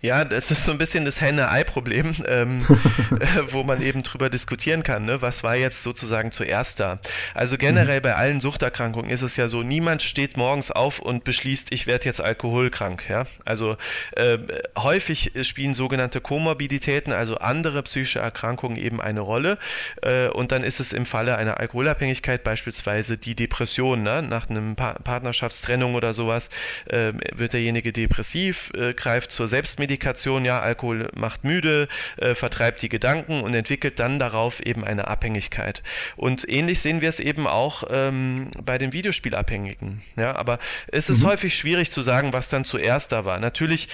Ja, 0.00 0.24
das 0.24 0.50
ist 0.50 0.64
so 0.64 0.72
ein 0.72 0.78
bisschen 0.78 1.04
das 1.04 1.20
Henne-Ei-Problem, 1.20 2.14
ähm, 2.26 2.58
wo 3.48 3.64
man 3.64 3.82
eben 3.82 4.02
drüber 4.02 4.30
diskutieren 4.30 4.82
kann, 4.82 5.04
ne? 5.04 5.20
was 5.22 5.42
war 5.42 5.56
jetzt 5.56 5.82
sozusagen 5.82 6.30
zuerst 6.30 6.80
da. 6.80 7.00
Also 7.34 7.58
generell 7.58 7.98
mhm. 7.98 8.02
bei 8.02 8.14
allen 8.14 8.40
Suchterkrankungen 8.40 9.10
ist 9.10 9.22
es 9.22 9.36
ja 9.36 9.48
so, 9.48 9.62
niemand 9.62 10.02
steht 10.02 10.36
morgens 10.36 10.70
auf 10.70 10.98
und 11.00 11.24
beschließt, 11.24 11.72
ich 11.72 11.86
werde 11.86 12.04
jetzt 12.04 12.20
alkoholkrank. 12.20 13.08
Ja? 13.08 13.26
Also 13.44 13.76
äh, 14.12 14.38
häufig 14.76 15.32
spielen 15.42 15.74
sogenannte 15.74 16.20
Komorbiditäten, 16.20 17.12
also 17.12 17.36
andere 17.38 17.82
psychische 17.82 18.20
Erkrankungen 18.20 18.76
eben 18.76 19.00
eine 19.00 19.20
Rolle. 19.20 19.58
Äh, 20.02 20.28
und 20.28 20.52
dann 20.52 20.62
ist 20.62 20.80
es 20.80 20.92
im 20.92 21.06
Falle 21.06 21.36
einer 21.36 21.58
Alkoholabhängigkeit 21.60 22.44
beispielsweise 22.44 23.18
die 23.18 23.34
Depression. 23.34 24.02
Ne? 24.02 24.22
Nach 24.22 24.48
einem 24.48 24.76
pa 24.76 24.94
Partnerschaftstrennung 25.02 25.94
oder 25.94 26.14
sowas 26.14 26.50
äh, 26.86 27.12
wird 27.34 27.52
derjenige 27.52 27.92
depressiv, 27.92 28.70
äh, 28.74 28.94
greift 28.94 29.32
zur 29.32 29.47
Selbstmedikation, 29.48 30.44
ja, 30.44 30.60
Alkohol 30.60 31.10
macht 31.14 31.44
müde, 31.44 31.88
äh, 32.16 32.34
vertreibt 32.34 32.82
die 32.82 32.88
Gedanken 32.88 33.40
und 33.40 33.54
entwickelt 33.54 33.98
dann 33.98 34.18
darauf 34.18 34.64
eben 34.64 34.84
eine 34.84 35.08
Abhängigkeit. 35.08 35.82
Und 36.16 36.48
ähnlich 36.48 36.80
sehen 36.80 37.00
wir 37.00 37.08
es 37.08 37.20
eben 37.20 37.46
auch 37.46 37.84
ähm, 37.90 38.50
bei 38.64 38.78
den 38.78 38.92
Videospielabhängigen. 38.92 40.02
Ja, 40.16 40.36
aber 40.36 40.58
es 40.88 41.10
ist 41.10 41.22
mhm. 41.22 41.28
häufig 41.28 41.56
schwierig 41.56 41.90
zu 41.90 42.02
sagen, 42.02 42.32
was 42.32 42.48
dann 42.48 42.64
zuerst 42.64 43.12
da 43.12 43.24
war. 43.24 43.40
Natürlich 43.40 43.88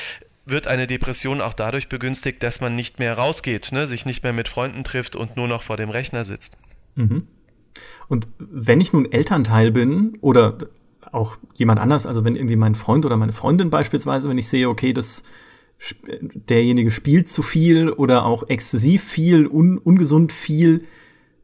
wird 0.47 0.67
eine 0.67 0.87
Depression 0.87 1.41
auch 1.41 1.55
dadurch 1.55 1.89
begünstigt, 1.89 2.43
dass 2.43 2.61
man 2.61 2.77
nicht 2.77 2.99
mehr 2.99 3.15
rausgeht, 3.15 3.73
ne, 3.73 3.87
sich 3.87 4.05
nicht 4.05 4.23
mehr 4.23 4.33
mit 4.33 4.49
Freunden 4.49 4.85
trifft 4.85 5.17
und 5.17 5.37
nur 5.37 5.49
noch 5.49 5.63
vor 5.63 5.77
dem 5.77 5.91
Rechner 5.91 6.25
sitzt. 6.25 6.57
Mhm. 6.97 7.27
Und 8.09 8.29
wenn 8.39 8.81
ich 8.81 8.93
nun 8.93 9.11
Elternteil 9.11 9.73
bin 9.73 10.19
oder 10.21 10.59
auch 11.15 11.37
jemand 11.55 11.81
anders, 11.81 12.07
also 12.07 12.25
wenn 12.25 12.35
irgendwie 12.35 12.57
mein 12.57 12.75
Freund 12.75 13.07
oder 13.07 13.17
meine 13.17 13.33
Freundin 13.33 13.71
beispielsweise, 13.71 14.29
wenn 14.29 14.39
ich 14.39 14.49
sehe, 14.49 14.69
okay, 14.69 14.93
das 14.93 15.23
derjenige 16.35 16.91
spielt 16.91 17.29
zu 17.29 17.43
viel 17.43 17.91
oder 17.91 18.25
auch 18.25 18.49
exzessiv 18.49 19.03
viel, 19.03 19.47
un, 19.47 19.79
ungesund 19.79 20.33
viel, 20.33 20.83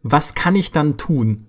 was 0.03 0.35
kann 0.35 0.55
ich 0.57 0.73
dann 0.73 0.97
tun? 0.97 1.47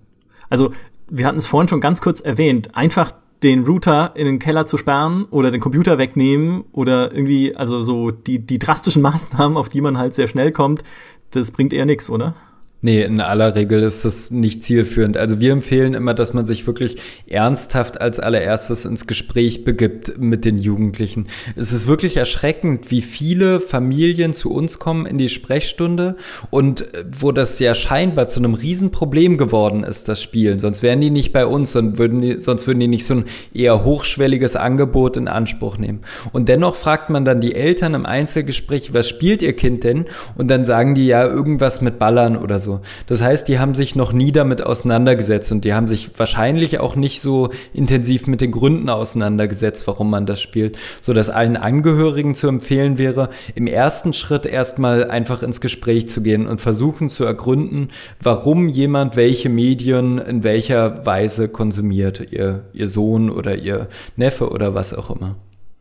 Also, 0.50 0.72
wir 1.08 1.26
hatten 1.26 1.38
es 1.38 1.46
vorhin 1.46 1.68
schon 1.68 1.80
ganz 1.80 2.00
kurz 2.00 2.20
erwähnt, 2.20 2.74
einfach 2.74 3.12
den 3.42 3.64
Router 3.64 4.12
in 4.14 4.26
den 4.26 4.38
Keller 4.38 4.66
zu 4.66 4.76
sperren 4.76 5.24
oder 5.24 5.50
den 5.50 5.60
Computer 5.60 5.98
wegnehmen 5.98 6.64
oder 6.72 7.12
irgendwie, 7.12 7.56
also 7.56 7.82
so 7.82 8.10
die, 8.10 8.38
die 8.38 8.58
drastischen 8.58 9.02
Maßnahmen, 9.02 9.56
auf 9.56 9.68
die 9.68 9.80
man 9.80 9.98
halt 9.98 10.14
sehr 10.14 10.26
schnell 10.26 10.52
kommt, 10.52 10.82
das 11.30 11.50
bringt 11.50 11.72
eher 11.72 11.86
nichts, 11.86 12.10
oder? 12.10 12.34
Nee, 12.84 13.04
in 13.04 13.20
aller 13.20 13.54
Regel 13.54 13.80
ist 13.84 14.04
das 14.04 14.32
nicht 14.32 14.64
zielführend. 14.64 15.16
Also 15.16 15.38
wir 15.38 15.52
empfehlen 15.52 15.94
immer, 15.94 16.14
dass 16.14 16.34
man 16.34 16.46
sich 16.46 16.66
wirklich 16.66 16.96
ernsthaft 17.28 18.00
als 18.00 18.18
allererstes 18.18 18.84
ins 18.84 19.06
Gespräch 19.06 19.62
begibt 19.62 20.18
mit 20.18 20.44
den 20.44 20.58
Jugendlichen. 20.58 21.28
Es 21.54 21.72
ist 21.72 21.86
wirklich 21.86 22.16
erschreckend, 22.16 22.90
wie 22.90 23.00
viele 23.00 23.60
Familien 23.60 24.32
zu 24.32 24.50
uns 24.50 24.80
kommen 24.80 25.06
in 25.06 25.16
die 25.16 25.28
Sprechstunde 25.28 26.16
und 26.50 26.84
wo 27.08 27.30
das 27.30 27.60
ja 27.60 27.76
scheinbar 27.76 28.26
zu 28.26 28.40
einem 28.40 28.54
Riesenproblem 28.54 29.38
geworden 29.38 29.84
ist, 29.84 30.08
das 30.08 30.20
Spielen. 30.20 30.58
Sonst 30.58 30.82
wären 30.82 31.00
die 31.00 31.10
nicht 31.10 31.32
bei 31.32 31.46
uns, 31.46 31.70
sonst 31.70 31.98
würden 31.98 32.20
die, 32.20 32.40
sonst 32.40 32.66
würden 32.66 32.80
die 32.80 32.88
nicht 32.88 33.06
so 33.06 33.14
ein 33.14 33.24
eher 33.54 33.84
hochschwelliges 33.84 34.56
Angebot 34.56 35.16
in 35.16 35.28
Anspruch 35.28 35.78
nehmen. 35.78 36.00
Und 36.32 36.48
dennoch 36.48 36.74
fragt 36.74 37.10
man 37.10 37.24
dann 37.24 37.40
die 37.40 37.54
Eltern 37.54 37.94
im 37.94 38.06
Einzelgespräch, 38.06 38.92
was 38.92 39.08
spielt 39.08 39.40
ihr 39.40 39.52
Kind 39.52 39.84
denn? 39.84 40.06
Und 40.36 40.50
dann 40.50 40.64
sagen 40.64 40.96
die 40.96 41.06
ja 41.06 41.24
irgendwas 41.24 41.80
mit 41.80 42.00
Ballern 42.00 42.36
oder 42.36 42.58
so. 42.58 42.71
Das 43.06 43.22
heißt, 43.22 43.48
die 43.48 43.58
haben 43.58 43.74
sich 43.74 43.94
noch 43.94 44.12
nie 44.12 44.32
damit 44.32 44.62
auseinandergesetzt 44.62 45.52
und 45.52 45.64
die 45.64 45.74
haben 45.74 45.88
sich 45.88 46.10
wahrscheinlich 46.18 46.80
auch 46.80 46.96
nicht 46.96 47.20
so 47.20 47.50
intensiv 47.72 48.26
mit 48.26 48.40
den 48.40 48.52
Gründen 48.52 48.88
auseinandergesetzt, 48.88 49.86
warum 49.86 50.10
man 50.10 50.26
das 50.26 50.40
spielt, 50.40 50.78
so 51.00 51.12
dass 51.12 51.30
allen 51.30 51.56
Angehörigen 51.56 52.34
zu 52.34 52.48
empfehlen 52.48 52.98
wäre, 52.98 53.30
im 53.54 53.66
ersten 53.66 54.12
Schritt 54.12 54.46
erstmal 54.46 55.10
einfach 55.10 55.42
ins 55.42 55.60
Gespräch 55.60 56.08
zu 56.08 56.22
gehen 56.22 56.46
und 56.46 56.60
versuchen 56.60 57.08
zu 57.08 57.24
ergründen, 57.24 57.88
warum 58.20 58.68
jemand 58.68 59.16
welche 59.16 59.48
Medien 59.48 60.18
in 60.18 60.44
welcher 60.44 61.04
Weise 61.06 61.48
konsumiert, 61.48 62.32
ihr, 62.32 62.64
ihr 62.72 62.88
Sohn 62.88 63.30
oder 63.30 63.56
ihr 63.56 63.88
Neffe 64.16 64.50
oder 64.50 64.74
was 64.74 64.94
auch 64.94 65.10
immer. 65.14 65.36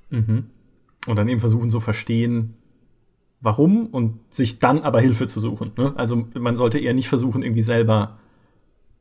Mhm. 0.09 0.45
Und 1.07 1.17
dann 1.17 1.27
eben 1.27 1.39
versuchen 1.39 1.71
zu 1.71 1.79
verstehen, 1.79 2.53
warum 3.41 3.87
und 3.87 4.19
sich 4.29 4.59
dann 4.59 4.83
aber 4.83 5.01
Hilfe 5.01 5.27
zu 5.27 5.39
suchen. 5.39 5.71
Ne? 5.77 5.93
Also 5.95 6.27
man 6.37 6.55
sollte 6.55 6.79
eher 6.79 6.93
nicht 6.93 7.09
versuchen, 7.09 7.41
irgendwie 7.41 7.63
selber 7.63 8.19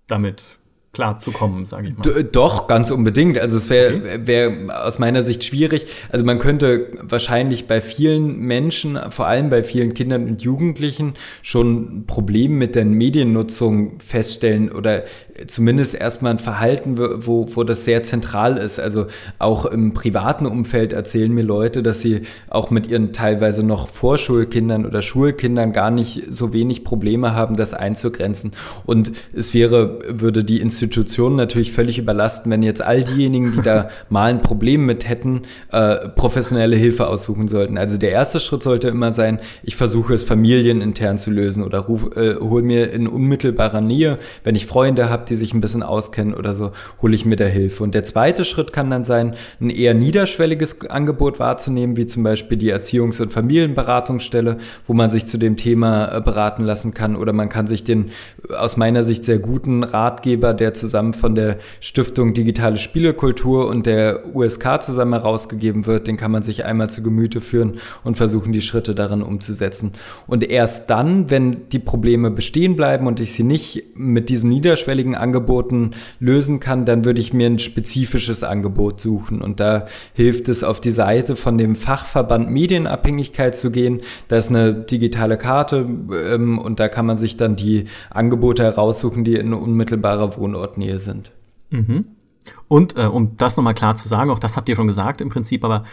damit 0.06 0.59
klar 0.92 1.18
zu 1.18 1.30
kommen, 1.30 1.64
sage 1.64 1.88
ich 1.88 1.96
mal. 1.96 2.24
Doch, 2.24 2.66
ganz 2.66 2.90
unbedingt. 2.90 3.38
Also 3.38 3.56
es 3.56 3.70
wäre 3.70 3.94
okay. 3.94 4.20
wär 4.24 4.84
aus 4.84 4.98
meiner 4.98 5.22
Sicht 5.22 5.44
schwierig. 5.44 5.86
Also 6.10 6.24
man 6.24 6.40
könnte 6.40 6.88
wahrscheinlich 7.00 7.68
bei 7.68 7.80
vielen 7.80 8.40
Menschen, 8.40 8.98
vor 9.10 9.28
allem 9.28 9.50
bei 9.50 9.62
vielen 9.62 9.94
Kindern 9.94 10.26
und 10.26 10.42
Jugendlichen, 10.42 11.14
schon 11.42 12.06
Probleme 12.06 12.56
mit 12.56 12.74
der 12.74 12.86
Mediennutzung 12.86 14.00
feststellen 14.00 14.72
oder 14.72 15.04
zumindest 15.46 15.94
erstmal 15.94 16.32
ein 16.32 16.38
Verhalten, 16.40 16.98
wo, 16.98 17.46
wo 17.54 17.62
das 17.62 17.84
sehr 17.84 18.02
zentral 18.02 18.56
ist. 18.56 18.80
Also 18.80 19.06
auch 19.38 19.66
im 19.66 19.94
privaten 19.94 20.44
Umfeld 20.44 20.92
erzählen 20.92 21.32
mir 21.32 21.42
Leute, 21.42 21.84
dass 21.84 22.00
sie 22.00 22.22
auch 22.48 22.70
mit 22.70 22.88
ihren 22.88 23.12
teilweise 23.12 23.62
noch 23.62 23.86
Vorschulkindern 23.86 24.84
oder 24.84 25.02
Schulkindern 25.02 25.72
gar 25.72 25.92
nicht 25.92 26.24
so 26.30 26.52
wenig 26.52 26.82
Probleme 26.82 27.32
haben, 27.36 27.54
das 27.54 27.74
einzugrenzen. 27.74 28.50
Und 28.84 29.12
es 29.32 29.54
wäre, 29.54 30.00
würde 30.08 30.42
die 30.42 30.60
Institution 30.60 30.79
Institutionen 30.80 31.36
natürlich 31.36 31.72
völlig 31.72 31.98
überlasten, 31.98 32.50
wenn 32.50 32.62
jetzt 32.62 32.80
all 32.80 33.04
diejenigen, 33.04 33.52
die 33.52 33.60
da 33.60 33.90
mal 34.08 34.30
ein 34.30 34.40
Problem 34.40 34.86
mit 34.86 35.08
hätten, 35.08 35.42
äh, 35.72 36.08
professionelle 36.08 36.74
Hilfe 36.74 37.06
aussuchen 37.06 37.48
sollten. 37.48 37.76
Also 37.76 37.98
der 37.98 38.12
erste 38.12 38.40
Schritt 38.40 38.62
sollte 38.62 38.88
immer 38.88 39.12
sein, 39.12 39.40
ich 39.62 39.76
versuche 39.76 40.14
es 40.14 40.24
familienintern 40.24 41.18
zu 41.18 41.30
lösen 41.30 41.62
oder 41.62 41.80
ruf, 41.80 42.16
äh, 42.16 42.36
hol 42.36 42.62
mir 42.62 42.92
in 42.92 43.06
unmittelbarer 43.06 43.82
Nähe, 43.82 44.18
wenn 44.42 44.54
ich 44.54 44.66
Freunde 44.66 45.10
habe, 45.10 45.24
die 45.28 45.36
sich 45.36 45.52
ein 45.52 45.60
bisschen 45.60 45.82
auskennen 45.82 46.32
oder 46.34 46.54
so, 46.54 46.72
hole 47.02 47.14
ich 47.14 47.26
mir 47.26 47.36
da 47.36 47.44
Hilfe. 47.44 47.82
Und 47.82 47.94
der 47.94 48.02
zweite 48.02 48.44
Schritt 48.44 48.72
kann 48.72 48.90
dann 48.90 49.04
sein, 49.04 49.34
ein 49.60 49.68
eher 49.68 49.92
niederschwelliges 49.92 50.88
Angebot 50.88 51.38
wahrzunehmen, 51.38 51.96
wie 51.96 52.06
zum 52.06 52.22
Beispiel 52.22 52.56
die 52.56 52.72
Erziehungs- 52.72 53.20
und 53.20 53.32
Familienberatungsstelle, 53.32 54.56
wo 54.86 54.94
man 54.94 55.10
sich 55.10 55.26
zu 55.26 55.36
dem 55.36 55.58
Thema 55.58 56.16
äh, 56.16 56.20
beraten 56.20 56.64
lassen 56.64 56.94
kann 56.94 57.16
oder 57.16 57.32
man 57.32 57.50
kann 57.50 57.66
sich 57.66 57.84
den 57.84 58.10
aus 58.56 58.76
meiner 58.76 59.04
Sicht 59.04 59.24
sehr 59.24 59.38
guten 59.38 59.82
Ratgeber, 59.82 60.54
der 60.54 60.69
zusammen 60.72 61.14
von 61.14 61.34
der 61.34 61.58
Stiftung 61.80 62.34
Digitale 62.34 62.76
Spielekultur 62.76 63.68
und 63.68 63.86
der 63.86 64.34
USK 64.34 64.82
zusammen 64.82 65.12
herausgegeben 65.12 65.86
wird. 65.86 66.06
Den 66.06 66.16
kann 66.16 66.30
man 66.30 66.42
sich 66.42 66.64
einmal 66.64 66.90
zu 66.90 67.02
Gemüte 67.02 67.40
führen 67.40 67.78
und 68.04 68.16
versuchen, 68.16 68.52
die 68.52 68.60
Schritte 68.60 68.94
darin 68.94 69.22
umzusetzen. 69.22 69.92
Und 70.26 70.48
erst 70.48 70.90
dann, 70.90 71.30
wenn 71.30 71.68
die 71.70 71.78
Probleme 71.78 72.30
bestehen 72.30 72.76
bleiben 72.76 73.06
und 73.06 73.20
ich 73.20 73.32
sie 73.32 73.42
nicht 73.42 73.96
mit 73.96 74.28
diesen 74.28 74.50
niederschwelligen 74.50 75.14
Angeboten 75.14 75.92
lösen 76.18 76.60
kann, 76.60 76.84
dann 76.84 77.04
würde 77.04 77.20
ich 77.20 77.32
mir 77.32 77.46
ein 77.46 77.58
spezifisches 77.58 78.42
Angebot 78.42 79.00
suchen. 79.00 79.40
Und 79.40 79.60
da 79.60 79.86
hilft 80.14 80.48
es, 80.48 80.64
auf 80.64 80.80
die 80.80 80.92
Seite 80.92 81.36
von 81.36 81.58
dem 81.58 81.76
Fachverband 81.76 82.50
Medienabhängigkeit 82.50 83.54
zu 83.54 83.70
gehen. 83.70 84.00
Da 84.28 84.36
ist 84.36 84.50
eine 84.50 84.74
digitale 84.74 85.36
Karte 85.36 85.86
ähm, 86.12 86.58
und 86.58 86.80
da 86.80 86.88
kann 86.88 87.06
man 87.06 87.18
sich 87.18 87.36
dann 87.36 87.56
die 87.56 87.84
Angebote 88.10 88.62
heraussuchen, 88.62 89.24
die 89.24 89.34
in 89.34 89.52
unmittelbarer 89.52 90.36
Wohnort 90.36 90.59
Standortnähe 90.60 90.98
sind. 90.98 91.32
Mhm. 91.70 92.04
Und 92.68 92.96
äh, 92.96 93.06
um 93.06 93.36
das 93.36 93.56
nochmal 93.56 93.74
klar 93.74 93.94
zu 93.94 94.08
sagen, 94.08 94.30
auch 94.30 94.38
das 94.38 94.56
habt 94.56 94.68
ihr 94.68 94.76
schon 94.76 94.86
gesagt 94.86 95.20
im 95.20 95.28
Prinzip, 95.28 95.64
aber 95.64 95.84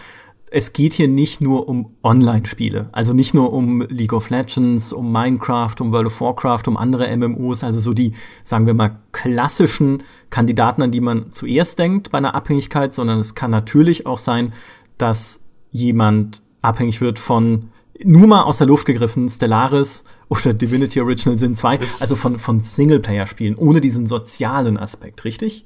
es 0.50 0.72
geht 0.72 0.94
hier 0.94 1.10
nicht 1.10 1.42
nur 1.42 1.68
um 1.68 1.98
Online-Spiele, 2.04 2.88
also 2.94 3.14
nicht 3.14 3.34
nur 3.34 3.52
um 3.52 3.82
League 3.90 4.14
of 4.14 4.30
Legends, 4.30 4.94
um 4.94 5.12
Minecraft, 5.12 5.76
um 5.82 5.92
World 5.92 6.08
of 6.08 6.22
Warcraft, 6.22 6.64
um 6.68 6.78
andere 6.78 7.16
MMOs, 7.16 7.66
also 7.66 7.82
so 7.82 7.94
die, 7.94 8.14
sagen 8.44 8.66
wir 8.66 8.74
mal, 8.74 8.98
klassischen 9.12 10.04
Kandidaten, 10.30 10.82
an 10.82 10.92
die 10.92 11.02
man 11.02 11.32
zuerst 11.32 11.80
denkt 11.80 12.12
bei 12.12 12.20
einer 12.20 12.34
Abhängigkeit, 12.34 12.94
sondern 12.94 13.20
es 13.20 13.36
kann 13.36 13.52
natürlich 13.52 14.06
auch 14.06 14.18
sein, 14.18 14.54
dass 14.98 15.44
jemand 15.72 16.44
abhängig 16.62 17.02
wird 17.02 17.20
von 17.20 17.70
nur 18.04 18.28
mal 18.28 18.44
aus 18.44 18.58
der 18.58 18.68
Luft 18.68 18.86
gegriffen, 18.86 19.28
Stellaris 19.28 20.04
oder 20.30 20.54
Divinity 20.54 21.02
Original 21.02 21.38
Sin 21.38 21.56
2, 21.56 21.80
also 22.00 22.16
von, 22.16 22.40
von 22.40 22.60
Singleplayer-Spielen, 22.60 23.56
ohne 23.56 23.82
diesen 23.82 24.06
sozialen 24.06 24.78
Aspekt, 24.78 25.24
richtig? 25.24 25.66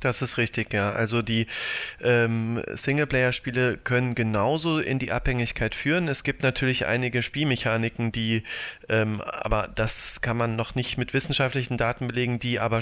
Das 0.00 0.22
ist 0.22 0.36
richtig, 0.36 0.72
ja. 0.72 0.92
Also 0.92 1.22
die 1.22 1.46
ähm, 2.02 2.62
Singleplayer-Spiele 2.72 3.78
können 3.78 4.14
genauso 4.14 4.78
in 4.78 4.98
die 4.98 5.12
Abhängigkeit 5.12 5.74
führen. 5.74 6.08
Es 6.08 6.22
gibt 6.22 6.42
natürlich 6.42 6.86
einige 6.86 7.22
Spielmechaniken, 7.22 8.12
die, 8.12 8.42
ähm, 8.88 9.20
aber 9.20 9.68
das 9.74 10.20
kann 10.20 10.36
man 10.36 10.56
noch 10.56 10.74
nicht 10.74 10.98
mit 10.98 11.14
wissenschaftlichen 11.14 11.76
Daten 11.76 12.06
belegen, 12.06 12.38
die 12.38 12.60
aber 12.60 12.80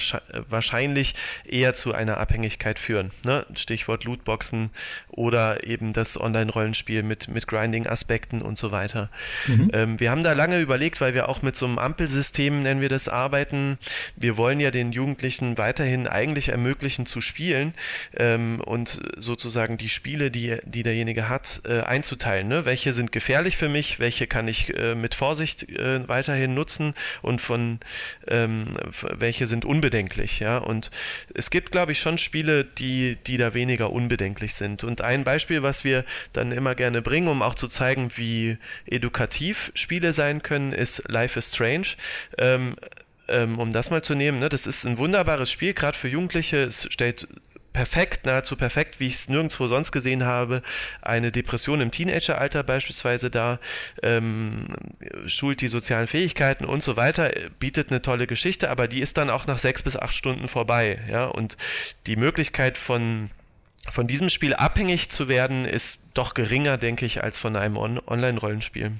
wahrscheinlich 0.48 1.14
eher 1.44 1.74
zu 1.74 1.94
einer 1.94 2.18
Abhängigkeit 2.18 2.78
führen. 2.78 3.12
Ne? 3.24 3.46
Stichwort 3.54 4.04
Lootboxen 4.04 4.70
oder 5.08 5.64
eben 5.64 5.92
das 5.92 6.20
Online-Rollenspiel 6.20 7.02
mit, 7.02 7.28
mit 7.28 7.46
Grinding-Aspekten 7.46 8.42
und 8.42 8.58
so 8.58 8.72
weiter. 8.72 9.10
Mhm. 9.46 9.70
Ähm, 9.72 10.00
wir 10.00 10.10
haben 10.10 10.24
da 10.24 10.32
lange 10.32 10.60
überlegt, 10.60 11.00
weil 11.00 11.14
wir 11.14 11.28
auch 11.28 11.42
mit 11.42 11.56
so 11.56 11.66
einem 11.66 11.78
Ampelsystem, 11.78 12.62
nennen 12.62 12.80
wir 12.80 12.88
das, 12.88 13.08
arbeiten. 13.08 13.78
Wir 14.16 14.36
wollen 14.36 14.60
ja 14.60 14.70
den 14.70 14.92
Jugendlichen 14.92 15.58
weiterhin 15.58 16.08
eigentlich 16.08 16.48
ermöglichen, 16.48 17.03
passend 17.04 17.08
zu 17.08 17.20
spielen 17.20 17.74
ähm, 18.16 18.60
und 18.60 19.00
sozusagen 19.16 19.76
die 19.76 19.88
Spiele, 19.88 20.30
die, 20.30 20.58
die 20.64 20.82
derjenige 20.82 21.28
hat, 21.28 21.62
äh, 21.64 21.80
einzuteilen. 21.80 22.48
Ne? 22.48 22.64
Welche 22.64 22.92
sind 22.92 23.12
gefährlich 23.12 23.56
für 23.56 23.68
mich, 23.68 23.98
welche 23.98 24.26
kann 24.26 24.48
ich 24.48 24.74
äh, 24.76 24.94
mit 24.94 25.14
Vorsicht 25.14 25.68
äh, 25.68 26.06
weiterhin 26.08 26.54
nutzen 26.54 26.94
und 27.22 27.40
von 27.40 27.80
ähm, 28.28 28.76
welche 29.02 29.46
sind 29.46 29.64
unbedenklich. 29.64 30.40
Ja? 30.40 30.58
Und 30.58 30.90
es 31.34 31.50
gibt, 31.50 31.72
glaube 31.72 31.92
ich, 31.92 32.00
schon 32.00 32.18
Spiele, 32.18 32.64
die, 32.64 33.16
die 33.26 33.36
da 33.36 33.54
weniger 33.54 33.90
unbedenklich 33.90 34.54
sind. 34.54 34.84
Und 34.84 35.00
ein 35.00 35.24
Beispiel, 35.24 35.62
was 35.62 35.84
wir 35.84 36.04
dann 36.32 36.52
immer 36.52 36.74
gerne 36.74 37.02
bringen, 37.02 37.28
um 37.28 37.42
auch 37.42 37.54
zu 37.54 37.68
zeigen, 37.68 38.10
wie 38.16 38.58
edukativ 38.86 39.72
Spiele 39.74 40.12
sein 40.12 40.42
können, 40.42 40.72
ist 40.72 41.02
Life 41.08 41.38
is 41.38 41.54
Strange. 41.54 41.96
Ähm, 42.38 42.76
ähm, 43.28 43.58
um 43.58 43.72
das 43.72 43.90
mal 43.90 44.02
zu 44.02 44.14
nehmen, 44.14 44.38
ne, 44.38 44.48
das 44.48 44.66
ist 44.66 44.84
ein 44.84 44.98
wunderbares 44.98 45.50
Spiel, 45.50 45.74
gerade 45.74 45.96
für 45.96 46.08
Jugendliche. 46.08 46.64
Es 46.64 46.86
stellt 46.90 47.28
perfekt, 47.74 48.24
nahezu 48.24 48.56
perfekt, 48.56 49.00
wie 49.00 49.08
ich 49.08 49.14
es 49.14 49.28
nirgendwo 49.28 49.66
sonst 49.66 49.92
gesehen 49.92 50.24
habe, 50.24 50.62
eine 51.02 51.32
Depression 51.32 51.80
im 51.80 51.90
Teenageralter 51.90 52.62
beispielsweise 52.62 53.30
da, 53.30 53.58
ähm, 54.02 54.68
schult 55.26 55.60
die 55.60 55.68
sozialen 55.68 56.06
Fähigkeiten 56.06 56.64
und 56.64 56.82
so 56.82 56.96
weiter, 56.96 57.30
bietet 57.58 57.90
eine 57.90 58.00
tolle 58.00 58.26
Geschichte, 58.26 58.70
aber 58.70 58.86
die 58.86 59.00
ist 59.00 59.18
dann 59.18 59.28
auch 59.28 59.46
nach 59.46 59.58
sechs 59.58 59.82
bis 59.82 59.96
acht 59.96 60.14
Stunden 60.14 60.48
vorbei, 60.48 61.00
ja, 61.10 61.26
und 61.26 61.56
die 62.06 62.16
Möglichkeit 62.16 62.78
von 62.78 63.30
von 63.90 64.06
diesem 64.06 64.30
Spiel 64.30 64.54
abhängig 64.54 65.10
zu 65.10 65.28
werden, 65.28 65.66
ist 65.66 65.98
doch 66.14 66.32
geringer, 66.32 66.78
denke 66.78 67.04
ich, 67.04 67.22
als 67.22 67.36
von 67.36 67.54
einem 67.54 67.76
On 67.76 68.00
Online-Rollenspiel. 68.06 68.92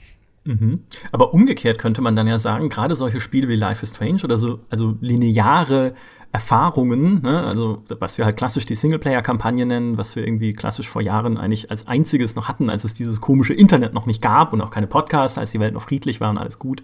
Mhm. 0.45 0.81
Aber 1.11 1.33
umgekehrt 1.33 1.79
könnte 1.79 2.03
man 2.03 2.17
dann 2.17 2.27
ja 2.27 2.39
sagen, 2.39 2.69
gerade 2.69 2.95
solche 2.95 3.21
Spiele 3.21 3.49
wie 3.49 3.57
Life 3.57 3.83
is 3.83 3.95
Strange 3.95 4.21
oder 4.25 4.37
so, 4.37 4.61
also 4.69 4.97
lineare 5.01 5.95
Erfahrungen, 6.33 7.23
ne? 7.23 7.45
also 7.45 7.85
was 8.01 8.19
wir 8.19 8.25
halt 8.25 8.37
klassisch 8.37 8.67
die 8.67 8.75
Singleplayer-Kampagne 8.75 9.65
nennen, 9.67 9.97
was 9.97 10.17
wir 10.17 10.27
irgendwie 10.27 10.53
klassisch 10.53 10.89
vor 10.89 11.01
Jahren 11.01 11.39
eigentlich 11.39 11.71
als 11.71 11.87
einziges 11.87 12.35
noch 12.35 12.49
hatten, 12.49 12.71
als 12.71 12.85
es 12.85 12.93
dieses 12.93 13.21
komische 13.21 13.55
Internet 13.55 13.95
noch 13.95 14.07
nicht 14.07 14.21
gab 14.21 14.53
und 14.53 14.61
auch 14.61 14.71
keine 14.71 14.89
Podcasts, 14.89 15.39
als 15.39 15.53
die 15.53 15.61
Welt 15.61 15.75
noch 15.75 15.83
friedlich 15.83 16.21
war 16.21 16.31
und 16.31 16.39
alles 16.39 16.59
gut. 16.59 16.83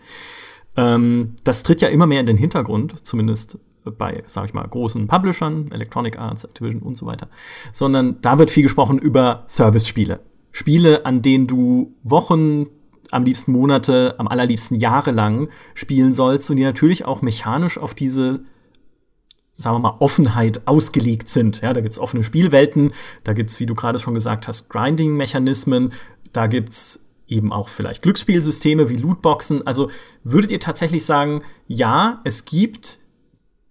Ähm, 0.77 1.35
das 1.45 1.63
tritt 1.65 1.83
ja 1.83 1.89
immer 1.89 2.07
mehr 2.07 2.21
in 2.21 2.27
den 2.27 2.37
Hintergrund, 2.37 3.05
zumindest 3.05 3.59
bei, 3.85 4.23
sag 4.27 4.45
ich 4.45 4.55
mal, 4.55 4.67
großen 4.67 5.07
Publishern, 5.09 5.71
Electronic 5.73 6.19
Arts, 6.19 6.45
Activision 6.45 6.83
und 6.83 6.97
so 6.97 7.07
weiter, 7.07 7.29
sondern 7.73 8.21
da 8.21 8.39
wird 8.39 8.51
viel 8.51 8.63
gesprochen 8.63 8.99
über 8.99 9.45
Service-Spiele. 9.49 10.21
Spiele, 10.53 11.07
an 11.07 11.23
denen 11.23 11.47
du 11.47 11.95
Wochen, 12.03 12.67
am 13.11 13.25
liebsten 13.25 13.53
Monate, 13.53 14.15
am 14.19 14.29
allerliebsten 14.29 14.79
Jahre 14.79 15.11
lang 15.11 15.49
spielen 15.75 16.13
sollst 16.13 16.51
und 16.51 16.57
die 16.57 16.65
natürlich 16.65 17.05
auch 17.05 17.23
mechanisch 17.23 17.79
auf 17.79 17.95
diese 17.95 18.41
sagen 19.53 19.77
wir 19.77 19.81
mal, 19.81 19.97
Offenheit 19.99 20.67
ausgelegt 20.67 21.29
sind. 21.29 21.61
Ja, 21.61 21.73
da 21.73 21.81
gibt's 21.81 21.99
offene 21.99 22.23
Spielwelten, 22.23 22.93
da 23.25 23.33
gibt's, 23.35 23.61
wie 23.61 23.67
du 23.67 23.75
gerade 23.75 23.99
schon 23.99 24.15
gesagt 24.15 24.49
hast, 24.49 24.71
Grinding-Mechanismen, 24.71 25.93
da 26.33 26.47
gibt's 26.47 27.11
eben 27.29 27.53
auch 27.53 27.69
vielleicht 27.69 28.03
Glücksspielsysteme 28.03 28.89
wie 28.89 28.97
Lootboxen. 28.97 29.67
Also 29.67 29.91
würdet 30.25 30.51
ihr 30.51 30.61
tatsächlich 30.61 31.05
sagen, 31.05 31.43
ja, 31.69 32.21
es 32.25 32.45
gibt 32.45 33.01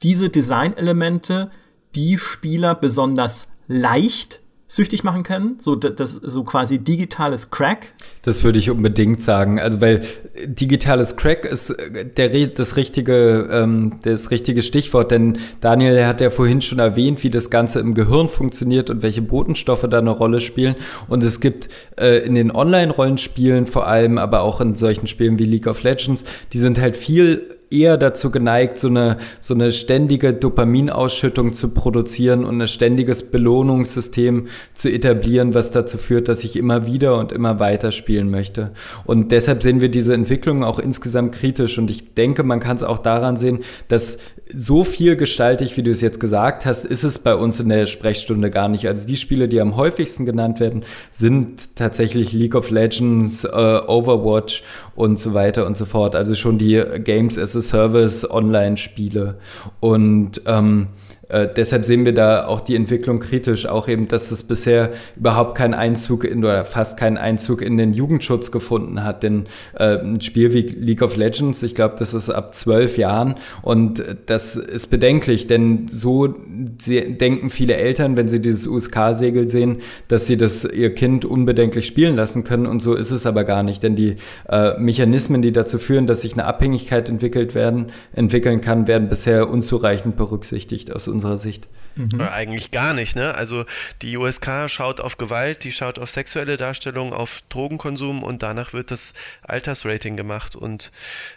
diese 0.01 0.29
Designelemente, 0.29 1.51
die 1.95 2.17
Spieler 2.17 2.75
besonders 2.75 3.51
leicht 3.67 4.41
süchtig 4.69 5.03
machen 5.03 5.23
können? 5.23 5.57
So, 5.59 5.75
das, 5.75 6.11
so 6.11 6.43
quasi 6.43 6.77
digitales 6.77 7.49
Crack? 7.49 7.93
Das 8.21 8.43
würde 8.43 8.59
ich 8.59 8.69
unbedingt 8.69 9.19
sagen. 9.19 9.59
Also, 9.59 9.81
weil 9.81 10.01
digitales 10.45 11.17
Crack 11.17 11.43
ist 11.43 11.71
äh, 11.71 12.05
der, 12.05 12.47
das, 12.47 12.75
richtige, 12.75 13.49
ähm, 13.51 13.99
das 14.03 14.29
richtige 14.29 14.61
Stichwort, 14.61 15.09
denn 15.11 15.39
Daniel 15.59 16.05
hat 16.05 16.21
ja 16.21 16.29
vorhin 16.29 16.61
schon 16.61 16.77
erwähnt, 16.77 17.23
wie 17.23 17.31
das 17.31 17.49
Ganze 17.49 17.79
im 17.79 17.95
Gehirn 17.95 18.29
funktioniert 18.29 18.91
und 18.91 19.01
welche 19.01 19.23
Botenstoffe 19.23 19.87
da 19.89 19.97
eine 19.97 20.11
Rolle 20.11 20.39
spielen. 20.39 20.75
Und 21.07 21.23
es 21.23 21.39
gibt 21.39 21.69
äh, 21.99 22.19
in 22.19 22.35
den 22.35 22.51
Online-Rollenspielen 22.51 23.65
vor 23.65 23.87
allem, 23.87 24.19
aber 24.19 24.41
auch 24.41 24.61
in 24.61 24.75
solchen 24.75 25.07
Spielen 25.07 25.39
wie 25.39 25.45
League 25.45 25.65
of 25.65 25.81
Legends, 25.81 26.25
die 26.53 26.59
sind 26.59 26.79
halt 26.79 26.95
viel 26.95 27.58
eher 27.71 27.97
dazu 27.97 28.31
geneigt, 28.31 28.77
so 28.77 28.87
eine, 28.87 29.17
so 29.39 29.53
eine 29.53 29.71
ständige 29.71 30.33
Dopaminausschüttung 30.33 31.53
zu 31.53 31.69
produzieren 31.69 32.45
und 32.45 32.61
ein 32.61 32.67
ständiges 32.67 33.29
Belohnungssystem 33.29 34.47
zu 34.73 34.89
etablieren, 34.89 35.53
was 35.53 35.71
dazu 35.71 35.97
führt, 35.97 36.27
dass 36.27 36.43
ich 36.43 36.55
immer 36.55 36.85
wieder 36.85 37.17
und 37.17 37.31
immer 37.31 37.59
weiter 37.59 37.91
spielen 37.91 38.29
möchte. 38.29 38.71
Und 39.05 39.31
deshalb 39.31 39.61
sehen 39.61 39.81
wir 39.81 39.89
diese 39.89 40.13
Entwicklung 40.13 40.63
auch 40.63 40.79
insgesamt 40.79 41.33
kritisch. 41.33 41.77
Und 41.77 41.89
ich 41.89 42.13
denke, 42.13 42.43
man 42.43 42.59
kann 42.59 42.75
es 42.75 42.83
auch 42.83 42.99
daran 42.99 43.37
sehen, 43.37 43.59
dass 43.87 44.17
so 44.51 44.83
viel 44.83 45.15
gestaltig, 45.15 45.77
wie 45.77 45.83
du 45.83 45.91
es 45.91 46.01
jetzt 46.01 46.19
gesagt 46.19 46.65
hast, 46.65 46.83
ist 46.85 47.03
es 47.03 47.19
bei 47.19 47.35
uns 47.35 47.59
in 47.59 47.69
der 47.69 47.85
Sprechstunde 47.85 48.49
gar 48.49 48.67
nicht. 48.67 48.87
Also 48.87 49.07
die 49.07 49.15
Spiele, 49.15 49.47
die 49.47 49.61
am 49.61 49.75
häufigsten 49.75 50.25
genannt 50.25 50.59
werden, 50.59 50.83
sind 51.11 51.75
tatsächlich 51.75 52.33
League 52.33 52.55
of 52.55 52.71
Legends, 52.71 53.43
äh, 53.43 53.47
Overwatch 53.47 54.63
und 54.95 55.19
so 55.19 55.35
weiter 55.35 55.67
und 55.67 55.77
so 55.77 55.85
fort. 55.85 56.15
Also 56.15 56.33
schon 56.33 56.57
die 56.57 56.83
Games 57.03 57.37
as 57.37 57.55
a 57.55 57.61
Service 57.61 58.29
Online-Spiele. 58.29 59.37
Und 59.79 60.41
ähm, 60.47 60.87
äh, 61.29 61.47
deshalb 61.55 61.85
sehen 61.85 62.05
wir 62.05 62.13
da 62.13 62.47
auch 62.47 62.59
die 62.59 62.75
Entwicklung 62.75 63.19
kritisch, 63.19 63.67
auch 63.67 63.87
eben, 63.87 64.07
dass 64.07 64.31
es 64.31 64.43
bisher 64.43 64.91
überhaupt 65.15 65.55
keinen 65.55 65.75
Einzug 65.75 66.23
in 66.23 66.39
oder 66.39 66.65
fast 66.65 66.97
keinen 66.97 67.17
Einzug 67.17 67.61
in 67.61 67.77
den 67.77 67.93
Jugendschutz 67.93 68.51
gefunden 68.51 69.03
hat. 69.03 69.23
Denn 69.23 69.45
äh, 69.77 69.99
ein 69.99 70.21
Spiel 70.21 70.53
wie 70.53 70.61
League 70.61 71.03
of 71.03 71.15
Legends, 71.15 71.61
ich 71.63 71.75
glaube, 71.75 71.95
das 71.99 72.13
ist 72.13 72.29
ab 72.29 72.55
zwölf 72.55 72.97
Jahren. 72.97 73.35
Und 73.61 74.03
das 74.25 74.55
ist 74.55 74.87
bedenklich, 74.87 75.45
denn 75.47 75.87
so 75.87 76.27
denken 76.27 77.51
viele 77.51 77.75
Eltern, 77.75 78.17
wenn 78.17 78.27
sie 78.27 78.41
dieses 78.41 78.65
USK-Segel 78.65 79.49
sehen, 79.49 79.77
dass 80.07 80.25
sie 80.25 80.35
das 80.35 80.65
ihr 80.65 80.95
Kind 80.95 81.25
unbedenklich 81.25 81.85
spielen 81.85 82.15
lassen 82.15 82.43
können. 82.43 82.65
Und 82.65 82.81
so 82.81 82.95
ist 82.95 83.11
es 83.11 83.27
aber 83.27 83.43
gar 83.43 83.61
nicht, 83.61 83.83
denn 83.83 83.95
die 83.95 84.15
äh, 84.49 84.79
Mechanismen, 84.79 85.43
die 85.43 85.51
dazu 85.51 85.77
führen, 85.77 86.07
dass 86.07 86.21
sich 86.21 86.33
eine 86.33 86.45
Abhängigkeit 86.45 87.07
entwickelt 87.07 87.53
werden, 87.53 87.87
entwickeln 88.13 88.61
kann, 88.61 88.87
werden 88.87 89.09
bisher 89.09 89.47
unzureichend 89.47 90.17
berücksichtigt 90.17 90.91
aus 90.93 91.07
unserer 91.07 91.18
unserer 91.19 91.37
Sicht. 91.37 91.67
Mhm. 91.99 92.21
Eigentlich 92.21 92.71
gar 92.71 92.93
nicht, 92.93 93.15
ne? 93.15 93.35
Also 93.35 93.65
die 94.01 94.17
USK 94.17 94.69
schaut 94.69 95.01
auf 95.01 95.17
Gewalt, 95.17 95.63
die 95.63 95.71
schaut 95.71 95.99
auf 95.99 96.09
sexuelle 96.09 96.57
Darstellung, 96.57 97.13
auf 97.13 97.41
Drogenkonsum 97.49 98.23
und 98.23 98.41
danach 98.41 98.73
wird 98.73 98.91
das 98.91 99.13
Altersrating 99.43 100.15
gemacht. 100.15 100.55
Und 100.55 100.91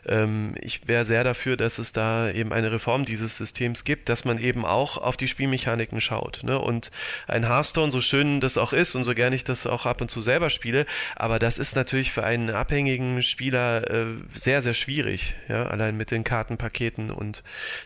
ähm, 0.06 0.54
ich 0.60 0.86
wäre 0.86 1.04
sehr 1.04 1.24
dafür, 1.24 1.56
dass 1.56 1.78
es 1.78 1.92
da 1.92 2.30
eben 2.30 2.52
eine 2.52 2.70
Reform 2.70 3.04
dieses 3.04 3.36
Systems 3.36 3.84
gibt, 3.84 4.08
dass 4.08 4.24
man 4.24 4.38
eben 4.38 4.64
auch 4.64 4.98
auf 4.98 5.16
die 5.16 5.28
Spielmechaniken 5.28 6.00
schaut. 6.00 6.40
Ne? 6.44 6.58
Und 6.58 6.90
ein 7.26 7.48
Hearthstone, 7.48 7.90
so 7.90 8.00
schön 8.00 8.40
das 8.40 8.56
auch 8.56 8.72
ist 8.72 8.94
und 8.94 9.04
so 9.04 9.14
gerne 9.14 9.36
ich 9.36 9.44
das 9.44 9.66
auch 9.66 9.86
ab 9.86 10.00
und 10.00 10.10
zu 10.10 10.20
selber 10.20 10.50
spiele, 10.50 10.86
aber 11.16 11.38
das 11.38 11.58
ist 11.58 11.74
natürlich 11.74 12.12
für 12.12 12.24
einen 12.24 12.50
abhängigen 12.50 13.22
Spieler 13.22 13.90
äh, 13.90 14.06
sehr, 14.32 14.62
sehr 14.62 14.74
schwierig, 14.74 15.34
ja, 15.48 15.66
allein 15.66 15.96
mit 15.96 16.10
den 16.10 16.24
Kartenpaketen 16.24 17.10
und 17.10 17.42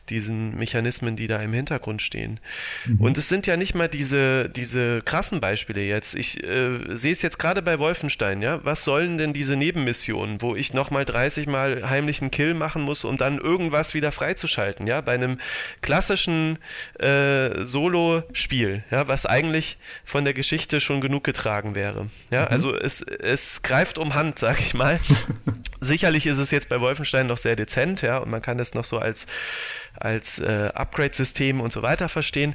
diesen 0.09 0.57
Mechanismen, 0.57 1.17
die 1.17 1.27
da 1.27 1.41
im 1.41 1.53
Hintergrund 1.53 2.03
stehen. 2.03 2.41
Mhm. 2.87 3.01
Und 3.01 3.19
es 3.19 3.29
sind 3.29 3.47
ja 3.47 3.57
nicht 3.57 3.75
mal 3.75 3.89
diese, 3.89 4.49
diese 4.49 5.03
krassen 5.03 5.41
Beispiele 5.41 5.83
jetzt. 5.83 6.15
Ich 6.15 6.43
äh, 6.43 6.79
sehe 6.97 7.13
es 7.13 7.23
jetzt 7.23 7.39
gerade 7.39 7.63
bei 7.63 7.79
Wolfenstein, 7.79 8.43
ja. 8.43 8.65
Was 8.65 8.85
sollen 8.85 9.19
denn 9.19 9.33
diese 9.33 9.57
Nebenmissionen, 9.57 10.43
wo 10.43 10.55
ich 10.57 10.73
nochmal 10.73 11.05
30 11.05 11.47
Mal 11.47 11.89
heimlichen 11.89 12.31
Kill 12.31 12.55
machen 12.55 12.83
muss, 12.83 13.05
um 13.05 13.17
dann 13.17 13.39
irgendwas 13.39 13.95
wieder 13.95 14.13
freizuschalten, 14.13 14.87
ja? 14.87 15.01
Bei 15.01 15.13
einem 15.13 15.39
klassischen 15.83 16.59
äh, 16.99 17.65
Solo-Spiel, 17.65 18.85
ja, 18.91 19.09
was 19.09 19.27
eigentlich 19.27 19.79
von 20.05 20.25
der 20.25 20.35
Geschichte 20.35 20.81
schon 20.81 21.01
genug 21.01 21.25
getragen 21.25 21.75
wäre. 21.75 22.09
Ja, 22.31 22.43
mhm. 22.43 22.49
also 22.49 22.75
es, 22.75 23.03
es 23.03 23.63
greift 23.63 23.99
um 23.99 24.15
Hand, 24.15 24.39
sag 24.39 24.61
ich 24.61 24.75
mal. 24.75 24.99
Sicherlich 25.81 26.27
ist 26.27 26.39
es 26.39 26.51
jetzt 26.51 26.69
bei 26.69 26.81
Wolfenstein 26.81 27.27
noch 27.27 27.39
sehr 27.39 27.57
dezent, 27.57 28.03
ja, 28.03 28.19
und 28.19 28.31
man 28.31 28.43
kann 28.43 28.59
es 28.59 28.75
noch 28.75 28.85
so 28.85 28.99
als 28.99 29.27
als 29.99 30.39
äh, 30.39 30.71
Upgrade-System 30.75 31.61
und 31.61 31.73
so 31.73 31.83
weiter 31.83 32.09
verstehen 32.09 32.55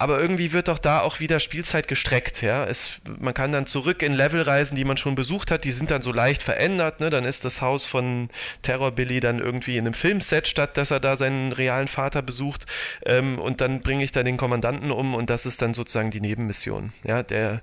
aber 0.00 0.20
irgendwie 0.20 0.52
wird 0.52 0.68
doch 0.68 0.78
da 0.78 1.00
auch 1.00 1.18
wieder 1.18 1.40
Spielzeit 1.40 1.88
gestreckt. 1.88 2.40
Ja? 2.40 2.64
Es, 2.64 3.00
man 3.18 3.34
kann 3.34 3.50
dann 3.50 3.66
zurück 3.66 4.02
in 4.02 4.14
Level 4.14 4.42
reisen, 4.42 4.76
die 4.76 4.84
man 4.84 4.96
schon 4.96 5.16
besucht 5.16 5.50
hat, 5.50 5.64
die 5.64 5.72
sind 5.72 5.90
dann 5.90 6.02
so 6.02 6.12
leicht 6.12 6.44
verändert. 6.44 7.00
Ne? 7.00 7.10
Dann 7.10 7.24
ist 7.24 7.44
das 7.44 7.60
Haus 7.62 7.84
von 7.84 8.30
Terror 8.62 8.92
Billy 8.92 9.18
dann 9.18 9.40
irgendwie 9.40 9.76
in 9.76 9.86
einem 9.86 9.94
Filmset, 9.94 10.46
statt 10.46 10.76
dass 10.76 10.92
er 10.92 11.00
da 11.00 11.16
seinen 11.16 11.50
realen 11.50 11.88
Vater 11.88 12.22
besucht. 12.22 12.66
Ähm, 13.04 13.40
und 13.40 13.60
dann 13.60 13.80
bringe 13.80 14.04
ich 14.04 14.12
da 14.12 14.22
den 14.22 14.36
Kommandanten 14.36 14.92
um 14.92 15.16
und 15.16 15.30
das 15.30 15.46
ist 15.46 15.62
dann 15.62 15.74
sozusagen 15.74 16.12
die 16.12 16.20
Nebenmission. 16.20 16.92
Ja? 17.02 17.24
Der, 17.24 17.60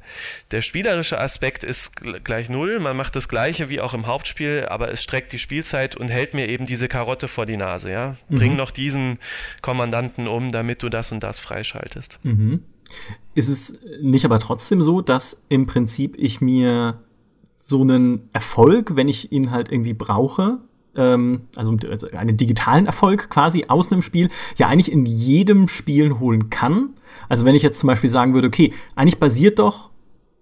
der 0.51 0.61
spielerische 0.61 1.17
Aspekt 1.17 1.63
ist 1.63 1.95
gleich 2.25 2.49
null. 2.49 2.79
Man 2.81 2.97
macht 2.97 3.15
das 3.15 3.29
Gleiche 3.29 3.69
wie 3.69 3.79
auch 3.79 3.93
im 3.93 4.07
Hauptspiel, 4.07 4.67
aber 4.69 4.91
es 4.91 5.01
streckt 5.01 5.31
die 5.31 5.39
Spielzeit 5.39 5.95
und 5.95 6.09
hält 6.09 6.33
mir 6.33 6.49
eben 6.49 6.65
diese 6.65 6.89
Karotte 6.89 7.29
vor 7.29 7.45
die 7.45 7.55
Nase. 7.55 7.91
Ja? 7.91 8.17
Bring 8.27 8.51
mhm. 8.51 8.57
noch 8.57 8.71
diesen 8.71 9.19
Kommandanten 9.61 10.27
um, 10.27 10.51
damit 10.51 10.83
du 10.83 10.89
das 10.89 11.13
und 11.13 11.21
das 11.21 11.39
freischaltest. 11.39 12.19
Mhm. 12.25 12.61
Ist 13.35 13.49
es 13.49 13.79
nicht 14.01 14.25
aber 14.25 14.39
trotzdem 14.39 14.81
so, 14.81 15.01
dass 15.01 15.45
im 15.49 15.65
Prinzip 15.65 16.15
ich 16.17 16.41
mir 16.41 16.99
so 17.59 17.81
einen 17.81 18.29
Erfolg, 18.33 18.95
wenn 18.95 19.07
ich 19.07 19.31
ihn 19.31 19.51
halt 19.51 19.71
irgendwie 19.71 19.93
brauche, 19.93 20.59
ähm, 20.95 21.41
also 21.55 21.75
einen 22.13 22.37
digitalen 22.37 22.85
Erfolg 22.85 23.29
quasi 23.29 23.65
aus 23.67 23.91
einem 23.91 24.01
Spiel, 24.01 24.29
ja 24.57 24.67
eigentlich 24.67 24.91
in 24.91 25.05
jedem 25.05 25.67
Spiel 25.67 26.19
holen 26.19 26.49
kann. 26.49 26.89
Also 27.27 27.45
wenn 27.45 27.55
ich 27.55 27.63
jetzt 27.63 27.79
zum 27.79 27.87
Beispiel 27.87 28.09
sagen 28.09 28.33
würde, 28.33 28.47
okay, 28.47 28.73
eigentlich 28.95 29.19
basiert 29.19 29.59
doch 29.59 29.91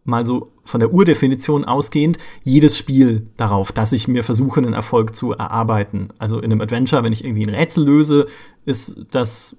mal 0.05 0.25
so 0.25 0.51
von 0.65 0.79
der 0.79 0.93
Urdefinition 0.93 1.65
ausgehend 1.65 2.17
jedes 2.43 2.77
Spiel 2.77 3.27
darauf, 3.37 3.71
dass 3.71 3.93
ich 3.93 4.07
mir 4.07 4.23
versuche, 4.23 4.59
einen 4.59 4.73
Erfolg 4.73 5.15
zu 5.15 5.31
erarbeiten. 5.31 6.09
Also 6.17 6.39
in 6.39 6.51
einem 6.51 6.61
Adventure, 6.61 7.03
wenn 7.03 7.13
ich 7.13 7.25
irgendwie 7.25 7.45
ein 7.45 7.55
Rätsel 7.55 7.85
löse, 7.85 8.27
ist 8.65 9.05
das 9.11 9.55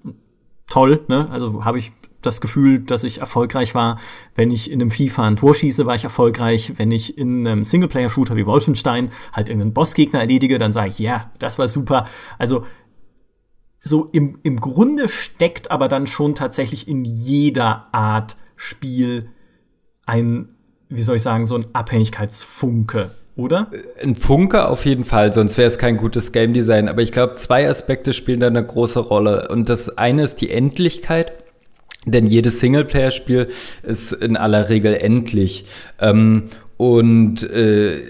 toll. 0.66 1.02
Ne? 1.08 1.30
Also 1.30 1.64
habe 1.64 1.78
ich 1.78 1.92
das 2.26 2.40
Gefühl, 2.40 2.80
dass 2.80 3.04
ich 3.04 3.20
erfolgreich 3.20 3.74
war. 3.74 3.98
Wenn 4.34 4.50
ich 4.50 4.70
in 4.70 4.80
einem 4.80 4.90
FIFA 4.90 5.24
ein 5.24 5.36
Tor 5.36 5.54
schieße, 5.54 5.86
war 5.86 5.94
ich 5.94 6.04
erfolgreich. 6.04 6.74
Wenn 6.76 6.90
ich 6.90 7.18
in 7.18 7.46
einem 7.46 7.64
Singleplayer-Shooter 7.64 8.36
wie 8.36 8.46
Wolfenstein 8.46 9.10
halt 9.32 9.48
irgendeinen 9.48 9.74
Bossgegner 9.74 10.20
erledige, 10.20 10.58
dann 10.58 10.72
sage 10.72 10.88
ich, 10.88 10.98
ja, 10.98 11.12
yeah, 11.12 11.30
das 11.38 11.58
war 11.58 11.68
super. 11.68 12.06
Also 12.38 12.64
so 13.78 14.08
im, 14.12 14.38
im 14.42 14.60
Grunde 14.60 15.08
steckt 15.08 15.70
aber 15.70 15.88
dann 15.88 16.06
schon 16.06 16.34
tatsächlich 16.34 16.88
in 16.88 17.04
jeder 17.04 17.88
Art 17.92 18.36
Spiel 18.56 19.30
ein, 20.06 20.48
wie 20.88 21.02
soll 21.02 21.16
ich 21.16 21.22
sagen, 21.22 21.44
so 21.46 21.56
ein 21.56 21.66
Abhängigkeitsfunke 21.72 23.10
oder? 23.36 23.70
Ein 24.02 24.14
Funke 24.14 24.68
auf 24.68 24.84
jeden 24.84 25.04
Fall, 25.04 25.32
sonst 25.32 25.58
wäre 25.58 25.66
es 25.66 25.78
kein 25.78 25.96
gutes 25.96 26.32
Game 26.32 26.54
Design. 26.54 26.88
Aber 26.88 27.02
ich 27.02 27.12
glaube, 27.12 27.34
zwei 27.34 27.68
Aspekte 27.68 28.12
spielen 28.12 28.40
da 28.40 28.46
eine 28.46 28.64
große 28.64 29.00
Rolle. 29.00 29.48
Und 29.50 29.68
das 29.68 29.98
eine 29.98 30.22
ist 30.22 30.36
die 30.36 30.50
Endlichkeit. 30.50 31.43
Denn 32.06 32.26
jedes 32.26 32.60
Singleplayer-Spiel 32.60 33.48
ist 33.82 34.12
in 34.12 34.36
aller 34.36 34.68
Regel 34.68 34.94
endlich. 34.94 35.64
Ähm, 36.00 36.44
und 36.76 37.48
äh, 37.50 38.00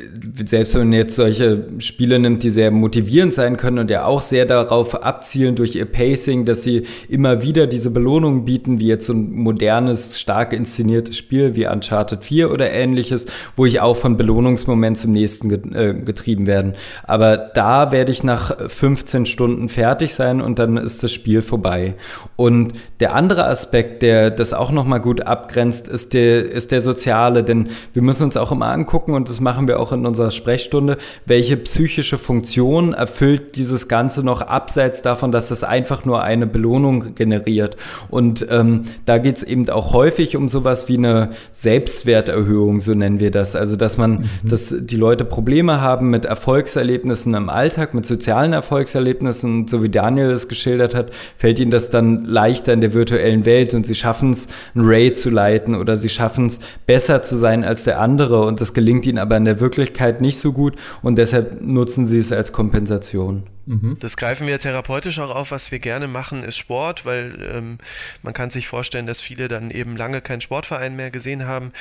selbst 0.46 0.74
wenn 0.74 0.88
man 0.88 0.92
jetzt 0.94 1.16
solche 1.16 1.66
Spiele 1.78 2.18
nimmt, 2.18 2.42
die 2.42 2.48
sehr 2.48 2.70
motivierend 2.70 3.34
sein 3.34 3.58
können 3.58 3.78
und 3.78 3.90
ja 3.90 4.06
auch 4.06 4.22
sehr 4.22 4.46
darauf 4.46 5.02
abzielen 5.02 5.54
durch 5.54 5.76
ihr 5.76 5.84
Pacing, 5.84 6.46
dass 6.46 6.62
sie 6.62 6.84
immer 7.10 7.42
wieder 7.42 7.66
diese 7.66 7.90
Belohnungen 7.90 8.46
bieten, 8.46 8.80
wie 8.80 8.86
jetzt 8.86 9.04
so 9.04 9.12
ein 9.12 9.32
modernes, 9.32 10.18
stark 10.18 10.54
inszeniertes 10.54 11.18
Spiel 11.18 11.56
wie 11.56 11.66
Uncharted 11.66 12.24
4 12.24 12.50
oder 12.50 12.70
ähnliches, 12.70 13.26
wo 13.54 13.66
ich 13.66 13.82
auch 13.82 13.98
von 13.98 14.16
Belohnungsmoment 14.16 14.96
zum 14.96 15.12
nächsten 15.12 15.74
äh, 15.74 15.94
getrieben 15.94 16.46
werden. 16.46 16.72
Aber 17.02 17.36
da 17.36 17.92
werde 17.92 18.12
ich 18.12 18.22
nach 18.22 18.56
15 18.66 19.26
Stunden 19.26 19.68
fertig 19.68 20.14
sein 20.14 20.40
und 20.40 20.58
dann 20.58 20.78
ist 20.78 21.02
das 21.02 21.12
Spiel 21.12 21.42
vorbei. 21.42 21.96
Und 22.36 22.72
der 23.00 23.14
andere 23.14 23.46
Aspekt, 23.46 24.00
der 24.00 24.30
das 24.30 24.54
auch 24.54 24.70
nochmal 24.70 25.00
gut 25.00 25.20
abgrenzt, 25.20 25.86
ist 25.86 26.14
der, 26.14 26.50
ist 26.50 26.72
der 26.72 26.80
soziale, 26.80 27.44
denn 27.44 27.68
wir 27.92 28.00
müssen 28.00 28.24
uns 28.24 28.38
auch 28.38 28.53
immer 28.54 28.68
angucken 28.68 29.12
und 29.12 29.28
das 29.28 29.40
machen 29.40 29.68
wir 29.68 29.78
auch 29.80 29.92
in 29.92 30.06
unserer 30.06 30.30
Sprechstunde, 30.30 30.96
welche 31.26 31.56
psychische 31.56 32.18
Funktion 32.18 32.94
erfüllt 32.94 33.56
dieses 33.56 33.88
Ganze 33.88 34.22
noch 34.22 34.40
abseits 34.40 35.02
davon, 35.02 35.32
dass 35.32 35.48
das 35.48 35.64
einfach 35.64 36.04
nur 36.04 36.22
eine 36.22 36.46
Belohnung 36.46 37.14
generiert. 37.14 37.76
Und 38.08 38.46
ähm, 38.50 38.84
da 39.06 39.18
geht 39.18 39.36
es 39.36 39.42
eben 39.42 39.68
auch 39.68 39.92
häufig 39.92 40.36
um 40.36 40.48
sowas 40.48 40.88
wie 40.88 40.96
eine 40.96 41.30
Selbstwerterhöhung, 41.50 42.80
so 42.80 42.94
nennen 42.94 43.20
wir 43.20 43.30
das. 43.30 43.56
Also 43.56 43.76
dass 43.76 43.98
man, 43.98 44.12
mhm. 44.12 44.48
dass 44.48 44.74
die 44.78 44.96
Leute 44.96 45.24
Probleme 45.24 45.80
haben 45.80 46.10
mit 46.10 46.24
Erfolgserlebnissen 46.24 47.34
im 47.34 47.48
Alltag, 47.48 47.94
mit 47.94 48.06
sozialen 48.06 48.52
Erfolgserlebnissen 48.52 49.60
und 49.60 49.70
so 49.70 49.82
wie 49.82 49.88
Daniel 49.88 50.30
es 50.30 50.48
geschildert 50.48 50.94
hat, 50.94 51.10
fällt 51.36 51.58
ihnen 51.58 51.70
das 51.70 51.90
dann 51.90 52.24
leichter 52.24 52.72
in 52.72 52.80
der 52.80 52.94
virtuellen 52.94 53.44
Welt 53.44 53.74
und 53.74 53.86
sie 53.86 53.94
schaffen 53.94 54.30
es, 54.30 54.48
ein 54.74 54.82
Raid 54.84 55.18
zu 55.18 55.30
leiten 55.30 55.74
oder 55.74 55.96
sie 55.96 56.08
schaffen 56.08 56.46
es, 56.46 56.60
besser 56.86 57.22
zu 57.22 57.36
sein 57.36 57.64
als 57.64 57.84
der 57.84 58.00
andere 58.00 58.43
und 58.46 58.60
das 58.60 58.74
gelingt 58.74 59.06
ihnen 59.06 59.18
aber 59.18 59.36
in 59.36 59.44
der 59.44 59.60
Wirklichkeit 59.60 60.20
nicht 60.20 60.38
so 60.38 60.52
gut 60.52 60.76
und 61.02 61.16
deshalb 61.16 61.60
nutzen 61.62 62.06
sie 62.06 62.18
es 62.18 62.32
als 62.32 62.52
Kompensation. 62.52 63.44
Mhm. 63.66 63.96
Das 64.00 64.16
greifen 64.16 64.46
wir 64.46 64.58
therapeutisch 64.58 65.18
auch 65.18 65.34
auf. 65.34 65.50
Was 65.50 65.70
wir 65.70 65.78
gerne 65.78 66.08
machen, 66.08 66.44
ist 66.44 66.56
Sport, 66.56 67.04
weil 67.04 67.50
ähm, 67.54 67.78
man 68.22 68.34
kann 68.34 68.50
sich 68.50 68.68
vorstellen, 68.68 69.06
dass 69.06 69.20
viele 69.20 69.48
dann 69.48 69.70
eben 69.70 69.96
lange 69.96 70.20
keinen 70.20 70.40
Sportverein 70.40 70.96
mehr 70.96 71.10
gesehen 71.10 71.46
haben. 71.46 71.72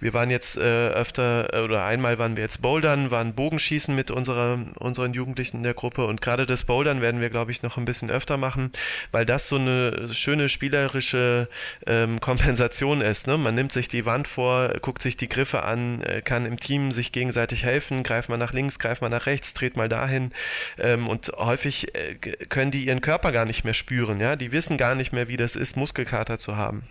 Wir 0.00 0.14
waren 0.14 0.30
jetzt 0.30 0.56
äh, 0.56 0.60
öfter 0.60 1.52
äh, 1.52 1.60
oder 1.62 1.84
einmal 1.84 2.18
waren 2.18 2.36
wir 2.36 2.44
jetzt 2.44 2.62
Bouldern, 2.62 3.10
waren 3.10 3.34
Bogenschießen 3.34 3.94
mit 3.94 4.10
unserer, 4.10 4.58
unseren 4.78 5.14
Jugendlichen 5.14 5.58
in 5.58 5.62
der 5.62 5.74
Gruppe 5.74 6.06
und 6.06 6.20
gerade 6.20 6.46
das 6.46 6.64
Bouldern 6.64 7.00
werden 7.00 7.20
wir, 7.20 7.30
glaube 7.30 7.50
ich, 7.50 7.62
noch 7.62 7.76
ein 7.76 7.84
bisschen 7.84 8.10
öfter 8.10 8.36
machen, 8.36 8.70
weil 9.10 9.26
das 9.26 9.48
so 9.48 9.56
eine 9.56 10.12
schöne 10.12 10.48
spielerische 10.48 11.48
ähm, 11.86 12.20
Kompensation 12.20 13.00
ist. 13.00 13.26
Ne? 13.26 13.36
Man 13.36 13.54
nimmt 13.54 13.72
sich 13.72 13.88
die 13.88 14.06
Wand 14.06 14.28
vor, 14.28 14.68
guckt 14.80 15.02
sich 15.02 15.16
die 15.16 15.28
Griffe 15.28 15.62
an, 15.64 16.02
äh, 16.02 16.22
kann 16.22 16.46
im 16.46 16.58
Team 16.58 16.92
sich 16.92 17.12
gegenseitig 17.12 17.64
helfen, 17.64 18.02
greift 18.02 18.28
mal 18.28 18.36
nach 18.36 18.52
links, 18.52 18.78
greift 18.78 19.02
mal 19.02 19.08
nach 19.08 19.26
rechts, 19.26 19.54
dreht 19.54 19.76
mal 19.76 19.88
dahin 19.88 20.32
ähm, 20.78 21.08
und 21.08 21.31
häufig 21.36 21.94
äh, 21.94 22.14
können 22.14 22.70
die 22.70 22.86
ihren 22.86 23.00
Körper 23.00 23.32
gar 23.32 23.44
nicht 23.44 23.64
mehr 23.64 23.74
spüren, 23.74 24.20
ja, 24.20 24.36
die 24.36 24.52
wissen 24.52 24.76
gar 24.76 24.94
nicht 24.94 25.12
mehr, 25.12 25.28
wie 25.28 25.36
das 25.36 25.56
ist, 25.56 25.76
Muskelkater 25.76 26.38
zu 26.38 26.56
haben. 26.56 26.84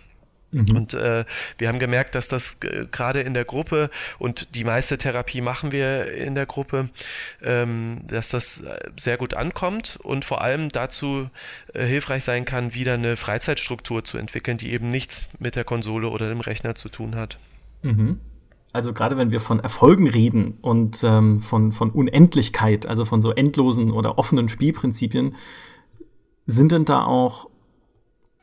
Mhm. 0.52 0.76
Und 0.76 0.94
äh, 0.94 1.24
wir 1.58 1.68
haben 1.68 1.78
gemerkt, 1.78 2.14
dass 2.14 2.28
das 2.28 2.58
äh, 2.62 2.86
gerade 2.90 3.22
in 3.22 3.34
der 3.34 3.44
Gruppe 3.44 3.90
und 4.18 4.54
die 4.54 4.64
meiste 4.64 4.98
Therapie 4.98 5.40
machen 5.40 5.72
wir 5.72 6.12
in 6.12 6.34
der 6.34 6.46
Gruppe, 6.46 6.90
ähm, 7.42 8.02
dass 8.06 8.28
das 8.28 8.60
äh, 8.60 8.90
sehr 8.96 9.16
gut 9.16 9.34
ankommt 9.34 9.98
und 10.02 10.24
vor 10.24 10.42
allem 10.42 10.68
dazu 10.68 11.30
äh, 11.72 11.84
hilfreich 11.84 12.24
sein 12.24 12.44
kann, 12.44 12.74
wieder 12.74 12.94
eine 12.94 13.16
Freizeitstruktur 13.16 14.04
zu 14.04 14.18
entwickeln, 14.18 14.58
die 14.58 14.72
eben 14.72 14.88
nichts 14.88 15.22
mit 15.38 15.56
der 15.56 15.64
Konsole 15.64 16.08
oder 16.08 16.28
dem 16.28 16.40
Rechner 16.40 16.74
zu 16.74 16.90
tun 16.90 17.16
hat. 17.16 17.38
Mhm 17.82 18.20
also 18.72 18.92
gerade 18.92 19.16
wenn 19.16 19.30
wir 19.30 19.40
von 19.40 19.60
Erfolgen 19.60 20.08
reden 20.08 20.58
und 20.62 21.02
ähm, 21.04 21.40
von, 21.40 21.72
von 21.72 21.90
Unendlichkeit, 21.90 22.86
also 22.86 23.04
von 23.04 23.20
so 23.20 23.30
endlosen 23.30 23.90
oder 23.92 24.18
offenen 24.18 24.48
Spielprinzipien, 24.48 25.34
sind 26.46 26.72
denn 26.72 26.84
da 26.84 27.04
auch 27.04 27.48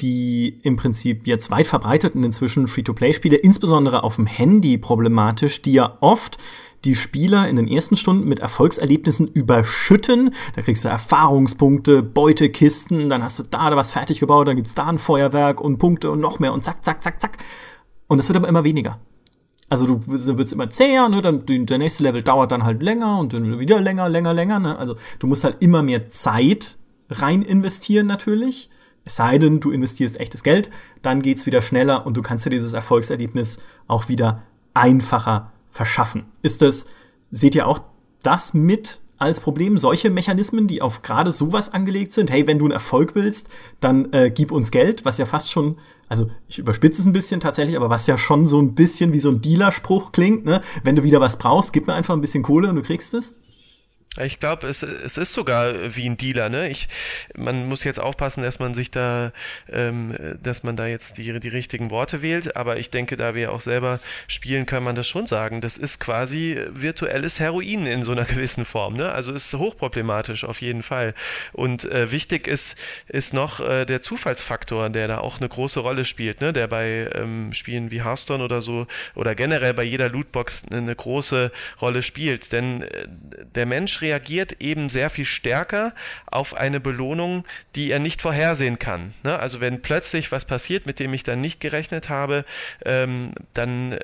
die 0.01 0.59
im 0.63 0.77
Prinzip 0.77 1.27
jetzt 1.27 1.51
weit 1.51 1.67
verbreiteten 1.67 2.23
inzwischen 2.23 2.67
Free-to-Play-Spiele, 2.67 3.35
insbesondere 3.35 4.03
auf 4.03 4.15
dem 4.15 4.27
Handy 4.27 4.77
problematisch, 4.77 5.61
die 5.61 5.73
ja 5.73 5.97
oft 5.99 6.37
die 6.85 6.95
Spieler 6.95 7.49
in 7.49 7.57
den 7.57 7.67
ersten 7.67 7.97
Stunden 7.97 8.25
mit 8.27 8.39
Erfolgserlebnissen 8.39 9.27
überschütten. 9.27 10.33
Da 10.55 10.61
kriegst 10.61 10.85
du 10.85 10.89
Erfahrungspunkte, 10.89 12.01
Beutekisten, 12.01 13.09
dann 13.09 13.23
hast 13.23 13.39
du 13.39 13.43
da 13.43 13.75
was 13.75 13.91
fertig 13.91 14.21
gebaut, 14.21 14.47
dann 14.47 14.55
gibt's 14.55 14.75
da 14.75 14.85
ein 14.85 14.99
Feuerwerk 14.99 15.59
und 15.59 15.77
Punkte 15.77 16.09
und 16.11 16.21
noch 16.21 16.39
mehr 16.39 16.53
und 16.53 16.63
zack, 16.63 16.85
zack, 16.85 17.03
zack, 17.03 17.21
zack. 17.21 17.37
Und 18.07 18.19
das 18.19 18.29
wird 18.29 18.37
aber 18.37 18.47
immer 18.47 18.63
weniger. 18.63 18.99
Also 19.69 19.85
du 19.85 20.01
wird's 20.07 20.51
immer 20.51 20.69
zäher, 20.69 21.09
ne? 21.09 21.21
Dann 21.21 21.45
der 21.45 21.77
nächste 21.77 22.03
Level 22.03 22.23
dauert 22.23 22.51
dann 22.51 22.63
halt 22.63 22.81
länger 22.81 23.19
und 23.19 23.33
dann 23.33 23.59
wieder 23.59 23.79
länger, 23.79 24.09
länger, 24.09 24.33
länger. 24.33 24.59
Ne? 24.59 24.77
Also 24.77 24.95
du 25.19 25.27
musst 25.27 25.43
halt 25.43 25.57
immer 25.59 25.83
mehr 25.83 26.09
Zeit 26.09 26.77
rein 27.09 27.43
investieren 27.43 28.07
natürlich. 28.07 28.69
Es 29.05 29.15
sei 29.15 29.37
denn, 29.37 29.59
du 29.59 29.71
investierst 29.71 30.19
echtes 30.19 30.43
Geld, 30.43 30.69
dann 31.01 31.21
geht's 31.21 31.45
wieder 31.45 31.61
schneller 31.61 32.05
und 32.05 32.17
du 32.17 32.21
kannst 32.21 32.45
dir 32.45 32.49
dieses 32.49 32.73
Erfolgserlebnis 32.73 33.59
auch 33.87 34.07
wieder 34.07 34.43
einfacher 34.73 35.51
verschaffen. 35.71 36.25
Ist 36.41 36.61
das, 36.61 36.87
seht 37.31 37.55
ihr 37.55 37.67
auch 37.67 37.79
das 38.23 38.53
mit 38.53 39.01
als 39.17 39.39
Problem, 39.39 39.77
solche 39.77 40.09
Mechanismen, 40.09 40.67
die 40.67 40.81
auf 40.81 41.01
gerade 41.01 41.31
sowas 41.31 41.73
angelegt 41.73 42.13
sind? 42.13 42.31
Hey, 42.31 42.47
wenn 42.47 42.59
du 42.59 42.65
einen 42.65 42.71
Erfolg 42.71 43.15
willst, 43.15 43.49
dann 43.79 44.11
äh, 44.13 44.31
gib 44.31 44.51
uns 44.51 44.71
Geld, 44.71 45.05
was 45.05 45.17
ja 45.17 45.25
fast 45.25 45.51
schon 45.51 45.77
also 46.09 46.29
ich 46.47 46.59
überspitze 46.59 47.01
es 47.01 47.05
ein 47.05 47.13
bisschen 47.13 47.39
tatsächlich, 47.39 47.77
aber 47.77 47.89
was 47.89 48.07
ja 48.07 48.17
schon 48.17 48.47
so 48.47 48.59
ein 48.59 48.73
bisschen 48.73 49.13
wie 49.13 49.19
so 49.19 49.29
ein 49.29 49.41
Dealerspruch 49.41 50.11
klingt, 50.11 50.43
ne? 50.43 50.61
Wenn 50.83 50.95
du 50.95 51.03
wieder 51.03 51.21
was 51.21 51.37
brauchst, 51.37 51.71
gib 51.71 51.87
mir 51.87 51.93
einfach 51.93 52.15
ein 52.15 52.21
bisschen 52.21 52.43
Kohle 52.43 52.69
und 52.69 52.75
du 52.75 52.81
kriegst 52.81 53.13
es. 53.13 53.37
Ich 54.17 54.39
glaube, 54.39 54.67
es, 54.67 54.81
es 54.81 55.17
ist 55.17 55.33
sogar 55.33 55.95
wie 55.95 56.09
ein 56.09 56.17
Dealer. 56.17 56.49
Ne? 56.49 56.67
Ich, 56.69 56.87
man 57.37 57.67
muss 57.67 57.83
jetzt 57.83 57.99
aufpassen, 57.99 58.41
dass 58.41 58.57
man 58.57 58.73
sich 58.73 58.89
da, 58.89 59.31
ähm, 59.71 60.15
dass 60.41 60.63
man 60.63 60.75
da 60.75 60.87
jetzt 60.87 61.19
die, 61.19 61.39
die 61.39 61.47
richtigen 61.47 61.91
Worte 61.91 62.23
wählt. 62.23 62.55
Aber 62.55 62.77
ich 62.77 62.89
denke, 62.89 63.17
da 63.17 63.35
wir 63.35 63.51
auch 63.51 63.61
selber 63.61 63.99
spielen, 64.27 64.65
kann 64.65 64.83
man 64.83 64.95
das 64.95 65.07
schon 65.07 65.27
sagen. 65.27 65.61
Das 65.61 65.77
ist 65.77 65.99
quasi 65.99 66.59
virtuelles 66.71 67.39
Heroin 67.39 67.85
in 67.85 68.01
so 68.01 68.11
einer 68.11 68.25
gewissen 68.25 68.65
Form. 68.65 68.95
Ne? 68.95 69.11
Also 69.11 69.31
ist 69.31 69.53
hochproblematisch 69.53 70.43
auf 70.43 70.59
jeden 70.59 70.81
Fall. 70.81 71.13
Und 71.53 71.85
äh, 71.85 72.11
wichtig 72.11 72.47
ist, 72.47 72.79
ist 73.07 73.35
noch 73.35 73.59
äh, 73.59 73.85
der 73.85 74.01
Zufallsfaktor, 74.01 74.89
der 74.89 75.07
da 75.07 75.19
auch 75.19 75.37
eine 75.37 75.49
große 75.49 75.81
Rolle 75.81 76.03
spielt, 76.03 76.41
ne? 76.41 76.51
der 76.51 76.67
bei 76.67 77.11
ähm, 77.13 77.53
Spielen 77.53 77.91
wie 77.91 78.03
Hearthstone 78.03 78.43
oder 78.43 78.63
so 78.63 78.87
oder 79.13 79.35
generell 79.35 79.75
bei 79.75 79.83
jeder 79.83 80.09
Lootbox 80.09 80.63
eine, 80.71 80.81
eine 80.81 80.95
große 80.95 81.51
Rolle 81.79 82.01
spielt. 82.01 82.51
Denn 82.51 82.81
äh, 82.81 83.07
der 83.53 83.67
Mensch 83.67 83.98
reagiert 84.01 84.57
eben 84.59 84.89
sehr 84.89 85.09
viel 85.09 85.25
stärker 85.25 85.93
auf 86.25 86.55
eine 86.55 86.79
Belohnung, 86.79 87.45
die 87.75 87.91
er 87.91 87.99
nicht 87.99 88.21
vorhersehen 88.21 88.79
kann. 88.79 89.13
Ne? 89.23 89.37
Also 89.37 89.61
wenn 89.61 89.81
plötzlich 89.81 90.31
was 90.31 90.45
passiert, 90.45 90.85
mit 90.85 90.99
dem 90.99 91.13
ich 91.13 91.23
dann 91.23 91.41
nicht 91.41 91.59
gerechnet 91.59 92.09
habe, 92.09 92.45
ähm, 92.85 93.31
dann 93.53 93.93
äh, 93.93 93.99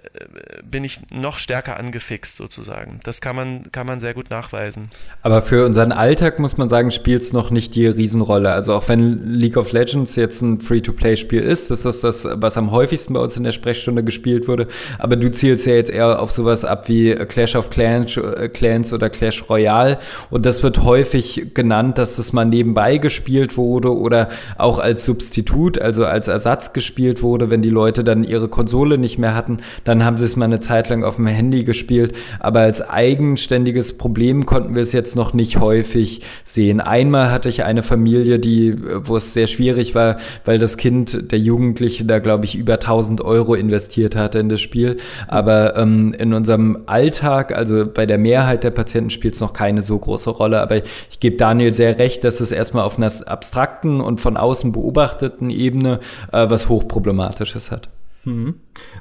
bin 0.64 0.84
ich 0.84 1.00
noch 1.12 1.38
stärker 1.38 1.80
angefixt 1.80 2.36
sozusagen. 2.38 3.00
Das 3.04 3.22
kann 3.22 3.36
man, 3.36 3.72
kann 3.72 3.88
man 3.88 4.00
sehr 4.00 4.14
gut 4.14 4.30
nachweisen. 4.30 4.90
Aber 5.22 5.42
für 5.42 5.66
unseren 5.66 5.92
Alltag 5.92 6.40
muss 6.40 6.58
man 6.58 6.70
sagen, 6.70 6.92
spielt 6.92 7.22
es 7.22 7.34
noch 7.34 7.52
nicht 7.52 7.76
die 7.76 7.88
Riesenrolle. 7.88 8.52
Also 8.52 8.74
auch 8.74 8.88
wenn 8.88 9.38
League 9.40 9.58
of 9.58 9.72
Legends 9.72 10.16
jetzt 10.16 10.42
ein 10.42 10.60
Free-to-Play-Spiel 10.60 11.42
ist, 11.42 11.72
das 11.72 11.86
ist 11.86 12.04
das, 12.04 12.28
was 12.30 12.58
am 12.58 12.72
häufigsten 12.72 13.14
bei 13.14 13.20
uns 13.20 13.38
in 13.38 13.44
der 13.44 13.52
Sprechstunde 13.52 14.04
gespielt 14.04 14.48
wurde. 14.48 14.68
Aber 15.00 15.16
du 15.16 15.30
zielst 15.30 15.66
ja 15.66 15.74
jetzt 15.74 15.90
eher 15.90 16.20
auf 16.20 16.32
sowas 16.32 16.66
ab 16.66 16.88
wie 16.90 17.14
Clash 17.14 17.56
of 17.56 17.70
Clans, 17.70 18.18
äh, 18.18 18.50
Clans 18.50 18.94
oder 18.94 19.10
Clash 19.10 19.44
Royale 19.50 19.85
Fall. 19.86 19.98
Und 20.30 20.46
das 20.46 20.64
wird 20.64 20.84
häufig 20.84 21.54
genannt, 21.54 21.98
dass 21.98 22.18
es 22.18 22.34
mal 22.34 22.46
nebenbei 22.46 22.98
gespielt 22.98 23.58
wurde 23.58 23.96
oder 23.96 24.30
auch 24.58 24.80
als 24.80 25.06
Substitut, 25.06 25.80
also 25.80 26.06
als 26.06 26.28
Ersatz 26.28 26.74
gespielt 26.74 27.22
wurde. 27.22 27.50
Wenn 27.50 27.62
die 27.62 27.70
Leute 27.70 28.04
dann 28.04 28.24
ihre 28.24 28.48
Konsole 28.48 28.98
nicht 28.98 29.18
mehr 29.18 29.36
hatten, 29.36 29.58
dann 29.84 30.04
haben 30.04 30.18
sie 30.18 30.26
es 30.26 30.36
mal 30.36 30.46
eine 30.46 30.60
Zeit 30.60 30.90
lang 30.90 31.04
auf 31.04 31.18
dem 31.18 31.28
Handy 31.28 31.64
gespielt. 31.64 32.16
Aber 32.40 32.62
als 32.62 32.88
eigenständiges 32.88 33.98
Problem 33.98 34.46
konnten 34.46 34.76
wir 34.76 34.82
es 34.82 34.94
jetzt 34.94 35.16
noch 35.16 35.34
nicht 35.34 35.60
häufig 35.60 36.22
sehen. 36.44 36.82
Einmal 36.82 37.32
hatte 37.32 37.50
ich 37.50 37.64
eine 37.64 37.84
Familie, 37.84 38.40
die, 38.40 38.76
wo 39.04 39.18
es 39.18 39.34
sehr 39.34 39.48
schwierig 39.48 39.96
war, 39.96 40.18
weil 40.44 40.60
das 40.60 40.78
Kind, 40.78 41.32
der 41.32 41.40
Jugendliche, 41.40 42.06
da 42.06 42.20
glaube 42.20 42.46
ich 42.46 42.56
über 42.56 42.74
1000 42.74 43.22
Euro 43.22 43.56
investiert 43.56 44.16
hatte 44.16 44.40
in 44.40 44.50
das 44.50 44.62
Spiel. 44.62 44.98
Aber 45.28 45.78
ähm, 45.78 46.14
in 46.18 46.34
unserem 46.34 46.84
Alltag, 46.86 47.56
also 47.56 47.86
bei 47.86 48.06
der 48.06 48.18
Mehrheit 48.18 48.64
der 48.64 48.72
Patienten 48.72 49.10
spielt 49.10 49.36
es 49.36 49.40
noch 49.40 49.54
keine 49.54 49.75
so 49.82 49.98
große 49.98 50.30
Rolle. 50.30 50.62
Aber 50.62 50.78
ich, 50.78 50.84
ich 51.12 51.20
gebe 51.20 51.38
Daniel 51.38 51.74
sehr 51.74 51.98
recht, 51.98 52.24
dass 52.24 52.40
es 52.40 52.52
erstmal 52.52 52.84
auf 52.84 52.98
einer 52.98 53.12
abstrakten 53.28 54.02
und 54.02 54.22
von 54.22 54.38
außen 54.38 54.72
beobachteten 54.72 55.50
Ebene 55.50 56.00
äh, 56.32 56.50
was 56.50 56.70
hochproblematisches 56.70 57.72
hat. 57.72 57.90
Mhm. 58.26 58.56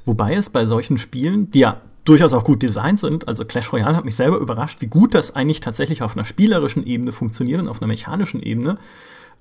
Wobei 0.05 0.35
es 0.35 0.51
bei 0.51 0.65
solchen 0.65 0.99
Spielen, 0.99 1.51
die 1.51 1.61
ja 1.61 1.81
durchaus 2.05 2.35
auch 2.35 2.45
gut 2.45 2.63
designt 2.63 3.01
sind, 3.01 3.27
also 3.29 3.45
Clash 3.45 3.73
Royale 3.73 3.97
hat 3.97 4.05
mich 4.05 4.17
selber 4.17 4.39
überrascht, 4.39 4.81
wie 4.81 4.87
gut 4.87 5.15
das 5.15 5.35
eigentlich 5.35 5.61
tatsächlich 5.61 6.03
auf 6.03 6.17
einer 6.17 6.25
spielerischen 6.25 6.87
Ebene 6.87 7.13
funktioniert 7.13 7.61
und 7.61 7.69
auf 7.69 7.81
einer 7.81 7.89
mechanischen 7.89 8.43
Ebene. 8.43 8.79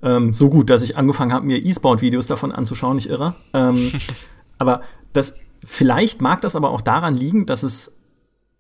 Ähm, 0.01 0.33
so 0.33 0.49
gut, 0.49 0.69
dass 0.69 0.83
ich 0.83 0.97
angefangen 0.97 1.33
habe, 1.33 1.45
mir 1.45 1.57
E-Sport-Videos 1.57 2.27
davon 2.27 2.51
anzuschauen, 2.51 2.95
nicht 2.95 3.09
irre. 3.09 3.35
Ähm, 3.53 3.91
aber 4.57 4.81
das, 5.11 5.37
vielleicht 5.63 6.21
mag 6.21 6.41
das 6.41 6.55
aber 6.55 6.71
auch 6.71 6.81
daran 6.81 7.15
liegen, 7.15 7.45
dass 7.45 7.63
es 7.63 8.01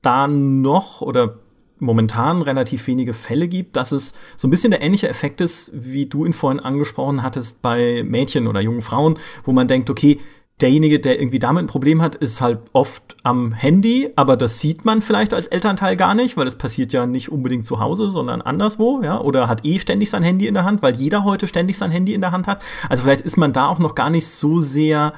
da 0.01 0.27
noch 0.27 1.01
oder 1.01 1.39
momentan 1.83 2.41
relativ 2.41 2.87
wenige 2.87 3.13
Fälle 3.13 3.47
gibt, 3.47 3.75
dass 3.75 3.91
es 3.91 4.13
so 4.37 4.47
ein 4.47 4.51
bisschen 4.51 4.71
der 4.71 4.81
ähnliche 4.81 5.09
Effekt 5.09 5.41
ist, 5.41 5.71
wie 5.73 6.07
du 6.07 6.25
ihn 6.25 6.33
vorhin 6.33 6.59
angesprochen 6.59 7.23
hattest 7.23 7.61
bei 7.61 8.03
Mädchen 8.03 8.47
oder 8.47 8.61
jungen 8.61 8.81
Frauen, 8.81 9.15
wo 9.43 9.51
man 9.51 9.67
denkt, 9.67 9.89
okay, 9.89 10.19
derjenige, 10.61 10.99
der 10.99 11.19
irgendwie 11.19 11.39
damit 11.39 11.63
ein 11.63 11.67
Problem 11.67 12.01
hat, 12.01 12.15
ist 12.15 12.39
halt 12.39 12.59
oft 12.73 13.17
am 13.23 13.51
Handy, 13.53 14.09
aber 14.15 14.37
das 14.37 14.59
sieht 14.59 14.85
man 14.85 15.01
vielleicht 15.01 15.33
als 15.33 15.47
Elternteil 15.47 15.97
gar 15.97 16.15
nicht, 16.15 16.37
weil 16.37 16.47
es 16.47 16.57
passiert 16.57 16.93
ja 16.93 17.05
nicht 17.05 17.31
unbedingt 17.31 17.65
zu 17.65 17.79
Hause, 17.79 18.09
sondern 18.09 18.41
anderswo, 18.41 19.01
ja, 19.03 19.19
oder 19.19 19.49
hat 19.49 19.65
eh 19.65 19.79
ständig 19.79 20.09
sein 20.09 20.23
Handy 20.23 20.47
in 20.47 20.53
der 20.53 20.63
Hand, 20.63 20.81
weil 20.81 20.95
jeder 20.95 21.23
heute 21.23 21.47
ständig 21.47 21.77
sein 21.77 21.91
Handy 21.91 22.13
in 22.13 22.21
der 22.21 22.31
Hand 22.31 22.47
hat. 22.47 22.61
Also 22.87 23.03
vielleicht 23.03 23.21
ist 23.21 23.37
man 23.37 23.51
da 23.51 23.67
auch 23.67 23.79
noch 23.79 23.95
gar 23.95 24.09
nicht 24.09 24.27
so 24.27 24.61
sehr, 24.61 25.13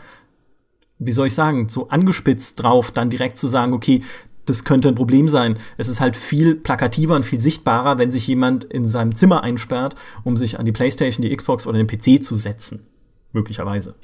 wie 1.00 1.12
soll 1.12 1.28
ich 1.28 1.34
sagen, 1.34 1.68
so 1.70 1.90
angespitzt 1.90 2.64
drauf, 2.64 2.92
dann 2.92 3.10
direkt 3.10 3.38
zu 3.38 3.48
sagen, 3.48 3.74
okay, 3.74 4.02
das 4.46 4.64
könnte 4.64 4.88
ein 4.88 4.96
Problem 4.96 5.28
sein. 5.28 5.58
Es 5.78 5.88
ist 5.88 6.02
halt 6.02 6.16
viel 6.16 6.56
plakativer 6.56 7.16
und 7.16 7.26
viel 7.26 7.40
sichtbarer, 7.40 7.98
wenn 7.98 8.12
sich 8.12 8.28
jemand 8.28 8.64
in 8.64 8.86
seinem 8.88 9.16
Zimmer 9.16 9.44
einsperrt, 9.44 9.96
um 10.24 10.38
sich 10.38 10.60
an 10.60 10.66
die 10.66 10.72
Playstation, 10.72 11.24
die 11.24 11.36
Xbox 11.36 11.68
oder 11.68 11.78
den 11.78 11.88
PC 11.88 12.24
zu 12.24 12.36
setzen. 12.36 12.88
Möglicherweise. 13.32 13.96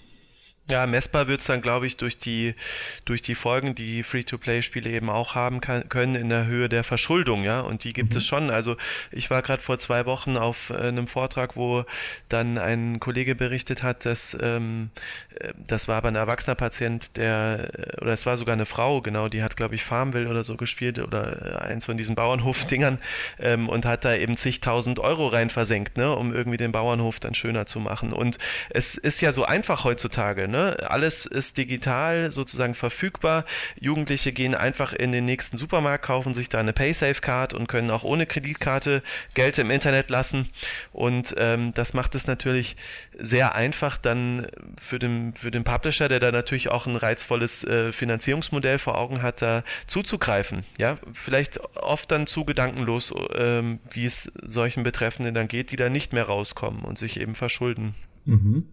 Ja, 0.70 0.86
messbar 0.88 1.28
wird 1.28 1.42
es 1.42 1.48
dann, 1.48 1.62
glaube 1.62 1.88
ich, 1.88 1.98
durch 1.98 2.18
die, 2.18 2.56
durch 3.04 3.22
die 3.22 3.36
Folgen, 3.36 3.76
die 3.76 4.04
Free-to-Play-Spiele 4.04 4.90
eben 4.90 5.10
auch 5.10 5.36
haben 5.36 5.60
kann, 5.60 5.90
können 5.90 6.16
in 6.16 6.30
der 6.30 6.46
Höhe 6.46 6.70
der 6.70 6.84
Verschuldung, 6.84 7.44
ja, 7.44 7.62
und 7.62 7.84
die 7.84 7.94
gibt 7.94 8.12
mhm. 8.12 8.18
es 8.20 8.26
schon. 8.26 8.50
Also 8.52 8.78
ich 9.12 9.30
war 9.30 9.42
gerade 9.42 9.62
vor 9.62 9.80
zwei 9.80 10.06
Wochen 10.06 10.38
auf 10.38 10.70
äh, 10.70 10.76
einem 10.76 11.08
Vortrag, 11.08 11.56
wo 11.56 11.84
dann 12.30 12.58
ein 12.58 13.00
Kollege 13.00 13.36
berichtet 13.36 13.84
hat, 13.84 14.06
dass 14.06 14.38
ähm, 14.40 14.92
äh, 15.36 15.52
das 15.58 15.88
war 15.88 15.98
aber 15.98 16.10
ein 16.10 16.16
erwachsener 16.16 16.56
Patient, 16.56 17.18
der, 17.18 17.72
äh, 17.74 18.02
oder 18.02 18.14
es 18.14 18.26
war 18.26 18.38
sogar 18.38 18.54
eine 18.54 18.68
Frau, 18.68 19.02
genau, 19.02 19.30
die 19.30 19.44
hat, 19.44 19.58
glaube 19.58 19.76
ich, 19.76 19.84
Farmville 19.84 20.30
oder 20.30 20.44
so 20.44 20.58
gespielt 20.58 21.00
oder 21.00 21.64
eins 21.64 21.86
von 21.86 21.98
diesen 21.98 22.16
Bauernhof-Dingern 22.16 23.00
ähm, 23.40 23.68
und 23.68 23.86
hat 23.86 24.06
da 24.06 24.16
eben 24.16 24.38
zigtausend 24.38 25.00
Euro 25.00 25.28
rein 25.28 25.50
versenkt, 25.50 25.98
ne, 25.98 26.16
um 26.16 26.34
irgendwie 26.34 26.58
den 26.58 26.72
Bauernhof 26.72 27.20
dann 27.20 27.34
schöner 27.34 27.66
zu 27.66 27.80
machen. 27.80 28.14
Und 28.14 28.38
es 28.70 28.96
ist 28.96 29.22
ja 29.22 29.32
so 29.32 29.44
einfach 29.44 29.84
heutzutage, 29.84 30.48
Ne? 30.52 30.78
Alles 30.90 31.26
ist 31.26 31.58
digital 31.58 32.32
sozusagen 32.32 32.76
verfügbar. 32.76 33.46
Jugendliche 33.80 34.32
gehen 34.32 34.54
einfach 34.54 34.94
in 34.94 35.12
den 35.12 35.26
nächsten 35.26 35.58
Supermarkt, 35.58 36.06
kaufen 36.06 36.34
sich 36.34 36.50
da 36.50 36.60
eine 36.60 36.74
Paysafe-Card 36.74 37.54
und 37.54 37.68
können 37.68 37.90
auch 37.90 38.04
ohne 38.04 38.26
Kreditkarte 38.26 39.02
Geld 39.34 39.58
im 39.58 39.72
Internet 39.72 40.10
lassen. 40.10 40.50
Und 40.92 41.34
ähm, 41.38 41.74
das 41.74 41.94
macht 41.94 42.16
es 42.16 42.28
natürlich 42.28 42.76
sehr 43.18 43.56
einfach 43.56 43.98
dann 43.98 44.48
für 44.78 45.00
den, 45.00 45.34
für 45.36 45.52
den 45.52 45.64
Publisher, 45.64 46.08
der 46.08 46.20
da 46.20 46.32
natürlich 46.32 46.70
auch 46.70 46.86
ein 46.86 46.96
reizvolles 46.96 47.64
äh, 47.64 47.92
Finanzierungsmodell 47.92 48.78
vor 48.78 48.98
Augen 48.98 49.22
hat, 49.22 49.42
da 49.42 49.64
zuzugreifen. 49.88 50.64
Ja, 50.78 50.98
vielleicht 51.14 51.60
oft 51.78 52.12
dann 52.12 52.28
zu 52.28 52.46
gedankenlos, 52.46 53.14
ähm, 53.36 53.80
wie 53.90 54.06
es 54.06 54.32
solchen 54.44 54.84
Betreffenden 54.84 55.34
dann 55.34 55.48
geht, 55.48 55.72
die 55.72 55.76
da 55.78 55.90
nicht 55.90 56.14
mehr 56.14 56.26
rauskommen 56.26 56.84
und 56.84 56.98
sich 56.98 57.20
eben 57.20 57.36
verschulden. 57.36 57.96
Mhm 58.26 58.66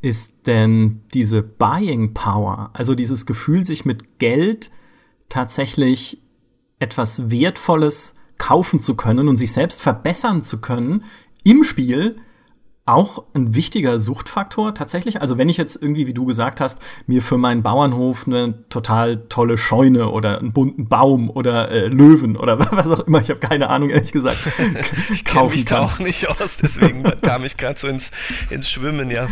ist 0.00 0.46
denn 0.46 1.02
diese 1.14 1.42
Buying 1.42 2.14
Power, 2.14 2.70
also 2.74 2.94
dieses 2.94 3.26
Gefühl, 3.26 3.66
sich 3.66 3.84
mit 3.84 4.18
Geld 4.18 4.70
tatsächlich 5.28 6.22
etwas 6.78 7.30
Wertvolles 7.30 8.14
kaufen 8.38 8.80
zu 8.80 8.96
können 8.96 9.28
und 9.28 9.36
sich 9.36 9.52
selbst 9.52 9.82
verbessern 9.82 10.44
zu 10.44 10.60
können 10.60 11.04
im 11.42 11.64
Spiel, 11.64 12.16
auch 12.86 13.24
ein 13.34 13.56
wichtiger 13.56 13.98
Suchtfaktor 13.98 14.72
tatsächlich. 14.72 15.20
Also 15.20 15.38
wenn 15.38 15.48
ich 15.48 15.56
jetzt 15.56 15.82
irgendwie, 15.82 16.06
wie 16.06 16.14
du 16.14 16.24
gesagt 16.24 16.60
hast, 16.60 16.80
mir 17.08 17.20
für 17.20 17.36
meinen 17.36 17.64
Bauernhof 17.64 18.28
eine 18.28 18.68
total 18.68 19.28
tolle 19.28 19.58
Scheune 19.58 20.08
oder 20.08 20.38
einen 20.38 20.52
bunten 20.52 20.88
Baum 20.88 21.28
oder 21.28 21.68
äh, 21.70 21.88
Löwen 21.88 22.36
oder 22.36 22.60
was 22.72 22.88
auch 22.88 23.00
immer, 23.00 23.20
ich 23.20 23.30
habe 23.30 23.40
keine 23.40 23.70
Ahnung, 23.70 23.90
ehrlich 23.90 24.12
gesagt, 24.12 24.38
ich 25.10 25.24
kaufe 25.24 25.56
mich 25.56 25.64
da 25.64 25.80
auch 25.80 25.98
nicht 25.98 26.30
aus, 26.30 26.58
deswegen 26.62 27.02
kam 27.22 27.44
ich 27.44 27.56
gerade 27.56 27.78
so 27.78 27.88
ins, 27.88 28.12
ins 28.50 28.70
Schwimmen, 28.70 29.10
ja. 29.10 29.26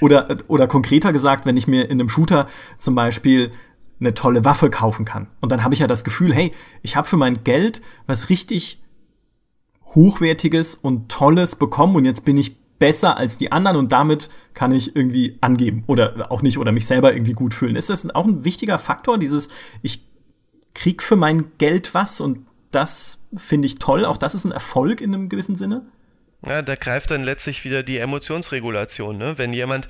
Oder, 0.00 0.28
oder 0.48 0.66
konkreter 0.66 1.12
gesagt, 1.12 1.46
wenn 1.46 1.56
ich 1.56 1.66
mir 1.66 1.84
in 1.84 1.98
einem 1.98 2.10
Shooter 2.10 2.46
zum 2.76 2.94
Beispiel 2.94 3.52
eine 4.00 4.12
tolle 4.12 4.44
Waffe 4.44 4.68
kaufen 4.68 5.06
kann. 5.06 5.28
Und 5.40 5.50
dann 5.50 5.64
habe 5.64 5.72
ich 5.72 5.80
ja 5.80 5.86
das 5.86 6.04
Gefühl, 6.04 6.34
hey, 6.34 6.50
ich 6.82 6.96
habe 6.96 7.08
für 7.08 7.16
mein 7.16 7.42
Geld 7.42 7.80
was 8.06 8.28
richtig 8.28 8.82
Hochwertiges 9.94 10.74
und 10.74 11.10
Tolles 11.10 11.56
bekommen 11.56 11.96
und 11.96 12.04
jetzt 12.04 12.24
bin 12.24 12.36
ich 12.36 12.61
besser 12.82 13.16
als 13.16 13.38
die 13.38 13.52
anderen 13.52 13.76
und 13.76 13.92
damit 13.92 14.28
kann 14.54 14.72
ich 14.72 14.96
irgendwie 14.96 15.38
angeben 15.40 15.84
oder 15.86 16.32
auch 16.32 16.42
nicht 16.42 16.58
oder 16.58 16.72
mich 16.72 16.84
selber 16.84 17.14
irgendwie 17.14 17.32
gut 17.32 17.54
fühlen. 17.54 17.76
Ist 17.76 17.90
das 17.90 18.12
auch 18.12 18.26
ein 18.26 18.44
wichtiger 18.44 18.76
Faktor, 18.80 19.18
dieses 19.18 19.50
ich 19.82 20.04
krieg 20.74 21.00
für 21.00 21.14
mein 21.14 21.52
Geld 21.58 21.94
was 21.94 22.20
und 22.20 22.44
das 22.72 23.28
finde 23.36 23.66
ich 23.66 23.78
toll. 23.78 24.04
Auch 24.04 24.16
das 24.16 24.34
ist 24.34 24.44
ein 24.44 24.50
Erfolg 24.50 25.00
in 25.00 25.14
einem 25.14 25.28
gewissen 25.28 25.54
Sinne? 25.54 25.86
Ja, 26.44 26.60
da 26.60 26.74
greift 26.74 27.12
dann 27.12 27.22
letztlich 27.22 27.64
wieder 27.64 27.84
die 27.84 27.98
Emotionsregulation. 27.98 29.16
Ne? 29.16 29.38
Wenn 29.38 29.52
jemand, 29.52 29.86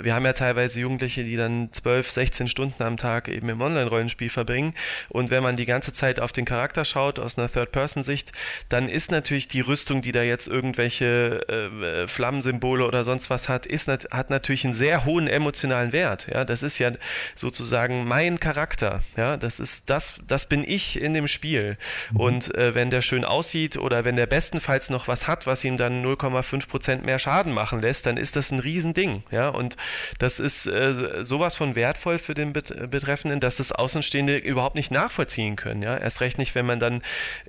wir 0.00 0.14
haben 0.14 0.24
ja 0.24 0.32
teilweise 0.32 0.80
Jugendliche, 0.80 1.24
die 1.24 1.36
dann 1.36 1.72
12, 1.72 2.10
16 2.10 2.48
Stunden 2.48 2.82
am 2.84 2.96
Tag 2.96 3.26
eben 3.26 3.48
im 3.48 3.60
Online-Rollenspiel 3.60 4.30
verbringen 4.30 4.74
und 5.08 5.30
wenn 5.30 5.42
man 5.42 5.56
die 5.56 5.66
ganze 5.66 5.92
Zeit 5.92 6.20
auf 6.20 6.30
den 6.30 6.44
Charakter 6.44 6.84
schaut 6.84 7.18
aus 7.18 7.36
einer 7.36 7.50
Third-Person-Sicht, 7.50 8.30
dann 8.68 8.88
ist 8.88 9.10
natürlich 9.10 9.48
die 9.48 9.62
Rüstung, 9.62 10.00
die 10.00 10.12
da 10.12 10.22
jetzt 10.22 10.46
irgendwelche 10.46 11.48
äh, 11.48 12.06
Flammensymbole 12.06 12.86
oder 12.86 13.02
sonst 13.02 13.28
was 13.28 13.48
hat, 13.48 13.66
ist, 13.66 13.88
hat 13.88 14.30
natürlich 14.30 14.64
einen 14.64 14.74
sehr 14.74 15.04
hohen 15.04 15.26
emotionalen 15.26 15.92
Wert. 15.92 16.28
Ja? 16.32 16.44
Das 16.44 16.62
ist 16.62 16.78
ja 16.78 16.92
sozusagen 17.34 18.06
mein 18.06 18.38
Charakter. 18.38 19.02
Ja? 19.16 19.36
Das 19.36 19.58
ist 19.58 19.90
das, 19.90 20.14
das 20.24 20.46
bin 20.46 20.62
ich 20.62 21.00
in 21.00 21.14
dem 21.14 21.26
Spiel. 21.26 21.78
Mhm. 22.12 22.20
Und 22.20 22.54
äh, 22.54 22.76
wenn 22.76 22.90
der 22.90 23.02
schön 23.02 23.24
aussieht 23.24 23.76
oder 23.76 24.04
wenn 24.04 24.14
der 24.14 24.26
bestenfalls 24.26 24.88
noch 24.88 25.08
was 25.08 25.26
hat, 25.26 25.48
was 25.48 25.64
ihm 25.64 25.79
dann 25.80 26.04
0,5 26.04 26.68
Prozent 26.68 27.04
mehr 27.04 27.18
Schaden 27.18 27.52
machen 27.52 27.80
lässt, 27.80 28.06
dann 28.06 28.16
ist 28.16 28.36
das 28.36 28.50
ein 28.50 28.58
Riesending. 28.58 29.22
Ja? 29.30 29.48
Und 29.48 29.76
das 30.18 30.38
ist 30.38 30.66
äh, 30.66 31.24
sowas 31.24 31.56
von 31.56 31.74
wertvoll 31.74 32.18
für 32.18 32.34
den 32.34 32.52
Bet 32.52 32.90
Betreffenden, 32.90 33.40
dass 33.40 33.56
das 33.56 33.72
Außenstehende 33.72 34.36
überhaupt 34.36 34.76
nicht 34.76 34.90
nachvollziehen 34.90 35.56
können. 35.56 35.82
Ja? 35.82 35.96
Erst 35.96 36.20
recht 36.20 36.38
nicht, 36.38 36.54
wenn 36.54 36.66
man 36.66 36.78
dann 36.78 37.02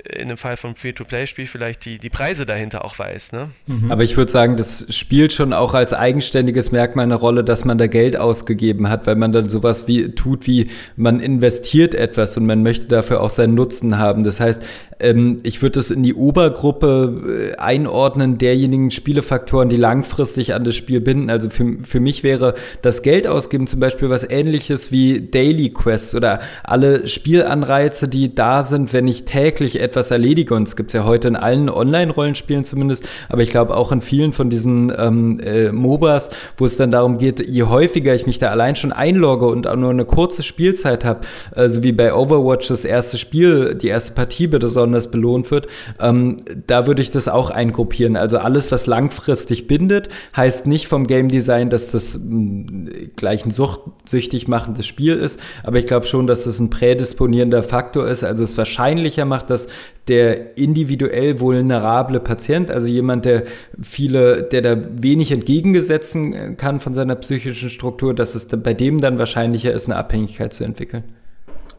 in 0.03 0.29
dem 0.29 0.37
Fall 0.37 0.57
vom 0.57 0.75
Free-to-Play-Spiel 0.75 1.47
vielleicht 1.47 1.85
die, 1.85 1.99
die 1.99 2.09
Preise 2.09 2.45
dahinter 2.45 2.85
auch 2.85 2.97
weiß. 2.97 3.33
Ne? 3.33 3.49
Mhm. 3.67 3.91
Aber 3.91 4.03
ich 4.03 4.17
würde 4.17 4.31
sagen, 4.31 4.57
das 4.57 4.87
spielt 4.89 5.33
schon 5.33 5.53
auch 5.53 5.73
als 5.73 5.93
eigenständiges 5.93 6.71
Merkmal 6.71 7.05
eine 7.05 7.15
Rolle, 7.15 7.43
dass 7.43 7.65
man 7.65 7.77
da 7.77 7.87
Geld 7.87 8.17
ausgegeben 8.17 8.89
hat, 8.89 9.05
weil 9.07 9.15
man 9.15 9.31
dann 9.31 9.49
sowas 9.49 9.87
wie 9.87 10.09
tut, 10.15 10.47
wie 10.47 10.69
man 10.95 11.19
investiert 11.19 11.93
etwas 11.93 12.37
und 12.37 12.45
man 12.45 12.63
möchte 12.63 12.87
dafür 12.87 13.21
auch 13.21 13.29
seinen 13.29 13.55
Nutzen 13.55 13.97
haben. 13.97 14.23
Das 14.23 14.39
heißt, 14.39 14.63
ähm, 14.99 15.39
ich 15.43 15.61
würde 15.61 15.79
das 15.79 15.91
in 15.91 16.03
die 16.03 16.13
Obergruppe 16.13 17.53
äh, 17.53 17.57
einordnen, 17.57 18.20
einordnen 18.21 18.37
derjenigen 18.37 18.91
Spielefaktoren, 18.91 19.69
die 19.69 19.75
langfristig 19.75 20.53
an 20.53 20.63
das 20.63 20.75
Spiel 20.75 21.01
binden. 21.01 21.29
Also 21.29 21.49
für, 21.49 21.77
für 21.83 21.99
mich 21.99 22.23
wäre 22.23 22.53
das 22.81 23.01
Geld 23.01 23.27
ausgeben 23.27 23.67
zum 23.67 23.79
Beispiel 23.79 24.09
was 24.09 24.29
ähnliches 24.29 24.91
wie 24.91 25.21
Daily 25.21 25.69
Quests 25.69 26.15
oder 26.15 26.39
alle 26.63 27.07
Spielanreize, 27.07 28.07
die 28.07 28.33
da 28.33 28.63
sind, 28.63 28.93
wenn 28.93 29.07
ich 29.07 29.25
täglich 29.25 29.79
etwas 29.79 30.11
erledige. 30.11 30.55
Und 30.55 30.67
es 30.67 30.75
gibt 30.75 30.91
es 30.91 30.93
ja 30.93 31.05
heute 31.05 31.27
in 31.27 31.35
allen 31.35 31.69
Online-Rollenspielen 31.69 32.63
zumindest, 32.63 33.07
aber 33.29 33.41
ich 33.41 33.49
glaube 33.49 33.75
auch 33.75 33.91
in 33.91 34.01
vielen 34.01 34.33
von 34.33 34.49
diesen 34.49 34.91
ähm, 34.97 35.39
äh, 35.39 35.71
MOBAs, 35.71 36.29
wo 36.57 36.65
es 36.65 36.77
dann 36.77 36.91
darum 36.91 37.17
geht, 37.17 37.47
je 37.47 37.63
häufiger 37.63 38.13
ich 38.13 38.25
mich 38.25 38.39
da 38.39 38.49
allein 38.49 38.75
schon 38.75 38.91
einlogge 38.91 39.47
und 39.47 39.67
auch 39.67 39.75
nur 39.75 39.89
eine 39.89 40.05
kurze 40.05 40.43
Spielzeit 40.43 41.05
habe, 41.05 41.21
so 41.67 41.83
wie 41.83 41.91
bei 41.91 42.13
Overwatch 42.13 42.67
das 42.67 42.85
erste 42.85 43.17
Spiel, 43.17 43.75
die 43.75 43.87
erste 43.87 44.13
Partie 44.13 44.47
besonders 44.47 45.09
belohnt 45.11 45.51
wird, 45.51 45.67
ähm, 45.99 46.37
da 46.67 46.87
würde 46.87 47.01
ich 47.01 47.11
das 47.11 47.27
auch 47.27 47.49
eingruppieren. 47.49 48.10
Also 48.15 48.37
alles, 48.37 48.71
was 48.71 48.85
langfristig 48.87 49.67
bindet, 49.67 50.09
heißt 50.35 50.67
nicht 50.67 50.87
vom 50.87 51.07
Game 51.07 51.29
Design, 51.29 51.69
dass 51.69 51.91
das 51.91 52.19
mh, 52.19 52.89
gleich 53.15 53.45
ein 53.45 53.51
Sucht, 53.51 53.81
süchtig 54.05 54.47
machendes 54.47 54.85
Spiel 54.85 55.15
ist, 55.15 55.39
aber 55.63 55.77
ich 55.77 55.87
glaube 55.87 56.05
schon, 56.05 56.27
dass 56.27 56.43
das 56.43 56.59
ein 56.59 56.69
prädisponierender 56.69 57.63
Faktor 57.63 58.07
ist, 58.07 58.23
also 58.23 58.43
es 58.43 58.57
wahrscheinlicher 58.57 59.25
macht, 59.25 59.49
dass 59.49 59.67
der 60.07 60.57
individuell 60.57 61.39
vulnerable 61.39 62.19
Patient, 62.19 62.71
also 62.71 62.87
jemand, 62.87 63.25
der 63.25 63.43
viele, 63.81 64.43
der 64.43 64.61
da 64.61 64.77
wenig 64.93 65.31
entgegengesetzen 65.31 66.57
kann 66.57 66.79
von 66.79 66.93
seiner 66.93 67.15
psychischen 67.15 67.69
Struktur, 67.69 68.13
dass 68.13 68.35
es 68.35 68.47
bei 68.47 68.73
dem 68.73 68.99
dann 68.99 69.17
wahrscheinlicher 69.19 69.71
ist, 69.71 69.85
eine 69.85 69.95
Abhängigkeit 69.95 70.53
zu 70.53 70.63
entwickeln. 70.63 71.03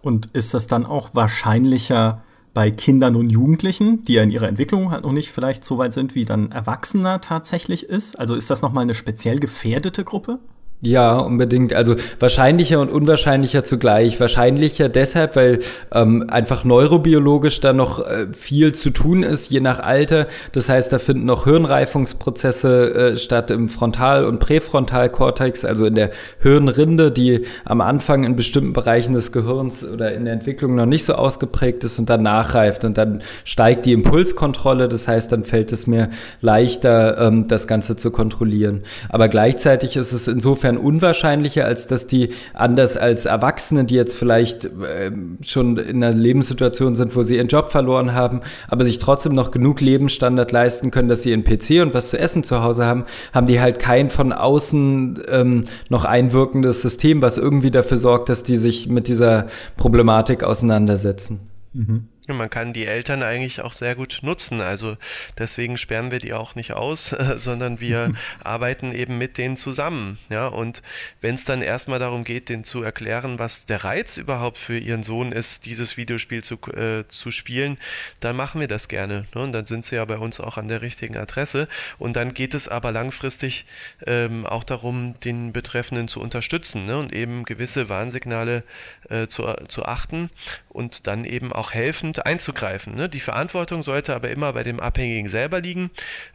Und 0.03 0.30
ist 0.33 0.55
das 0.55 0.66
dann 0.66 0.85
auch 0.85 1.11
wahrscheinlicher 1.14 2.22
bei 2.55 2.70
Kindern 2.70 3.16
und 3.16 3.30
Jugendlichen, 3.30 4.05
die 4.05 4.14
ja 4.14 4.22
in 4.22 4.30
ihrer 4.30 4.48
Entwicklung 4.48 4.90
halt 4.90 5.05
noch 5.05 5.12
nicht 5.12 5.30
vielleicht 5.30 5.64
so 5.64 5.78
weit 5.78 5.92
sind, 5.92 6.14
wie 6.14 6.24
dann 6.24 6.50
Erwachsener 6.50 7.20
tatsächlich 7.20 7.84
ist? 7.84 8.18
Also 8.18 8.34
ist 8.34 8.50
das 8.50 8.62
nochmal 8.62 8.82
eine 8.82 8.94
speziell 8.94 9.38
gefährdete 9.38 10.05
Gruppe? 10.05 10.38
Ja, 10.85 11.16
unbedingt. 11.16 11.74
Also 11.74 11.95
wahrscheinlicher 12.18 12.80
und 12.80 12.91
unwahrscheinlicher 12.91 13.62
zugleich. 13.62 14.18
Wahrscheinlicher 14.18 14.89
deshalb, 14.89 15.37
weil 15.37 15.61
ähm, 15.95 16.24
einfach 16.28 16.64
neurobiologisch 16.64 17.61
da 17.61 17.72
noch 17.72 18.01
äh, 18.01 18.26
viel 18.33 18.74
zu 18.74 18.91
tun 18.91 19.22
ist, 19.22 19.49
je 19.49 19.61
nach 19.61 19.78
Alter. 19.78 20.26
Das 20.51 20.68
heißt, 20.68 20.93
da 20.93 20.99
finden 20.99 21.26
noch 21.26 21.45
Hirnreifungsprozesse 21.45 22.95
äh, 22.95 23.16
statt 23.16 23.53
im 23.53 23.68
Frontal- 23.68 24.24
und 24.24 24.41
Präfrontalkortex, 24.41 25.64
also 25.64 25.87
in 25.87 25.95
der 25.95 26.11
Hirnrinde, 26.41 27.12
die 27.12 27.43
am 27.64 27.80
Anfang 27.80 28.24
in 28.24 28.35
bestimmten 28.35 28.72
Bereichen 28.72 29.12
des 29.12 29.30
Gehirns 29.30 29.85
oder 29.85 30.12
in 30.12 30.24
der 30.24 30.35
Entwicklung 30.35 30.74
noch 30.74 30.87
nicht 30.87 31.05
so 31.05 31.14
ausgeprägt 31.14 31.85
ist 31.85 32.01
und 32.01 32.11
dann 32.11 32.24
nachreift. 32.24 32.85
Und 32.85 32.99
dann 32.99 33.22
steigt 33.45 33.87
die 33.87 33.93
Impulskontrolle. 33.93 34.89
Das 34.89 35.07
heißt, 35.07 35.30
dann 35.30 35.45
fällt 35.45 35.70
es 35.70 35.87
mir 35.87 36.09
leichter, 36.41 37.18
ähm, 37.18 37.47
das 37.47 37.68
Ganze 37.68 37.95
zu 37.95 38.11
kontrollieren. 38.11 38.83
Aber 39.11 39.28
gleichzeitig 39.28 39.97
ist 39.97 40.11
es 40.11 40.26
insofern 40.26 40.71
insofern 40.72 40.76
unwahrscheinlicher, 40.76 41.64
als 41.64 41.86
dass 41.86 42.06
die 42.06 42.30
anders 42.54 42.96
als 42.96 43.26
Erwachsene, 43.26 43.84
die 43.84 43.94
jetzt 43.94 44.14
vielleicht 44.14 44.64
äh, 44.64 45.10
schon 45.42 45.76
in 45.76 46.02
einer 46.02 46.14
Lebenssituation 46.14 46.94
sind, 46.94 47.14
wo 47.16 47.22
sie 47.22 47.36
ihren 47.36 47.48
Job 47.48 47.70
verloren 47.70 48.14
haben, 48.14 48.40
aber 48.68 48.84
sich 48.84 48.98
trotzdem 48.98 49.34
noch 49.34 49.50
genug 49.50 49.80
Lebensstandard 49.80 50.52
leisten 50.52 50.90
können, 50.90 51.08
dass 51.08 51.22
sie 51.22 51.32
einen 51.32 51.44
PC 51.44 51.82
und 51.82 51.94
was 51.94 52.10
zu 52.10 52.18
essen 52.18 52.44
zu 52.44 52.62
Hause 52.62 52.86
haben, 52.86 53.04
haben 53.32 53.46
die 53.46 53.60
halt 53.60 53.78
kein 53.78 54.08
von 54.08 54.32
außen 54.32 55.22
ähm, 55.28 55.64
noch 55.88 56.04
einwirkendes 56.04 56.82
System, 56.82 57.22
was 57.22 57.38
irgendwie 57.38 57.70
dafür 57.70 57.98
sorgt, 57.98 58.28
dass 58.28 58.42
die 58.42 58.56
sich 58.56 58.88
mit 58.88 59.08
dieser 59.08 59.46
Problematik 59.76 60.44
auseinandersetzen. 60.44 61.40
Mhm. 61.72 62.08
Man 62.28 62.50
kann 62.50 62.72
die 62.72 62.86
Eltern 62.86 63.24
eigentlich 63.24 63.62
auch 63.62 63.72
sehr 63.72 63.96
gut 63.96 64.20
nutzen. 64.22 64.60
Also 64.60 64.96
deswegen 65.38 65.76
sperren 65.76 66.12
wir 66.12 66.20
die 66.20 66.32
auch 66.32 66.54
nicht 66.54 66.72
aus, 66.72 67.08
sondern 67.36 67.80
wir 67.80 68.12
arbeiten 68.44 68.92
eben 68.92 69.18
mit 69.18 69.38
denen 69.38 69.56
zusammen. 69.56 70.18
Ja, 70.28 70.46
und 70.46 70.82
wenn 71.20 71.34
es 71.34 71.44
dann 71.44 71.62
erstmal 71.62 71.98
darum 71.98 72.22
geht, 72.22 72.48
denen 72.48 72.62
zu 72.62 72.82
erklären, 72.82 73.40
was 73.40 73.66
der 73.66 73.82
Reiz 73.82 74.18
überhaupt 74.18 74.58
für 74.58 74.78
ihren 74.78 75.02
Sohn 75.02 75.32
ist, 75.32 75.66
dieses 75.66 75.96
Videospiel 75.96 76.44
zu, 76.44 76.56
äh, 76.72 77.04
zu 77.08 77.32
spielen, 77.32 77.76
dann 78.20 78.36
machen 78.36 78.60
wir 78.60 78.68
das 78.68 78.86
gerne. 78.86 79.26
Ne? 79.34 79.42
Und 79.42 79.52
dann 79.52 79.66
sind 79.66 79.84
sie 79.84 79.96
ja 79.96 80.04
bei 80.04 80.18
uns 80.18 80.38
auch 80.38 80.58
an 80.58 80.68
der 80.68 80.80
richtigen 80.80 81.16
Adresse. 81.16 81.66
Und 81.98 82.14
dann 82.14 82.34
geht 82.34 82.54
es 82.54 82.68
aber 82.68 82.92
langfristig 82.92 83.66
ähm, 84.06 84.46
auch 84.46 84.62
darum, 84.62 85.18
den 85.20 85.52
Betreffenden 85.52 86.06
zu 86.06 86.20
unterstützen 86.20 86.86
ne? 86.86 86.98
und 86.98 87.12
eben 87.12 87.44
gewisse 87.44 87.88
Warnsignale 87.88 88.62
äh, 89.08 89.26
zu, 89.26 89.52
zu 89.66 89.84
achten 89.84 90.30
und 90.72 91.06
dann 91.06 91.24
eben 91.24 91.52
auch 91.52 91.72
helfend 91.72 92.26
einzugreifen. 92.26 92.94
Ne? 92.94 93.08
Die 93.08 93.20
Verantwortung 93.20 93.82
sollte 93.82 94.14
aber 94.14 94.30
immer 94.30 94.52
bei 94.52 94.62
dem 94.62 94.80
Abhängigen 94.80 95.28
selber 95.28 95.60
liegen. 95.60 95.90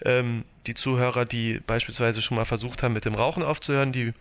Ähm, 0.05 0.45
die 0.67 0.75
Zuhörer, 0.75 1.25
die 1.25 1.59
beispielsweise 1.65 2.21
schon 2.21 2.37
mal 2.37 2.45
versucht 2.45 2.83
haben, 2.83 2.93
mit 2.93 3.05
dem 3.05 3.15
Rauchen 3.15 3.43
aufzuhören, 3.43 3.91
die 3.91 4.13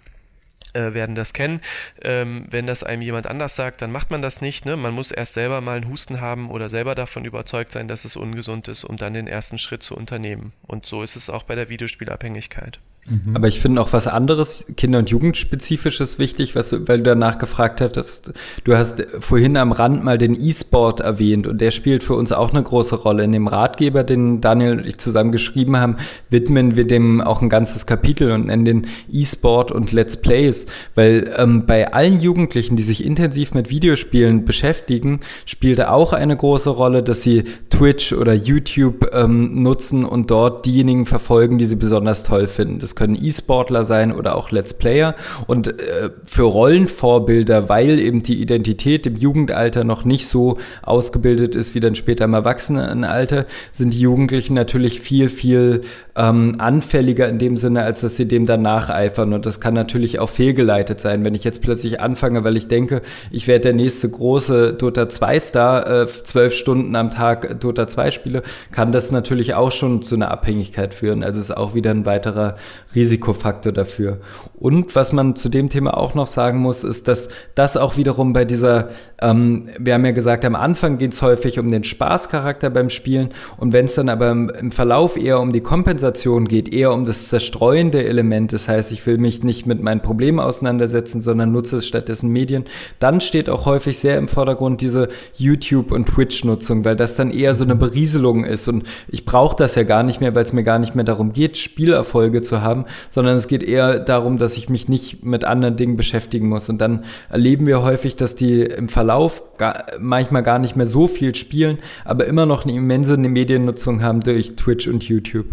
äh, 0.72 0.94
werden 0.94 1.14
das 1.14 1.32
kennen. 1.32 1.60
Ähm, 2.02 2.46
wenn 2.50 2.66
das 2.66 2.82
einem 2.82 3.02
jemand 3.02 3.26
anders 3.26 3.56
sagt, 3.56 3.82
dann 3.82 3.92
macht 3.92 4.10
man 4.10 4.22
das 4.22 4.40
nicht. 4.40 4.64
Ne? 4.64 4.76
Man 4.76 4.94
muss 4.94 5.10
erst 5.10 5.34
selber 5.34 5.60
mal 5.60 5.76
einen 5.76 5.88
Husten 5.88 6.20
haben 6.20 6.50
oder 6.50 6.70
selber 6.70 6.94
davon 6.94 7.24
überzeugt 7.24 7.72
sein, 7.72 7.88
dass 7.88 8.04
es 8.04 8.16
ungesund 8.16 8.68
ist, 8.68 8.84
um 8.84 8.96
dann 8.96 9.14
den 9.14 9.26
ersten 9.26 9.58
Schritt 9.58 9.82
zu 9.82 9.96
unternehmen. 9.96 10.52
Und 10.66 10.86
so 10.86 11.02
ist 11.02 11.16
es 11.16 11.30
auch 11.30 11.42
bei 11.42 11.54
der 11.54 11.68
Videospielabhängigkeit. 11.68 12.80
Mhm. 13.08 13.36
Aber 13.36 13.46
ich 13.46 13.60
finde 13.60 13.80
auch 13.80 13.92
was 13.92 14.08
anderes, 14.08 14.64
Kinder- 14.76 14.98
und 14.98 15.10
Jugendspezifisches 15.10 16.18
wichtig, 16.18 16.56
was 16.56 16.72
weil 16.72 16.98
du 16.98 17.04
danach 17.04 17.38
gefragt 17.38 17.80
hattest. 17.80 18.32
Du 18.64 18.76
hast 18.76 19.04
vorhin 19.20 19.56
am 19.56 19.72
Rand 19.72 20.02
mal 20.02 20.18
den 20.18 20.40
E-Sport 20.40 21.00
erwähnt 21.00 21.46
und 21.46 21.60
der 21.60 21.70
spielt 21.70 22.02
für 22.02 22.14
uns 22.14 22.32
auch 22.32 22.52
eine 22.52 22.62
große 22.62 22.96
Rolle. 22.96 23.24
In 23.24 23.32
dem 23.32 23.46
Ratgeber, 23.46 24.02
den 24.02 24.40
Daniel 24.40 24.78
und 24.78 24.86
ich 24.86 24.98
zusammen 24.98 25.30
geschrieben 25.30 25.76
haben, 25.76 25.96
widmen 26.30 26.74
wir 26.74 26.86
dem 26.86 27.20
auch 27.20 27.42
ein 27.42 27.48
ganzes 27.48 27.86
Kapitel 27.86 28.32
und 28.32 28.46
nennen 28.46 28.64
den 28.64 28.86
E-Sport 29.10 29.70
und 29.70 29.92
Let's 29.92 30.16
Plays, 30.16 30.66
weil 30.94 31.30
ähm, 31.36 31.66
bei 31.66 31.92
allen 31.92 32.20
Jugendlichen, 32.20 32.76
die 32.76 32.82
sich 32.82 33.04
intensiv 33.04 33.54
mit 33.54 33.70
Videospielen 33.70 34.44
beschäftigen, 34.44 35.20
spielt 35.44 35.84
auch 35.84 36.12
eine 36.12 36.36
große 36.36 36.70
Rolle, 36.70 37.02
dass 37.02 37.22
sie 37.22 37.44
Twitch 37.70 38.12
oder 38.12 38.34
YouTube 38.34 39.10
ähm, 39.12 39.62
nutzen 39.62 40.04
und 40.04 40.30
dort 40.30 40.66
diejenigen 40.66 41.06
verfolgen, 41.06 41.58
die 41.58 41.66
sie 41.66 41.76
besonders 41.76 42.24
toll 42.24 42.46
finden. 42.46 42.80
Das 42.80 42.95
können 42.96 43.14
E-Sportler 43.14 43.84
sein 43.84 44.12
oder 44.12 44.34
auch 44.34 44.50
Let's 44.50 44.74
Player. 44.74 45.14
Und 45.46 45.68
äh, 45.68 46.10
für 46.24 46.42
Rollenvorbilder, 46.42 47.68
weil 47.68 48.00
eben 48.00 48.24
die 48.24 48.42
Identität 48.42 49.06
im 49.06 49.16
Jugendalter 49.16 49.84
noch 49.84 50.04
nicht 50.04 50.26
so 50.26 50.58
ausgebildet 50.82 51.54
ist 51.54 51.74
wie 51.76 51.80
dann 51.80 51.94
später 51.94 52.24
im 52.24 52.34
Erwachsenenalter, 52.34 53.46
sind 53.70 53.94
die 53.94 54.00
Jugendlichen 54.00 54.54
natürlich 54.54 55.00
viel, 55.00 55.28
viel 55.28 55.82
ähm, 56.16 56.54
anfälliger 56.58 57.28
in 57.28 57.38
dem 57.38 57.56
Sinne, 57.56 57.82
als 57.82 58.00
dass 58.00 58.16
sie 58.16 58.26
dem 58.26 58.46
dann 58.46 58.62
nacheifern. 58.62 59.32
Und 59.32 59.46
das 59.46 59.60
kann 59.60 59.74
natürlich 59.74 60.18
auch 60.18 60.30
fehlgeleitet 60.30 60.98
sein, 60.98 61.24
wenn 61.24 61.34
ich 61.34 61.44
jetzt 61.44 61.60
plötzlich 61.60 62.00
anfange, 62.00 62.42
weil 62.42 62.56
ich 62.56 62.68
denke, 62.68 63.02
ich 63.30 63.46
werde 63.46 63.62
der 63.62 63.72
nächste 63.74 64.08
große 64.08 64.72
Dota 64.72 65.02
2-Star, 65.02 66.02
äh, 66.02 66.06
zwölf 66.06 66.54
Stunden 66.54 66.96
am 66.96 67.10
Tag 67.10 67.60
Dota 67.60 67.86
2 67.86 68.10
spiele, 68.10 68.42
kann 68.72 68.92
das 68.92 69.10
natürlich 69.10 69.54
auch 69.54 69.72
schon 69.72 70.02
zu 70.02 70.14
einer 70.14 70.30
Abhängigkeit 70.30 70.94
führen. 70.94 71.22
Also 71.22 71.40
ist 71.40 71.54
auch 71.54 71.74
wieder 71.74 71.90
ein 71.90 72.06
weiterer 72.06 72.56
Risikofaktor 72.94 73.72
dafür. 73.72 74.18
Und 74.58 74.96
was 74.96 75.12
man 75.12 75.36
zu 75.36 75.50
dem 75.50 75.68
Thema 75.68 75.96
auch 75.96 76.14
noch 76.14 76.26
sagen 76.26 76.60
muss, 76.60 76.82
ist, 76.82 77.08
dass 77.08 77.28
das 77.54 77.76
auch 77.76 77.96
wiederum 77.98 78.32
bei 78.32 78.44
dieser, 78.44 78.88
ähm, 79.20 79.68
wir 79.78 79.94
haben 79.94 80.04
ja 80.04 80.12
gesagt, 80.12 80.44
am 80.44 80.54
Anfang 80.54 80.96
geht 80.96 81.12
es 81.12 81.20
häufig 81.20 81.58
um 81.58 81.70
den 81.70 81.84
Spaßcharakter 81.84 82.70
beim 82.70 82.88
Spielen 82.88 83.28
und 83.58 83.72
wenn 83.72 83.84
es 83.84 83.94
dann 83.94 84.08
aber 84.08 84.30
im, 84.30 84.48
im, 84.48 84.72
Verlauf 84.72 85.16
eher 85.16 85.40
um 85.40 85.52
die 85.52 85.60
Kompensation 85.60 86.05
geht, 86.48 86.72
eher 86.72 86.92
um 86.92 87.04
das 87.04 87.28
zerstreuende 87.28 88.04
Element, 88.04 88.52
das 88.52 88.68
heißt, 88.68 88.92
ich 88.92 89.06
will 89.06 89.18
mich 89.18 89.42
nicht 89.42 89.66
mit 89.66 89.82
meinen 89.82 90.02
Problemen 90.02 90.40
auseinandersetzen, 90.40 91.20
sondern 91.20 91.52
nutze 91.52 91.76
es 91.76 91.86
stattdessen 91.86 92.30
Medien, 92.30 92.64
dann 92.98 93.20
steht 93.20 93.48
auch 93.48 93.66
häufig 93.66 93.98
sehr 93.98 94.18
im 94.18 94.28
Vordergrund 94.28 94.80
diese 94.80 95.08
YouTube- 95.36 95.92
und 95.92 96.06
Twitch-Nutzung, 96.06 96.84
weil 96.84 96.96
das 96.96 97.14
dann 97.16 97.30
eher 97.30 97.54
so 97.54 97.64
eine 97.64 97.76
Berieselung 97.76 98.44
ist 98.44 98.68
und 98.68 98.84
ich 99.08 99.24
brauche 99.24 99.56
das 99.56 99.74
ja 99.74 99.82
gar 99.82 100.02
nicht 100.02 100.20
mehr, 100.20 100.34
weil 100.34 100.44
es 100.44 100.52
mir 100.52 100.64
gar 100.64 100.78
nicht 100.78 100.94
mehr 100.94 101.04
darum 101.04 101.32
geht, 101.32 101.56
Spielerfolge 101.56 102.42
zu 102.42 102.62
haben, 102.62 102.84
sondern 103.10 103.36
es 103.36 103.48
geht 103.48 103.62
eher 103.62 103.98
darum, 103.98 104.38
dass 104.38 104.56
ich 104.56 104.68
mich 104.68 104.88
nicht 104.88 105.24
mit 105.24 105.44
anderen 105.44 105.76
Dingen 105.76 105.96
beschäftigen 105.96 106.48
muss. 106.48 106.68
Und 106.68 106.78
dann 106.80 107.04
erleben 107.30 107.66
wir 107.66 107.82
häufig, 107.82 108.16
dass 108.16 108.36
die 108.36 108.62
im 108.62 108.88
Verlauf 108.88 109.42
gar, 109.58 109.86
manchmal 109.98 110.42
gar 110.42 110.58
nicht 110.58 110.76
mehr 110.76 110.86
so 110.86 111.08
viel 111.08 111.34
spielen, 111.34 111.78
aber 112.04 112.26
immer 112.26 112.46
noch 112.46 112.64
eine 112.64 112.74
immense 112.74 113.16
Mediennutzung 113.16 114.02
haben 114.02 114.20
durch 114.20 114.56
Twitch 114.56 114.86
und 114.86 115.04
YouTube. 115.04 115.46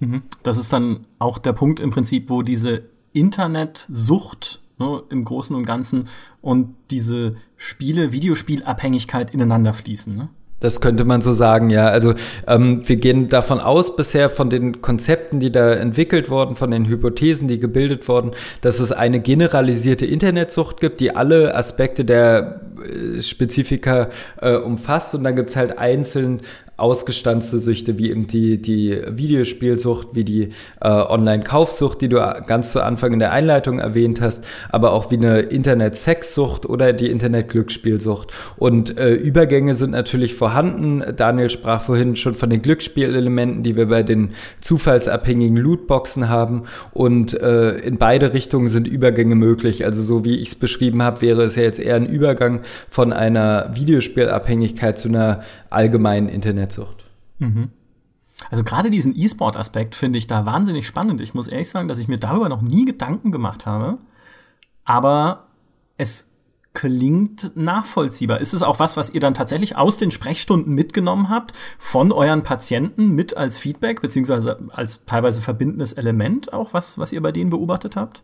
Mhm. 0.00 0.22
Das 0.42 0.58
ist 0.58 0.72
dann 0.72 1.06
auch 1.18 1.38
der 1.38 1.52
Punkt 1.52 1.80
im 1.80 1.90
Prinzip, 1.90 2.30
wo 2.30 2.42
diese 2.42 2.82
Internetsucht 3.12 4.60
ne, 4.78 5.02
im 5.10 5.24
Großen 5.24 5.54
und 5.56 5.64
Ganzen 5.64 6.04
und 6.40 6.74
diese 6.90 7.36
Spiele, 7.56 8.12
Videospielabhängigkeit 8.12 9.32
ineinander 9.32 9.72
fließen. 9.72 10.16
Ne? 10.16 10.28
Das 10.60 10.80
könnte 10.80 11.04
man 11.04 11.22
so 11.22 11.32
sagen, 11.32 11.70
ja. 11.70 11.86
Also 11.86 12.14
ähm, 12.46 12.82
wir 12.88 12.96
gehen 12.96 13.28
davon 13.28 13.60
aus 13.60 13.94
bisher 13.94 14.28
von 14.28 14.50
den 14.50 14.82
Konzepten, 14.82 15.38
die 15.38 15.52
da 15.52 15.72
entwickelt 15.72 16.30
wurden, 16.30 16.56
von 16.56 16.72
den 16.72 16.86
Hypothesen, 16.86 17.46
die 17.46 17.60
gebildet 17.60 18.08
wurden, 18.08 18.32
dass 18.60 18.80
es 18.80 18.90
eine 18.90 19.20
generalisierte 19.20 20.04
Internetsucht 20.04 20.80
gibt, 20.80 20.98
die 21.00 21.14
alle 21.14 21.54
Aspekte 21.54 22.04
der 22.04 22.60
äh, 22.84 23.22
Spezifika 23.22 24.08
äh, 24.40 24.56
umfasst 24.56 25.14
und 25.14 25.22
dann 25.22 25.36
gibt's 25.36 25.54
halt 25.54 25.78
einzeln 25.78 26.40
ausgestanzte 26.78 27.58
Süchte, 27.58 27.98
wie 27.98 28.10
eben 28.10 28.28
die, 28.28 28.62
die 28.62 28.96
Videospielsucht, 29.08 30.08
wie 30.12 30.24
die 30.24 30.48
äh, 30.80 30.88
Online-Kaufsucht, 30.88 32.00
die 32.00 32.08
du 32.08 32.18
ganz 32.46 32.70
zu 32.72 32.82
Anfang 32.82 33.12
in 33.12 33.18
der 33.18 33.32
Einleitung 33.32 33.80
erwähnt 33.80 34.20
hast, 34.20 34.46
aber 34.70 34.92
auch 34.92 35.10
wie 35.10 35.16
eine 35.16 35.40
Internet-Sexsucht 35.40 36.66
oder 36.66 36.92
die 36.92 37.10
Internet-Glücksspielsucht. 37.10 38.32
Und 38.56 38.96
äh, 38.96 39.14
Übergänge 39.14 39.74
sind 39.74 39.90
natürlich 39.90 40.34
vorhanden. 40.34 41.02
Daniel 41.16 41.50
sprach 41.50 41.82
vorhin 41.82 42.14
schon 42.14 42.34
von 42.34 42.48
den 42.48 42.62
Glücksspielelementen, 42.62 43.64
die 43.64 43.76
wir 43.76 43.86
bei 43.86 44.04
den 44.04 44.30
zufallsabhängigen 44.60 45.56
Lootboxen 45.56 46.28
haben. 46.28 46.64
Und 46.92 47.34
äh, 47.40 47.72
in 47.78 47.98
beide 47.98 48.32
Richtungen 48.32 48.68
sind 48.68 48.86
Übergänge 48.86 49.34
möglich. 49.34 49.84
Also 49.84 50.02
so 50.02 50.24
wie 50.24 50.36
ich 50.36 50.48
es 50.48 50.54
beschrieben 50.54 51.02
habe, 51.02 51.22
wäre 51.22 51.42
es 51.42 51.56
ja 51.56 51.64
jetzt 51.64 51.80
eher 51.80 51.96
ein 51.96 52.06
Übergang 52.06 52.60
von 52.88 53.12
einer 53.12 53.70
Videospielabhängigkeit 53.74 54.96
zu 54.96 55.08
einer 55.08 55.40
allgemeinen 55.70 56.28
Internetsucht. 56.68 57.04
Mhm. 57.38 57.70
Also 58.50 58.62
gerade 58.62 58.90
diesen 58.90 59.18
E-Sport-Aspekt 59.18 59.96
finde 59.96 60.18
ich 60.18 60.28
da 60.28 60.46
wahnsinnig 60.46 60.86
spannend. 60.86 61.20
Ich 61.20 61.34
muss 61.34 61.48
ehrlich 61.48 61.68
sagen, 61.68 61.88
dass 61.88 61.98
ich 61.98 62.08
mir 62.08 62.18
darüber 62.18 62.48
noch 62.48 62.62
nie 62.62 62.84
Gedanken 62.84 63.32
gemacht 63.32 63.66
habe. 63.66 63.98
Aber 64.84 65.48
es 65.96 66.30
klingt 66.72 67.56
nachvollziehbar. 67.56 68.38
Ist 68.38 68.52
es 68.52 68.62
auch 68.62 68.78
was, 68.78 68.96
was 68.96 69.10
ihr 69.10 69.20
dann 69.20 69.34
tatsächlich 69.34 69.76
aus 69.76 69.98
den 69.98 70.12
Sprechstunden 70.12 70.72
mitgenommen 70.74 71.28
habt, 71.28 71.52
von 71.78 72.12
euren 72.12 72.44
Patienten 72.44 73.10
mit 73.10 73.36
als 73.36 73.58
Feedback, 73.58 74.00
beziehungsweise 74.00 74.60
als 74.70 75.04
teilweise 75.04 75.42
verbindendes 75.42 75.94
Element 75.94 76.52
auch, 76.52 76.72
was, 76.72 76.96
was 76.98 77.12
ihr 77.12 77.20
bei 77.20 77.32
denen 77.32 77.50
beobachtet 77.50 77.96
habt? 77.96 78.22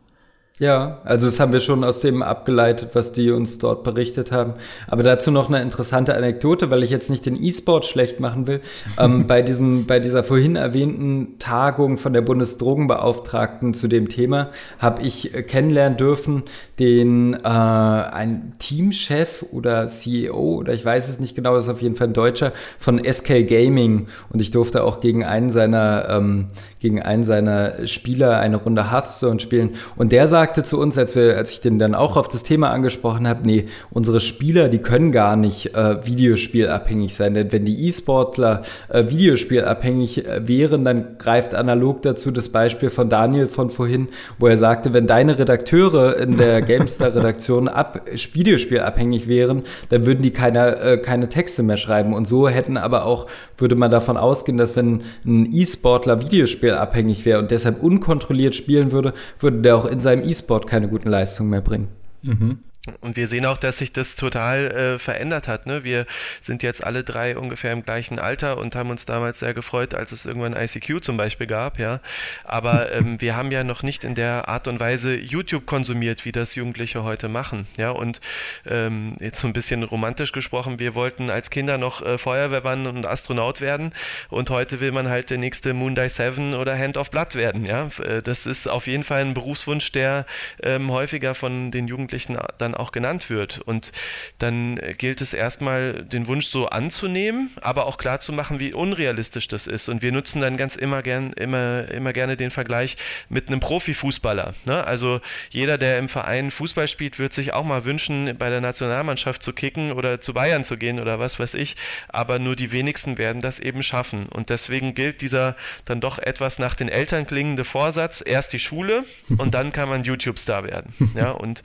Ja, 0.61 1.01
also 1.03 1.27
das 1.27 1.41
haben 1.41 1.53
wir 1.53 1.59
schon 1.59 1.83
aus 1.83 1.99
dem 1.99 2.23
abgeleitet, 2.23 2.91
was 2.93 3.11
die 3.11 3.33
uns 3.33 3.59
dort 3.59 3.83
berichtet 3.83 4.31
haben. 4.31 4.55
Aber 4.87 5.03
dazu 5.03 5.33
noch 5.33 5.49
eine 5.49 5.61
interessante 5.61 6.15
Anekdote, 6.15 6.71
weil 6.71 6.85
ich 6.85 6.91
jetzt 6.91 7.11
nicht 7.11 7.27
den 7.27 7.35
E-Sport 7.43 7.87
schlecht 7.87 8.21
machen 8.21 8.47
will. 8.47 8.61
ähm, 9.01 9.27
bei 9.27 9.43
diesem, 9.43 9.87
bei 9.87 9.99
dieser 9.99 10.23
vorhin 10.23 10.55
erwähnten 10.55 11.41
Tagung 11.41 11.99
von 11.99 12.13
der 12.13 12.21
Bundesdrogenbeauftragten 12.21 13.75
zu 13.75 13.89
dem 13.89 14.09
Thema 14.09 14.51
habe 14.79 15.03
ich 15.03 15.35
äh, 15.35 15.43
kennenlernen 15.43 15.99
dürfen 15.99 16.45
den 16.79 17.35
äh, 17.35 17.49
ein 17.49 18.55
Teamchef 18.61 19.45
oder 19.51 19.87
CEO 19.87 20.59
oder 20.59 20.73
ich 20.73 20.85
weiß 20.85 21.09
es 21.09 21.19
nicht 21.19 21.35
genau, 21.35 21.57
ist 21.57 21.69
auf 21.69 21.83
jeden 21.83 21.97
Fall 21.97 22.09
ein 22.09 22.15
Deutscher 22.15 22.53
von 22.79 23.03
SK 23.05 23.49
Gaming 23.49 24.07
und 24.31 24.41
ich 24.41 24.53
durfte 24.53 24.85
auch 24.85 25.01
gegen 25.01 25.25
einen 25.25 25.51
seiner 25.51 26.09
ähm, 26.09 26.47
gegen 26.79 27.03
einen 27.03 27.25
seiner 27.25 27.87
Spieler 27.87 28.39
eine 28.39 28.57
Runde 28.57 28.93
Hearthstone 28.93 29.41
spielen 29.41 29.71
und 29.97 30.13
der 30.13 30.29
sagt 30.29 30.44
sagte 30.45 30.63
zu 30.63 30.79
uns, 30.79 30.99
als, 30.99 31.17
wir, 31.17 31.39
als 31.39 31.53
ich 31.53 31.63
den 31.63 31.79
dann 31.79 31.95
auch 31.95 32.19
auf 32.19 32.29
das 32.29 32.43
Thema 32.43 32.69
angesprochen 32.69 33.27
habe, 33.27 33.47
nee, 33.47 33.65
unsere 33.91 34.21
Spieler, 34.21 34.69
die 34.69 34.77
können 34.77 35.11
gar 35.11 35.37
nicht 35.37 35.75
äh, 35.75 36.07
videospielabhängig 36.07 37.15
sein. 37.15 37.33
Denn 37.33 37.51
wenn 37.51 37.65
die 37.65 37.87
E-Sportler 37.87 38.61
äh, 38.91 39.05
videospielabhängig 39.09 40.27
äh, 40.27 40.47
wären, 40.47 40.85
dann 40.85 41.17
greift 41.17 41.55
analog 41.55 42.03
dazu 42.03 42.31
das 42.31 42.51
Beispiel 42.51 42.91
von 42.91 43.09
Daniel 43.09 43.49
von 43.49 43.71
vorhin, 43.71 44.09
wo 44.39 44.47
er 44.47 44.59
sagte, 44.59 44.93
wenn 44.93 45.07
deine 45.07 45.39
Redakteure 45.39 46.19
in 46.19 46.35
der 46.35 46.61
GameStar-Redaktion 46.63 47.69
ab, 47.69 48.03
videospielabhängig 48.35 49.27
wären, 49.27 49.63
dann 49.89 50.05
würden 50.05 50.21
die 50.21 50.33
keine, 50.33 50.77
äh, 50.77 50.99
keine 50.99 51.31
Texte 51.31 51.63
mehr 51.63 51.79
schreiben. 51.79 52.13
Und 52.13 52.29
so 52.29 52.51
hätten 52.51 52.77
aber 52.77 53.07
auch, 53.07 53.29
würde 53.59 53.75
man 53.75 53.91
davon 53.91 54.17
ausgehen, 54.17 54.59
dass 54.59 54.77
wenn 54.77 55.03
ein 55.25 55.53
E-Sportler 55.53 56.21
videospielabhängig 56.21 57.25
wäre 57.25 57.39
und 57.39 57.51
deshalb 57.51 57.83
unkontrolliert 57.83 58.55
spielen 58.55 58.93
würde, 58.93 59.15
würde 59.41 59.63
der 59.63 59.77
auch 59.77 59.87
in 59.87 60.01
seinem 60.01 60.29
E-Sport 60.29 60.67
keine 60.67 60.89
guten 60.89 61.09
Leistungen 61.09 61.51
mehr 61.51 61.61
bringen. 61.61 61.89
Mhm. 62.23 62.59
Und 63.01 63.17
wir 63.17 63.29
sehen 63.29 63.47
auch, 63.47 63.57
dass 63.57 63.79
sich 63.79 63.93
das 63.93 64.15
total 64.15 64.67
äh, 64.67 64.99
verändert 64.99 65.49
hat. 65.49 65.67
Ne? 65.67 65.85
Wir 65.85 66.05
sind 66.43 66.63
jetzt 66.63 66.85
alle 66.85 67.03
drei 67.03 67.37
ungefähr 67.37 67.73
im 67.73 67.83
gleichen 67.83 68.19
Alter 68.19 68.59
und 68.59 68.77
haben 68.77 68.91
uns 68.91 69.07
damals 69.07 69.39
sehr 69.39 69.55
gefreut, 69.55 69.95
als 69.95 70.13
es 70.13 70.27
irgendwann 70.27 70.55
ICQ 70.55 71.03
zum 71.03 71.17
Beispiel 71.17 71.47
gab. 71.47 71.79
Ja? 71.79 72.01
Aber 72.45 72.93
ähm, 72.93 73.21
wir 73.21 73.37
haben 73.37 73.51
ja 73.51 73.65
noch 73.65 73.83
nicht 73.83 74.05
in 74.05 74.15
der 74.15 74.49
Art 74.49 74.69
und 74.69 74.81
Weise 74.81 75.17
YouTube 75.17 75.65
konsumiert, 75.65 76.27
wie 76.27 76.33
das 76.33 76.55
Jugendliche 76.57 77.05
heute 77.05 77.29
machen. 77.29 77.67
Ja? 77.79 77.91
Und 77.91 78.21
ähm, 78.67 79.17
jetzt 79.19 79.41
so 79.41 79.47
ein 79.47 79.55
bisschen 79.55 79.83
romantisch 79.83 80.33
gesprochen, 80.33 80.79
wir 80.79 80.95
wollten 80.95 81.31
als 81.31 81.49
Kinder 81.49 81.79
noch 81.79 82.03
äh, 82.03 82.19
Feuerwehrmann 82.19 82.87
und 82.87 83.07
Astronaut 83.07 83.63
werden 83.63 83.95
und 84.29 84.51
heute 84.51 84.81
will 84.81 84.93
man 84.93 85.09
halt 85.09 85.31
der 85.31 85.39
nächste 85.39 85.73
Moondive 85.73 86.11
7 86.11 86.55
oder 86.55 86.79
Hand 86.79 86.99
of 86.99 87.11
Blood 87.11 87.35
werden. 87.35 87.65
Ja? 87.65 87.89
Äh, 88.03 88.21
das 88.21 88.47
ist 88.47 88.69
auf 88.69 88.87
jeden 88.87 89.05
Fall 89.05 89.23
ein 89.23 89.33
Berufswunsch, 89.33 89.91
der 89.93 90.27
ähm, 90.63 90.91
häufiger 90.91 91.35
von 91.35 91.71
den 91.71 91.89
Jugendlichen 91.89 92.37
dann 92.59 92.74
auch 92.75 92.93
genannt 92.93 93.31
wird. 93.31 93.61
Und 93.61 93.93
dann 94.39 94.81
gilt 94.99 95.21
es 95.21 95.35
erstmal, 95.35 96.05
den 96.05 96.27
Wunsch 96.27 96.47
so 96.47 96.67
anzunehmen, 96.69 97.51
aber 97.61 97.87
auch 97.87 97.99
klar 97.99 98.21
zu 98.21 98.33
machen, 98.33 98.61
wie 98.61 98.73
unrealistisch 98.73 99.49
das 99.49 99.67
ist. 99.67 99.89
Und 99.89 100.03
wir 100.03 100.13
nutzen 100.13 100.41
dann 100.41 100.57
ganz 100.57 100.77
immer, 100.77 101.03
gern, 101.03 101.33
immer, 101.33 101.89
immer 101.91 102.13
gerne 102.13 102.37
den 102.37 102.51
Vergleich 102.51 102.97
mit 103.29 103.49
einem 103.49 103.61
Profifußballer. 103.61 104.55
Ne? 104.65 104.87
Also 104.87 105.21
jeder, 105.51 105.79
der 105.79 105.99
im 105.99 106.09
Verein 106.09 106.51
Fußball 106.51 106.89
spielt, 106.89 107.19
wird 107.19 107.33
sich 107.33 107.53
auch 107.53 107.65
mal 107.65 107.85
wünschen, 107.85 108.37
bei 108.39 108.51
der 108.51 108.61
Nationalmannschaft 108.61 109.43
zu 109.43 109.53
kicken 109.53 109.93
oder 109.93 110.21
zu 110.21 110.35
Bayern 110.35 110.65
zu 110.65 110.77
gehen 110.77 111.01
oder 111.01 111.19
was 111.19 111.39
weiß 111.39 111.55
ich. 111.55 111.77
Aber 112.09 112.39
nur 112.39 112.57
die 112.57 112.73
wenigsten 112.73 113.19
werden 113.19 113.41
das 113.41 113.59
eben 113.59 113.83
schaffen. 113.83 114.27
Und 114.27 114.51
deswegen 114.51 114.95
gilt 114.95 115.21
dieser 115.21 115.57
dann 115.85 116.01
doch 116.01 116.19
etwas 116.19 116.59
nach 116.59 116.75
den 116.75 116.89
Eltern 116.89 117.27
klingende 117.27 117.65
Vorsatz, 117.65 118.23
erst 118.25 118.53
die 118.53 118.59
Schule 118.59 119.05
und 119.39 119.55
dann 119.55 119.73
kann 119.73 119.89
man 119.89 120.05
YouTube-Star 120.05 120.65
werden. 120.65 120.93
Ja, 121.15 121.31
und 121.31 121.63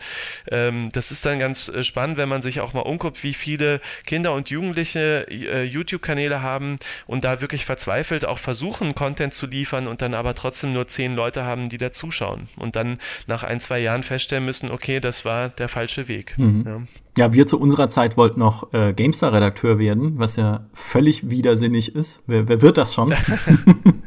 ähm, 0.51 0.89
das 0.99 1.11
ist 1.11 1.25
dann 1.25 1.39
ganz 1.39 1.69
äh, 1.69 1.85
spannend, 1.85 2.17
wenn 2.17 2.27
man 2.27 2.41
sich 2.41 2.59
auch 2.59 2.73
mal 2.73 2.81
umguckt, 2.81 3.23
wie 3.23 3.33
viele 3.33 3.79
Kinder 4.05 4.33
und 4.33 4.49
Jugendliche 4.49 5.25
äh, 5.29 5.63
YouTube-Kanäle 5.63 6.41
haben 6.41 6.75
und 7.07 7.23
da 7.23 7.39
wirklich 7.39 7.63
verzweifelt 7.63 8.25
auch 8.25 8.37
versuchen, 8.37 8.95
Content 8.95 9.33
zu 9.33 9.47
liefern 9.47 9.87
und 9.87 10.01
dann 10.01 10.13
aber 10.13 10.35
trotzdem 10.35 10.71
nur 10.71 10.89
zehn 10.89 11.15
Leute 11.15 11.45
haben, 11.45 11.69
die 11.69 11.77
da 11.77 11.93
zuschauen 11.93 12.49
und 12.57 12.75
dann 12.75 12.97
nach 13.27 13.43
ein, 13.43 13.61
zwei 13.61 13.79
Jahren 13.79 14.03
feststellen 14.03 14.43
müssen, 14.43 14.69
okay, 14.71 14.99
das 14.99 15.23
war 15.23 15.47
der 15.47 15.69
falsche 15.69 16.09
Weg. 16.09 16.37
Mhm. 16.37 16.65
Ja. 16.67 16.81
ja. 17.17 17.33
wir 17.33 17.47
zu 17.47 17.61
unserer 17.61 17.87
Zeit 17.87 18.17
wollten 18.17 18.41
noch 18.41 18.73
äh, 18.73 18.91
GameStar-Redakteur 18.91 19.79
werden, 19.79 20.19
was 20.19 20.35
ja 20.35 20.67
völlig 20.73 21.29
widersinnig 21.29 21.95
ist. 21.95 22.23
Wer, 22.27 22.49
wer 22.49 22.61
wird 22.61 22.77
das 22.77 22.93
schon? 22.93 23.15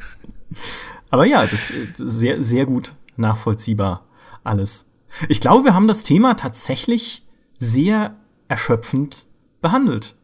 aber 1.09 1.25
ja, 1.25 1.47
das 1.47 1.71
ist 1.71 1.97
sehr, 1.97 2.43
sehr 2.43 2.67
gut 2.67 2.95
nachvollziehbar 3.17 4.05
alles. 4.45 4.92
Ich 5.29 5.41
glaube, 5.41 5.65
wir 5.65 5.75
haben 5.75 5.89
das 5.89 6.05
Thema 6.05 6.35
tatsächlich 6.35 7.27
sehr 7.59 8.17
erschöpfend 8.49 9.27
behandelt. 9.61 10.17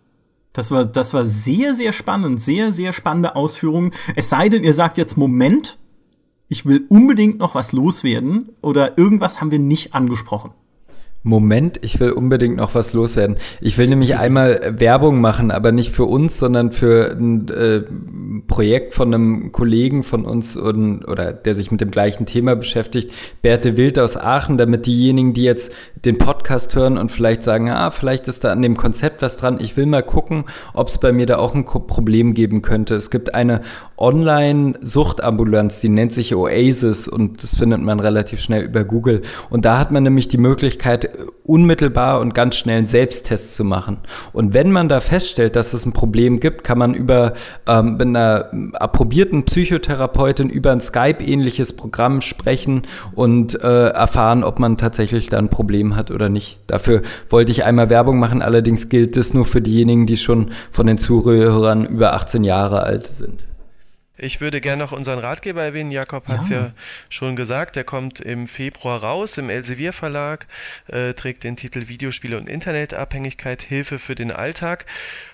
Das 0.53 0.71
war, 0.71 0.87
das 0.87 1.15
war 1.15 1.25
sehr, 1.25 1.75
sehr 1.75 1.93
spannend, 1.93 2.41
sehr, 2.43 2.73
sehr 2.73 2.93
spannende 2.93 3.37
Ausführungen. 3.37 3.93
Es 4.17 4.29
sei 4.29 4.49
denn, 4.49 4.65
ihr 4.65 4.73
sagt 4.73 4.99
jetzt, 4.99 5.17
Moment, 5.17 5.79
ich 6.49 6.67
will 6.67 6.87
unbedingt 6.89 7.39
noch 7.39 7.55
was 7.55 7.73
loswerden 7.73 8.51
oder 8.61 8.99
irgendwas 8.99 9.41
haben 9.41 9.51
wir 9.51 9.59
nicht 9.59 9.95
angesprochen. 9.95 10.51
Moment, 11.23 11.79
ich 11.83 11.99
will 11.99 12.13
unbedingt 12.13 12.57
noch 12.57 12.75
was 12.75 12.93
loswerden. 12.93 13.37
Ich 13.61 13.77
will 13.77 13.89
nämlich 13.89 14.17
einmal 14.17 14.61
Werbung 14.79 15.21
machen, 15.21 15.51
aber 15.51 15.73
nicht 15.73 15.93
für 15.93 16.05
uns, 16.05 16.39
sondern 16.39 16.71
für 16.71 17.13
ein 17.13 17.49
äh, 17.49 17.83
Projekt 18.47 18.95
von 18.95 19.13
einem 19.13 19.53
Kollegen 19.53 20.05
von 20.05 20.25
uns 20.25 20.57
und, 20.57 21.05
oder 21.05 21.33
der 21.33 21.55
sich 21.55 21.71
mit 21.71 21.81
dem 21.81 21.91
gleichen 21.91 22.25
Thema 22.25 22.55
beschäftigt, 22.55 23.13
Berthe 23.43 23.77
Wild 23.77 23.99
aus 23.99 24.17
Aachen, 24.17 24.59
damit 24.59 24.87
diejenigen, 24.87 25.35
die 25.35 25.43
jetzt 25.43 25.73
den 26.05 26.19
Podcast 26.19 26.77
hören 26.77 26.97
und 26.97 27.11
vielleicht 27.11 27.43
sagen, 27.43 27.71
ah, 27.71 27.91
vielleicht 27.91 28.29
ist 28.29 28.45
da 28.45 28.53
an 28.53 28.63
dem 28.63 28.77
Konzept 28.77 29.21
was 29.21 29.37
dran. 29.37 29.59
Ich 29.61 29.77
will 29.77 29.87
mal 29.87 30.03
gucken, 30.03 30.45
ob 30.73 30.89
es 30.89 30.99
bei 30.99 31.13
mir 31.13 31.27
da 31.27 31.39
auch 31.39 31.55
ein 31.55 31.65
Problem 31.65 32.35
geben 32.35 32.63
könnte. 32.63 32.95
Es 32.95 33.11
gibt 33.11 33.35
eine 33.35 33.63
Online-Suchtambulanz, 33.97 35.81
die 35.81 35.89
nennt 35.89 36.13
sich 36.13 36.35
Oasis 36.35 37.09
und 37.09 37.43
das 37.43 37.57
findet 37.57 37.81
man 37.81 37.99
relativ 37.99 38.41
schnell 38.41 38.63
über 38.63 38.85
Google. 38.85 39.23
Und 39.51 39.65
da 39.65 39.79
hat 39.79 39.91
man 39.91 40.05
nämlich 40.05 40.29
die 40.29 40.39
Möglichkeit, 40.39 41.08
unmittelbar 41.45 42.21
und 42.21 42.35
ganz 42.35 42.57
schnell 42.57 42.79
einen 42.79 42.87
Selbsttest 42.87 43.55
zu 43.55 43.65
machen. 43.65 43.99
Und 44.33 44.55
wenn 44.55 44.71
man 44.71 44.89
da 44.89 45.01
feststellt, 45.01 45.57
dass 45.57 45.73
es 45.75 45.87
ein 45.87 45.93
Problem 45.93 46.41
gibt, 46.41 46.65
kann 46.65 46.79
man 46.79 46.95
über 46.95 47.33
ähm, 47.67 47.93
mit 47.93 48.03
einer 48.03 48.51
approbierten 48.75 49.45
Psychotherapeutin 49.45 50.51
über 50.51 50.73
ein 50.73 50.81
Skype-ähnliches 50.81 51.75
Programm 51.75 52.21
sprechen 52.21 52.83
und 53.15 53.61
äh, 53.63 53.89
erfahren, 53.89 54.45
ob 54.45 54.59
man 54.59 54.77
tatsächlich 54.77 55.29
da 55.29 55.39
ein 55.39 55.49
Problem 55.49 55.97
hat 55.97 56.11
oder 56.11 56.29
nicht. 56.29 56.59
Dafür 56.67 57.03
wollte 57.29 57.53
ich 57.53 57.65
einmal 57.65 57.91
Werbung 57.91 58.19
machen, 58.19 58.43
allerdings 58.43 58.89
gilt 58.89 59.17
das 59.17 59.35
nur 59.35 59.45
für 59.45 59.63
diejenigen, 59.63 60.07
die 60.07 60.17
schon 60.17 60.51
von 60.71 60.87
den 60.87 60.99
Zuhörern 60.99 61.87
über 61.87 62.15
18 62.15 62.45
Jahre 62.45 62.83
alt 62.83 63.07
sind. 63.07 63.45
Ich 64.21 64.41
würde 64.41 64.61
gerne 64.61 64.83
noch 64.83 64.91
unseren 64.93 65.21
Ratgeber 65.21 65.63
erwähnen. 65.63 65.93
Jakob 65.93 66.27
hat 66.27 66.43
es 66.43 66.49
ja. 66.49 66.61
ja. 66.61 66.73
schon 67.09 67.37
gesagt. 67.37 67.77
Der 67.77 67.85
kommt 67.85 68.21
im 68.21 68.49
Februar 68.49 69.03
raus 69.03 69.39
im 69.39 69.49
Elsevier 69.49 69.93
Verlag, 69.93 70.47
äh, 70.89 71.15
trägt 71.15 71.45
den 71.45 71.55
Titel 71.55 71.87
Videospiele 71.87 72.37
und 72.37 72.49
Internetabhängigkeit, 72.49 73.63
Hilfe 73.63 74.01
für 74.01 74.17
den 74.17 74.33
Alltag. 74.33 74.87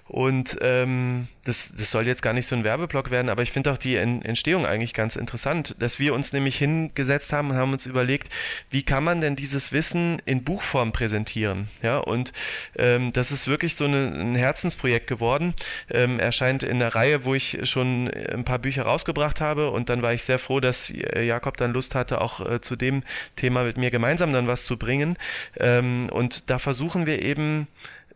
Und 0.07 0.59
ähm, 0.61 1.29
das, 1.45 1.73
das 1.77 1.91
soll 1.91 2.07
jetzt 2.07 2.23
gar 2.23 2.35
nicht 2.35 2.47
so 2.47 2.55
ein 2.55 2.63
Werbeblock 2.63 3.11
werden, 3.11 3.31
aber 3.31 3.43
ich 3.43 3.53
finde 3.53 3.73
auch 3.73 3.79
die 3.79 3.97
Entstehung 3.97 4.67
eigentlich 4.67 4.93
ganz 4.93 5.17
interessant, 5.17 5.77
dass 5.79 5.99
wir 5.99 6.13
uns 6.15 6.33
nämlich 6.33 6.59
hingesetzt 6.59 7.33
haben 7.33 7.51
und 7.51 7.57
haben 7.57 7.73
uns 7.73 7.87
überlegt, 7.87 8.29
wie 8.69 8.83
kann 8.83 9.03
man 9.03 9.23
denn 9.23 9.35
dieses 9.35 9.73
Wissen 9.73 10.21
in 10.27 10.45
Buchform 10.45 10.93
präsentieren? 10.93 11.69
Ja, 11.83 11.99
und 11.99 12.33
ähm, 12.77 13.13
das 13.13 13.33
ist 13.33 13.49
wirklich 13.49 13.77
so 13.77 13.85
eine, 13.85 14.09
ein 14.09 14.35
Herzensprojekt 14.35 15.07
geworden. 15.07 15.55
Ähm, 15.91 16.21
erscheint 16.21 16.63
in 16.63 16.83
einer 16.83 16.95
Reihe, 16.95 17.25
wo 17.25 17.35
ich 17.35 17.59
schon 17.65 18.11
ein 18.11 18.45
paar 18.45 18.59
Bücher 18.59 18.83
rausgebracht 18.83 19.41
habe 19.41 19.71
und 19.71 19.89
dann 19.89 20.03
war 20.03 20.13
ich 20.13 20.23
sehr 20.23 20.39
froh, 20.39 20.61
dass 20.61 20.93
Jakob 21.15 21.57
dann 21.57 21.73
Lust 21.73 21.95
hatte, 21.95 22.21
auch 22.21 22.47
äh, 22.47 22.61
zu 22.61 22.77
dem 22.77 23.03
Thema 23.37 23.65
mit 23.65 23.79
mir 23.79 23.91
gemeinsam 23.91 24.33
dann 24.33 24.47
was 24.47 24.67
zu 24.67 24.77
bringen. 24.77 25.17
Ähm, 25.59 26.09
und 26.11 26.51
da 26.51 26.59
versuchen 26.59 27.07
wir 27.07 27.23
eben 27.23 27.69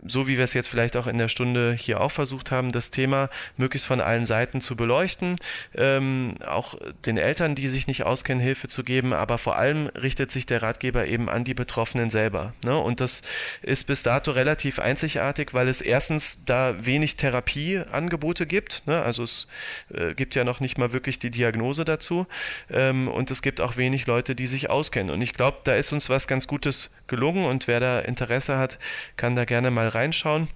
so 0.07 0.29
wie 0.29 0.37
wir 0.37 0.45
es 0.45 0.55
jetzt 0.55 0.69
vielleicht 0.69 0.97
auch 0.97 1.07
in 1.07 1.19
der 1.19 1.29
Stunde 1.29 1.75
hier 1.79 2.01
auch 2.01 2.13
versucht 2.13 2.51
haben, 2.51 2.73
das 2.73 2.91
Thema 2.91 3.29
möglichst 3.57 3.87
von 3.87 4.01
allen 4.01 4.25
Seiten 4.25 4.61
zu 4.61 4.77
beleuchten, 4.77 5.37
ähm, 5.75 6.37
auch 6.47 6.75
den 7.05 7.17
Eltern, 7.17 7.55
die 7.55 7.69
sich 7.69 7.87
nicht 7.87 8.05
auskennen, 8.05 8.43
Hilfe 8.43 8.69
zu 8.69 8.85
geben, 8.85 9.13
aber 9.13 9.39
vor 9.39 9.57
allem 9.57 9.89
richtet 9.89 10.31
sich 10.31 10.47
der 10.47 10.63
Ratgeber 10.63 11.07
eben 11.07 11.29
an 11.29 11.45
die 11.45 11.55
Betroffenen 11.55 12.11
selber. 12.11 12.53
Ne? 12.65 12.79
Und 12.79 13.01
das 13.01 13.23
ist 13.63 13.87
bis 13.87 14.03
dato 14.03 14.31
relativ 14.31 14.79
einzigartig, 14.79 15.53
weil 15.53 15.69
es 15.69 15.81
erstens 15.81 16.39
da 16.47 16.85
wenig 16.85 17.17
Therapieangebote 17.17 18.47
gibt, 18.47 18.87
ne? 18.87 19.03
also 19.03 19.25
es 19.25 19.49
äh, 19.93 20.15
gibt 20.15 20.35
ja 20.35 20.45
noch 20.45 20.61
nicht 20.61 20.79
mal 20.79 20.93
wirklich 20.93 21.19
die 21.19 21.31
Diagnose 21.31 21.85
dazu 21.85 22.27
ähm, 22.71 23.09
und 23.09 23.31
es 23.31 23.43
gibt 23.43 23.61
auch 23.61 23.77
wenig 23.77 24.07
Leute, 24.07 24.35
die 24.35 24.47
sich 24.47 24.71
auskennen. 24.71 25.13
Und 25.13 25.23
ich 25.23 25.35
glaube, 25.35 25.59
da 25.65 25.73
ist 25.73 25.93
uns 25.93 26.09
was 26.09 26.29
ganz 26.29 26.47
Gutes 26.47 26.91
gelungen 27.09 27.47
und 27.47 27.67
wer 27.67 27.81
da 27.81 28.01
Interesse 28.01 28.59
hat, 28.59 28.79
kann 29.17 29.35
da 29.35 29.45
gerne 29.45 29.71
mal 29.71 29.89
reinschauen. 29.89 30.49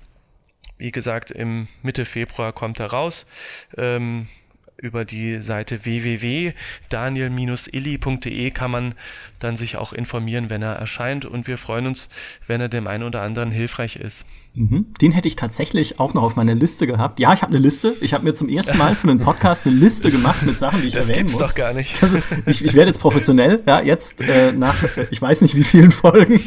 Wie 0.79 0.93
gesagt, 0.93 1.31
im 1.31 1.69
Mitte 1.83 2.05
Februar 2.05 2.53
kommt 2.53 2.81
er 2.81 2.87
raus. 2.87 3.27
Ähm, 3.77 4.29
über 4.83 5.05
die 5.05 5.43
Seite 5.43 5.85
www.daniel-illy.de 5.85 8.51
kann 8.51 8.71
man 8.73 8.95
dann 9.39 9.57
sich 9.57 9.77
auch 9.77 9.93
informieren, 9.93 10.51
wenn 10.51 10.61
er 10.61 10.73
erscheint. 10.73 11.25
Und 11.25 11.47
wir 11.47 11.57
freuen 11.57 11.87
uns, 11.87 12.09
wenn 12.49 12.61
er 12.61 12.69
dem 12.69 12.89
einen 12.89 13.05
oder 13.05 13.23
anderen 13.23 13.53
hilfreich 13.53 13.95
ist. 13.95 14.27
Mhm. 14.55 14.87
Den 15.01 15.13
hätte 15.13 15.29
ich 15.29 15.37
tatsächlich 15.37 16.01
auch 16.01 16.15
noch 16.15 16.25
auf 16.25 16.35
meiner 16.35 16.57
Liste 16.57 16.89
gehabt. 16.89 17.21
Ja, 17.21 17.33
ich 17.33 17.43
habe 17.43 17.53
eine 17.53 17.61
Liste. 17.61 17.95
Ich 18.01 18.13
habe 18.13 18.25
mir 18.25 18.35
zum 18.35 18.49
ersten 18.49 18.77
Mal 18.77 18.97
für 18.97 19.09
einen 19.09 19.21
Podcast 19.21 19.67
eine 19.67 19.77
Liste 19.77 20.11
gemacht 20.11 20.43
mit 20.43 20.59
Sachen, 20.59 20.83
die 20.83 20.89
ich 20.89 20.95
das 20.95 21.09
erwähnen 21.09 21.29
gibt's 21.29 21.35
muss. 21.35 21.43
Das 21.43 21.55
doch 21.55 21.63
gar 21.63 21.75
nicht. 21.75 22.03
Das, 22.03 22.17
ich, 22.47 22.65
ich 22.65 22.75
werde 22.75 22.89
jetzt 22.89 23.01
professionell. 23.01 23.63
Ja, 23.67 23.81
jetzt 23.81 24.21
äh, 24.21 24.51
nach, 24.51 24.75
ich 25.13 25.23
weiß 25.23 25.43
nicht 25.43 25.55
wie 25.55 25.63
vielen 25.63 25.93
Folgen. 25.93 26.41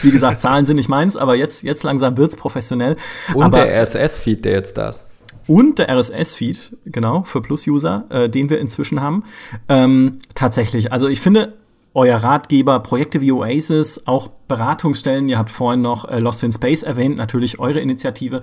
Wie 0.00 0.10
gesagt, 0.10 0.40
Zahlen 0.40 0.64
sind 0.64 0.76
nicht 0.76 0.88
meins, 0.88 1.18
aber 1.18 1.34
jetzt, 1.34 1.62
jetzt 1.62 1.82
langsam 1.82 2.16
wird's 2.16 2.36
professionell. 2.36 2.96
Und 3.34 3.44
aber, 3.44 3.66
der 3.66 3.82
RSS-Feed, 3.82 4.46
der 4.46 4.52
jetzt 4.52 4.78
da 4.78 4.88
ist 4.88 5.04
und 5.46 5.78
der 5.78 5.88
RSS-Feed, 5.88 6.76
genau, 6.86 7.22
für 7.22 7.40
Plus-User, 7.40 8.06
äh, 8.10 8.28
den 8.28 8.50
wir 8.50 8.60
inzwischen 8.60 9.00
haben. 9.00 9.24
Ähm, 9.68 10.18
tatsächlich, 10.34 10.92
also 10.92 11.08
ich 11.08 11.20
finde, 11.20 11.54
euer 11.94 12.16
Ratgeber, 12.16 12.80
Projekte 12.80 13.20
wie 13.20 13.32
Oasis, 13.32 14.06
auch 14.06 14.28
Beratungsstellen, 14.48 15.28
ihr 15.28 15.38
habt 15.38 15.50
vorhin 15.50 15.82
noch 15.82 16.06
äh, 16.06 16.18
Lost 16.18 16.42
in 16.42 16.52
Space 16.52 16.82
erwähnt, 16.82 17.16
natürlich 17.16 17.58
eure 17.58 17.80
Initiative. 17.80 18.42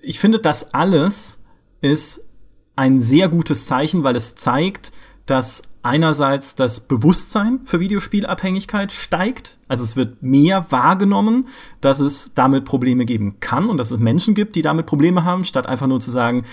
Ich 0.00 0.18
finde, 0.18 0.38
das 0.38 0.72
alles 0.72 1.44
ist 1.80 2.32
ein 2.76 3.00
sehr 3.00 3.28
gutes 3.28 3.66
Zeichen, 3.66 4.02
weil 4.02 4.16
es 4.16 4.34
zeigt, 4.34 4.92
dass 5.26 5.71
einerseits 5.82 6.54
das 6.54 6.80
Bewusstsein 6.80 7.60
für 7.64 7.80
Videospielabhängigkeit 7.80 8.92
steigt. 8.92 9.58
Also 9.68 9.82
es 9.82 9.96
wird 9.96 10.22
mehr 10.22 10.66
wahrgenommen, 10.70 11.48
dass 11.80 12.00
es 12.00 12.34
damit 12.34 12.64
Probleme 12.64 13.04
geben 13.04 13.40
kann 13.40 13.68
und 13.68 13.78
dass 13.78 13.90
es 13.90 13.98
Menschen 13.98 14.34
gibt, 14.34 14.54
die 14.54 14.62
damit 14.62 14.86
Probleme 14.86 15.24
haben, 15.24 15.44
statt 15.44 15.66
einfach 15.66 15.88
nur 15.88 16.00
zu 16.00 16.10
sagen, 16.10 16.44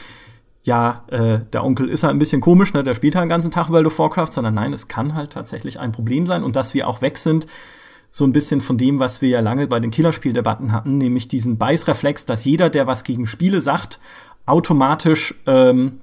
ja, 0.63 1.03
äh, 1.07 1.39
der 1.53 1.63
Onkel 1.63 1.89
ist 1.89 2.03
halt 2.03 2.15
ein 2.15 2.19
bisschen 2.19 2.41
komisch, 2.41 2.73
ne, 2.73 2.83
der 2.83 2.95
spielt 2.95 3.15
halt 3.15 3.25
den 3.25 3.29
ganzen 3.29 3.51
Tag 3.51 3.69
World 3.69 3.87
of 3.87 3.97
Warcraft, 3.99 4.31
sondern 4.31 4.55
nein, 4.55 4.73
es 4.73 4.87
kann 4.87 5.13
halt 5.13 5.31
tatsächlich 5.31 5.79
ein 5.79 5.91
Problem 5.91 6.25
sein 6.25 6.43
und 6.43 6.55
dass 6.55 6.73
wir 6.73 6.87
auch 6.87 7.01
weg 7.01 7.17
sind, 7.17 7.47
so 8.11 8.25
ein 8.25 8.33
bisschen 8.33 8.59
von 8.59 8.77
dem, 8.77 8.99
was 8.99 9.21
wir 9.21 9.29
ja 9.29 9.39
lange 9.39 9.67
bei 9.67 9.79
den 9.79 9.91
Killerspieldebatten 9.91 10.71
hatten, 10.71 10.97
nämlich 10.97 11.27
diesen 11.27 11.57
Beißreflex, 11.57 12.25
dass 12.25 12.43
jeder, 12.43 12.69
der 12.69 12.87
was 12.87 13.03
gegen 13.03 13.27
Spiele 13.27 13.61
sagt, 13.61 13.99
automatisch 14.45 15.35
ähm, 15.45 16.01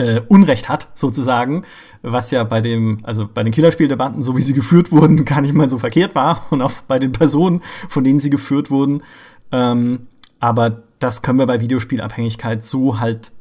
äh, 0.00 0.22
Unrecht 0.28 0.68
hat, 0.68 0.88
sozusagen, 0.94 1.64
was 2.02 2.30
ja 2.30 2.44
bei 2.44 2.60
dem, 2.60 2.98
also 3.02 3.28
bei 3.32 3.42
den 3.42 3.52
Killerspieldebatten, 3.52 4.22
so 4.22 4.36
wie 4.36 4.40
sie 4.40 4.54
geführt 4.54 4.90
wurden, 4.90 5.24
gar 5.24 5.40
nicht 5.40 5.54
mal 5.54 5.68
so 5.68 5.78
verkehrt 5.78 6.14
war 6.14 6.46
und 6.50 6.62
auch 6.62 6.72
bei 6.88 6.98
den 6.98 7.12
Personen, 7.12 7.62
von 7.88 8.04
denen 8.04 8.18
sie 8.18 8.30
geführt 8.30 8.70
wurden. 8.70 9.02
Ähm, 9.52 10.06
aber 10.38 10.82
das 10.98 11.22
können 11.22 11.38
wir 11.38 11.46
bei 11.46 11.60
Videospielabhängigkeit 11.60 12.64
so 12.64 12.98
halt 13.00 13.32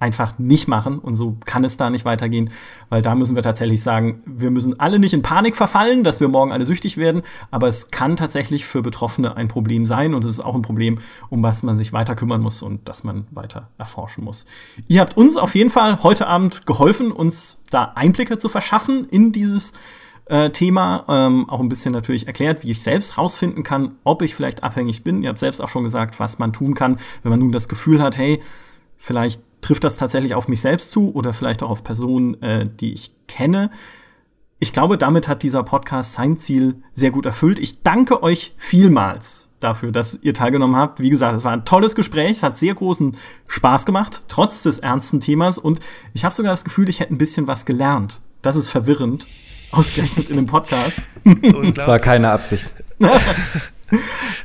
einfach 0.00 0.38
nicht 0.38 0.66
machen 0.66 0.98
und 0.98 1.14
so 1.14 1.36
kann 1.44 1.62
es 1.62 1.76
da 1.76 1.90
nicht 1.90 2.04
weitergehen, 2.04 2.50
weil 2.88 3.02
da 3.02 3.14
müssen 3.14 3.36
wir 3.36 3.42
tatsächlich 3.42 3.82
sagen, 3.82 4.22
wir 4.26 4.50
müssen 4.50 4.80
alle 4.80 4.98
nicht 4.98 5.12
in 5.12 5.22
Panik 5.22 5.56
verfallen, 5.56 6.02
dass 6.04 6.20
wir 6.20 6.28
morgen 6.28 6.52
alle 6.52 6.64
süchtig 6.64 6.96
werden, 6.96 7.22
aber 7.50 7.68
es 7.68 7.90
kann 7.90 8.16
tatsächlich 8.16 8.64
für 8.64 8.82
Betroffene 8.82 9.36
ein 9.36 9.48
Problem 9.48 9.84
sein 9.84 10.14
und 10.14 10.24
es 10.24 10.32
ist 10.32 10.40
auch 10.40 10.54
ein 10.54 10.62
Problem, 10.62 10.98
um 11.28 11.42
was 11.42 11.62
man 11.62 11.76
sich 11.76 11.92
weiter 11.92 12.16
kümmern 12.16 12.40
muss 12.40 12.62
und 12.62 12.88
das 12.88 13.04
man 13.04 13.26
weiter 13.30 13.68
erforschen 13.76 14.24
muss. 14.24 14.46
Ihr 14.88 15.00
habt 15.00 15.16
uns 15.16 15.36
auf 15.36 15.54
jeden 15.54 15.70
Fall 15.70 16.02
heute 16.02 16.26
Abend 16.26 16.66
geholfen, 16.66 17.12
uns 17.12 17.58
da 17.70 17.92
Einblicke 17.94 18.38
zu 18.38 18.48
verschaffen 18.48 19.06
in 19.10 19.32
dieses 19.32 19.74
äh, 20.30 20.48
Thema, 20.50 21.04
ähm, 21.08 21.50
auch 21.50 21.60
ein 21.60 21.68
bisschen 21.68 21.92
natürlich 21.92 22.26
erklärt, 22.26 22.64
wie 22.64 22.70
ich 22.70 22.82
selbst 22.82 23.18
rausfinden 23.18 23.64
kann, 23.64 23.96
ob 24.04 24.22
ich 24.22 24.34
vielleicht 24.34 24.62
abhängig 24.62 25.04
bin. 25.04 25.22
Ihr 25.22 25.28
habt 25.28 25.38
selbst 25.38 25.60
auch 25.60 25.68
schon 25.68 25.82
gesagt, 25.82 26.20
was 26.20 26.38
man 26.38 26.52
tun 26.54 26.74
kann, 26.74 26.98
wenn 27.22 27.30
man 27.30 27.40
nun 27.40 27.52
das 27.52 27.68
Gefühl 27.68 28.00
hat, 28.00 28.16
hey, 28.16 28.40
vielleicht 28.96 29.42
trifft 29.60 29.84
das 29.84 29.96
tatsächlich 29.96 30.34
auf 30.34 30.48
mich 30.48 30.60
selbst 30.60 30.90
zu 30.90 31.14
oder 31.14 31.32
vielleicht 31.32 31.62
auch 31.62 31.70
auf 31.70 31.84
Personen, 31.84 32.40
äh, 32.42 32.66
die 32.68 32.92
ich 32.92 33.14
kenne. 33.28 33.70
Ich 34.58 34.72
glaube, 34.72 34.98
damit 34.98 35.28
hat 35.28 35.42
dieser 35.42 35.62
Podcast 35.62 36.12
sein 36.12 36.36
Ziel 36.36 36.82
sehr 36.92 37.10
gut 37.10 37.26
erfüllt. 37.26 37.58
Ich 37.58 37.82
danke 37.82 38.22
euch 38.22 38.54
vielmals 38.58 39.48
dafür, 39.58 39.92
dass 39.92 40.18
ihr 40.22 40.34
teilgenommen 40.34 40.76
habt. 40.76 41.00
Wie 41.00 41.10
gesagt, 41.10 41.34
es 41.34 41.44
war 41.44 41.52
ein 41.52 41.64
tolles 41.64 41.94
Gespräch, 41.94 42.32
es 42.32 42.42
hat 42.42 42.58
sehr 42.58 42.74
großen 42.74 43.16
Spaß 43.48 43.86
gemacht, 43.86 44.22
trotz 44.28 44.62
des 44.62 44.78
ernsten 44.78 45.20
Themas. 45.20 45.58
Und 45.58 45.80
ich 46.12 46.24
habe 46.24 46.34
sogar 46.34 46.52
das 46.52 46.64
Gefühl, 46.64 46.88
ich 46.88 47.00
hätte 47.00 47.14
ein 47.14 47.18
bisschen 47.18 47.46
was 47.46 47.64
gelernt. 47.64 48.20
Das 48.42 48.56
ist 48.56 48.68
verwirrend, 48.68 49.26
ausgerechnet 49.70 50.28
in 50.30 50.38
einem 50.38 50.46
Podcast. 50.46 51.02
Das 51.62 51.86
war 51.86 51.98
keine 51.98 52.30
Absicht. 52.30 52.66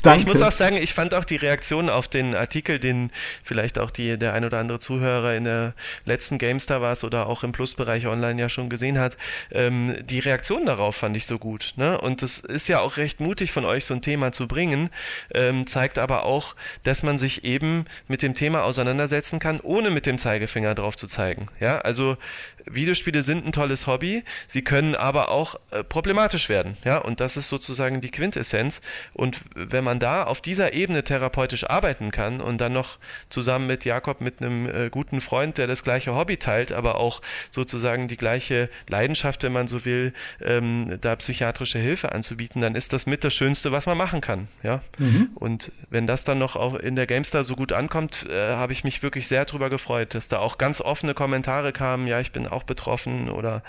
Danke. 0.01 0.15
Ich 0.25 0.25
muss 0.25 0.41
auch 0.41 0.51
sagen, 0.51 0.77
ich 0.77 0.93
fand 0.93 1.13
auch 1.13 1.25
die 1.25 1.35
Reaktion 1.35 1.89
auf 1.89 2.07
den 2.07 2.35
Artikel, 2.35 2.79
den 2.79 3.11
vielleicht 3.43 3.77
auch 3.77 3.91
die, 3.91 4.17
der 4.17 4.33
ein 4.33 4.45
oder 4.45 4.59
andere 4.59 4.79
Zuhörer 4.79 5.35
in 5.35 5.43
der 5.43 5.73
letzten 6.05 6.37
GameStar 6.37 6.81
war 6.81 6.95
oder 7.03 7.27
auch 7.27 7.43
im 7.43 7.51
Plusbereich 7.51 8.07
online 8.07 8.39
ja 8.39 8.49
schon 8.49 8.69
gesehen 8.69 8.99
hat, 8.99 9.17
ähm, 9.51 9.95
die 10.03 10.19
Reaktion 10.19 10.65
darauf 10.65 10.95
fand 10.95 11.17
ich 11.17 11.25
so 11.25 11.37
gut. 11.37 11.73
Ne? 11.75 11.99
Und 11.99 12.23
es 12.23 12.39
ist 12.39 12.67
ja 12.67 12.79
auch 12.79 12.97
recht 12.97 13.19
mutig 13.19 13.51
von 13.51 13.65
euch, 13.65 13.85
so 13.85 13.93
ein 13.93 14.01
Thema 14.01 14.31
zu 14.31 14.47
bringen, 14.47 14.89
ähm, 15.33 15.67
zeigt 15.67 15.99
aber 15.99 16.23
auch, 16.23 16.55
dass 16.83 17.03
man 17.03 17.17
sich 17.17 17.43
eben 17.43 17.85
mit 18.07 18.21
dem 18.21 18.33
Thema 18.33 18.63
auseinandersetzen 18.63 19.39
kann, 19.39 19.59
ohne 19.59 19.89
mit 19.89 20.05
dem 20.05 20.17
Zeigefinger 20.17 20.75
drauf 20.75 20.95
zu 20.95 21.07
zeigen. 21.07 21.47
Ja, 21.59 21.79
also 21.79 22.17
Videospiele 22.65 23.21
sind 23.21 23.45
ein 23.45 23.51
tolles 23.51 23.87
Hobby, 23.87 24.23
sie 24.47 24.63
können 24.63 24.95
aber 24.95 25.29
auch 25.29 25.55
äh, 25.71 25.83
problematisch 25.83 26.49
werden. 26.49 26.77
Ja, 26.83 26.97
und 26.97 27.19
das 27.19 27.37
ist 27.37 27.47
sozusagen 27.47 28.01
die 28.01 28.11
Quintessenz. 28.11 28.81
Und 29.13 29.41
wenn 29.55 29.83
man 29.83 29.99
da 29.99 30.23
auf 30.23 30.41
dieser 30.41 30.73
Ebene 30.73 31.03
therapeutisch 31.03 31.69
arbeiten 31.69 32.11
kann 32.11 32.41
und 32.41 32.59
dann 32.59 32.73
noch 32.73 32.97
zusammen 33.29 33.67
mit 33.67 33.85
Jakob, 33.85 34.21
mit 34.21 34.41
einem 34.41 34.67
äh, 34.67 34.89
guten 34.89 35.21
Freund, 35.21 35.57
der 35.57 35.67
das 35.67 35.83
gleiche 35.83 36.15
Hobby 36.15 36.37
teilt, 36.37 36.71
aber 36.71 36.95
auch 36.95 37.21
sozusagen 37.51 38.07
die 38.07 38.17
gleiche 38.17 38.69
Leidenschaft, 38.89 39.43
wenn 39.43 39.53
man 39.53 39.67
so 39.67 39.85
will, 39.85 40.13
ähm, 40.41 40.97
da 41.01 41.15
psychiatrische 41.15 41.79
Hilfe 41.79 42.11
anzubieten, 42.11 42.61
dann 42.61 42.75
ist 42.75 42.93
das 42.93 43.05
mit 43.05 43.23
das 43.23 43.33
Schönste, 43.33 43.71
was 43.71 43.85
man 43.85 43.97
machen 43.97 44.21
kann. 44.21 44.47
Ja, 44.63 44.81
mhm. 44.97 45.29
und 45.35 45.71
wenn 45.89 46.07
das 46.07 46.23
dann 46.23 46.39
noch 46.39 46.55
auch 46.55 46.75
in 46.75 46.95
der 46.95 47.07
GameStar 47.07 47.43
so 47.43 47.55
gut 47.55 47.73
ankommt, 47.73 48.25
äh, 48.29 48.51
habe 48.51 48.73
ich 48.73 48.83
mich 48.83 49.03
wirklich 49.03 49.27
sehr 49.27 49.45
darüber 49.45 49.69
gefreut, 49.69 50.15
dass 50.15 50.27
da 50.27 50.39
auch 50.39 50.57
ganz 50.57 50.81
offene 50.81 51.13
Kommentare 51.13 51.71
kamen. 51.71 52.07
Ja, 52.07 52.19
ich 52.19 52.31
bin 52.31 52.47
auch 52.55 52.63
betroffen 52.63 53.29
oder 53.29 53.63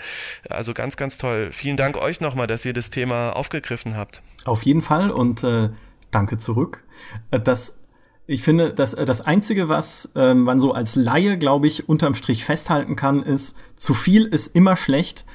also 0.49 0.73
ganz, 0.73 0.97
ganz 0.97 1.17
toll. 1.17 1.49
Vielen 1.51 1.77
Dank 1.77 1.97
euch 1.97 2.21
nochmal, 2.21 2.47
dass 2.47 2.65
ihr 2.65 2.73
das 2.73 2.89
Thema 2.89 3.31
aufgegriffen 3.31 3.95
habt. 3.95 4.21
Auf 4.45 4.63
jeden 4.63 4.81
Fall 4.81 5.11
und 5.11 5.43
äh, 5.43 5.69
danke 6.11 6.37
zurück. 6.37 6.83
Äh, 7.31 7.39
das 7.39 7.83
ich 8.29 8.43
finde, 8.43 8.73
dass 8.73 8.93
äh, 8.93 9.05
das 9.05 9.21
Einzige, 9.21 9.69
was 9.69 10.11
ähm, 10.15 10.43
man 10.43 10.59
so 10.59 10.73
als 10.73 10.97
Laie, 10.97 11.37
glaube 11.37 11.67
ich, 11.67 11.87
unterm 11.87 12.13
Strich 12.13 12.43
festhalten 12.43 12.97
kann, 12.97 13.21
ist, 13.21 13.57
zu 13.75 13.93
viel 13.93 14.25
ist 14.25 14.53
immer 14.53 14.75
schlecht, 14.75 15.25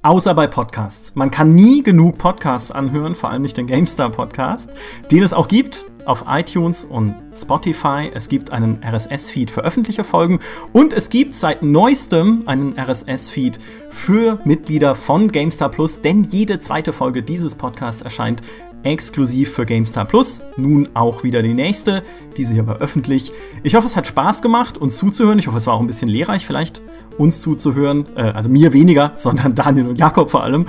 Außer 0.00 0.32
bei 0.32 0.46
Podcasts. 0.46 1.16
Man 1.16 1.32
kann 1.32 1.52
nie 1.52 1.82
genug 1.82 2.18
Podcasts 2.18 2.70
anhören, 2.70 3.16
vor 3.16 3.30
allem 3.30 3.42
nicht 3.42 3.56
den 3.56 3.66
GameStar 3.66 4.10
Podcast, 4.10 4.70
den 5.10 5.24
es 5.24 5.32
auch 5.32 5.48
gibt 5.48 5.86
auf 6.08 6.24
iTunes 6.26 6.84
und 6.84 7.14
Spotify. 7.34 8.10
Es 8.12 8.28
gibt 8.28 8.50
einen 8.50 8.82
RSS-Feed 8.82 9.50
für 9.50 9.62
öffentliche 9.62 10.04
Folgen 10.04 10.40
und 10.72 10.92
es 10.92 11.10
gibt 11.10 11.34
seit 11.34 11.62
neuestem 11.62 12.42
einen 12.46 12.78
RSS-Feed 12.78 13.58
für 13.90 14.40
Mitglieder 14.44 14.94
von 14.94 15.30
GameStar 15.30 15.70
Plus, 15.70 16.00
denn 16.00 16.24
jede 16.24 16.58
zweite 16.58 16.92
Folge 16.92 17.22
dieses 17.22 17.54
Podcasts 17.54 18.02
erscheint 18.02 18.42
exklusiv 18.82 19.52
für 19.52 19.66
GameStar 19.66 20.04
Plus. 20.04 20.42
Nun 20.56 20.88
auch 20.94 21.22
wieder 21.22 21.42
die 21.42 21.54
nächste, 21.54 22.02
diese 22.36 22.54
hier 22.54 22.66
war 22.66 22.78
öffentlich. 22.78 23.32
Ich 23.62 23.74
hoffe, 23.74 23.86
es 23.86 23.96
hat 23.96 24.06
Spaß 24.06 24.42
gemacht, 24.42 24.78
uns 24.78 24.96
zuzuhören. 24.96 25.38
Ich 25.38 25.46
hoffe, 25.46 25.56
es 25.56 25.66
war 25.66 25.74
auch 25.74 25.80
ein 25.80 25.86
bisschen 25.86 26.08
lehrreich 26.08 26.46
vielleicht, 26.46 26.82
uns 27.16 27.40
zuzuhören. 27.40 28.06
Äh, 28.16 28.22
also 28.22 28.50
mir 28.50 28.72
weniger, 28.72 29.12
sondern 29.16 29.54
Daniel 29.54 29.88
und 29.88 29.98
Jakob 29.98 30.30
vor 30.30 30.42
allem. 30.42 30.66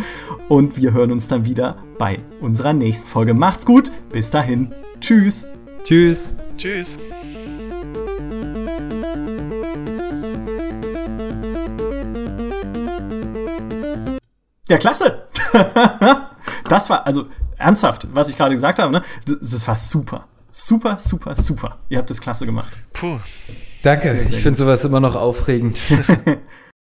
Und 0.47 0.77
wir 0.77 0.93
hören 0.93 1.11
uns 1.11 1.27
dann 1.27 1.45
wieder 1.45 1.77
bei 1.97 2.19
unserer 2.41 2.73
nächsten 2.73 3.07
Folge. 3.07 3.33
Macht's 3.33 3.65
gut, 3.65 3.91
bis 4.11 4.31
dahin. 4.31 4.73
Tschüss. 4.99 5.47
Tschüss. 5.83 6.33
Tschüss. 6.57 6.97
Ja, 14.69 14.77
klasse. 14.77 15.27
das 16.71 16.89
war, 16.89 17.05
also 17.05 17.27
ernsthaft, 17.57 18.07
was 18.13 18.29
ich 18.29 18.35
gerade 18.35 18.55
gesagt 18.55 18.79
habe, 18.79 18.91
ne? 18.91 19.01
Das 19.25 19.67
war 19.67 19.75
super. 19.75 20.25
Super, 20.51 20.97
super, 20.97 21.35
super. 21.35 21.77
Ihr 21.89 21.99
habt 21.99 22.09
das 22.09 22.19
klasse 22.19 22.45
gemacht. 22.45 22.77
Puh. 22.93 23.19
Danke, 23.83 24.09
sehr, 24.09 24.27
sehr 24.27 24.37
ich 24.37 24.43
finde 24.43 24.59
sowas 24.59 24.83
immer 24.83 24.99
noch 24.99 25.15
aufregend. 25.15 25.77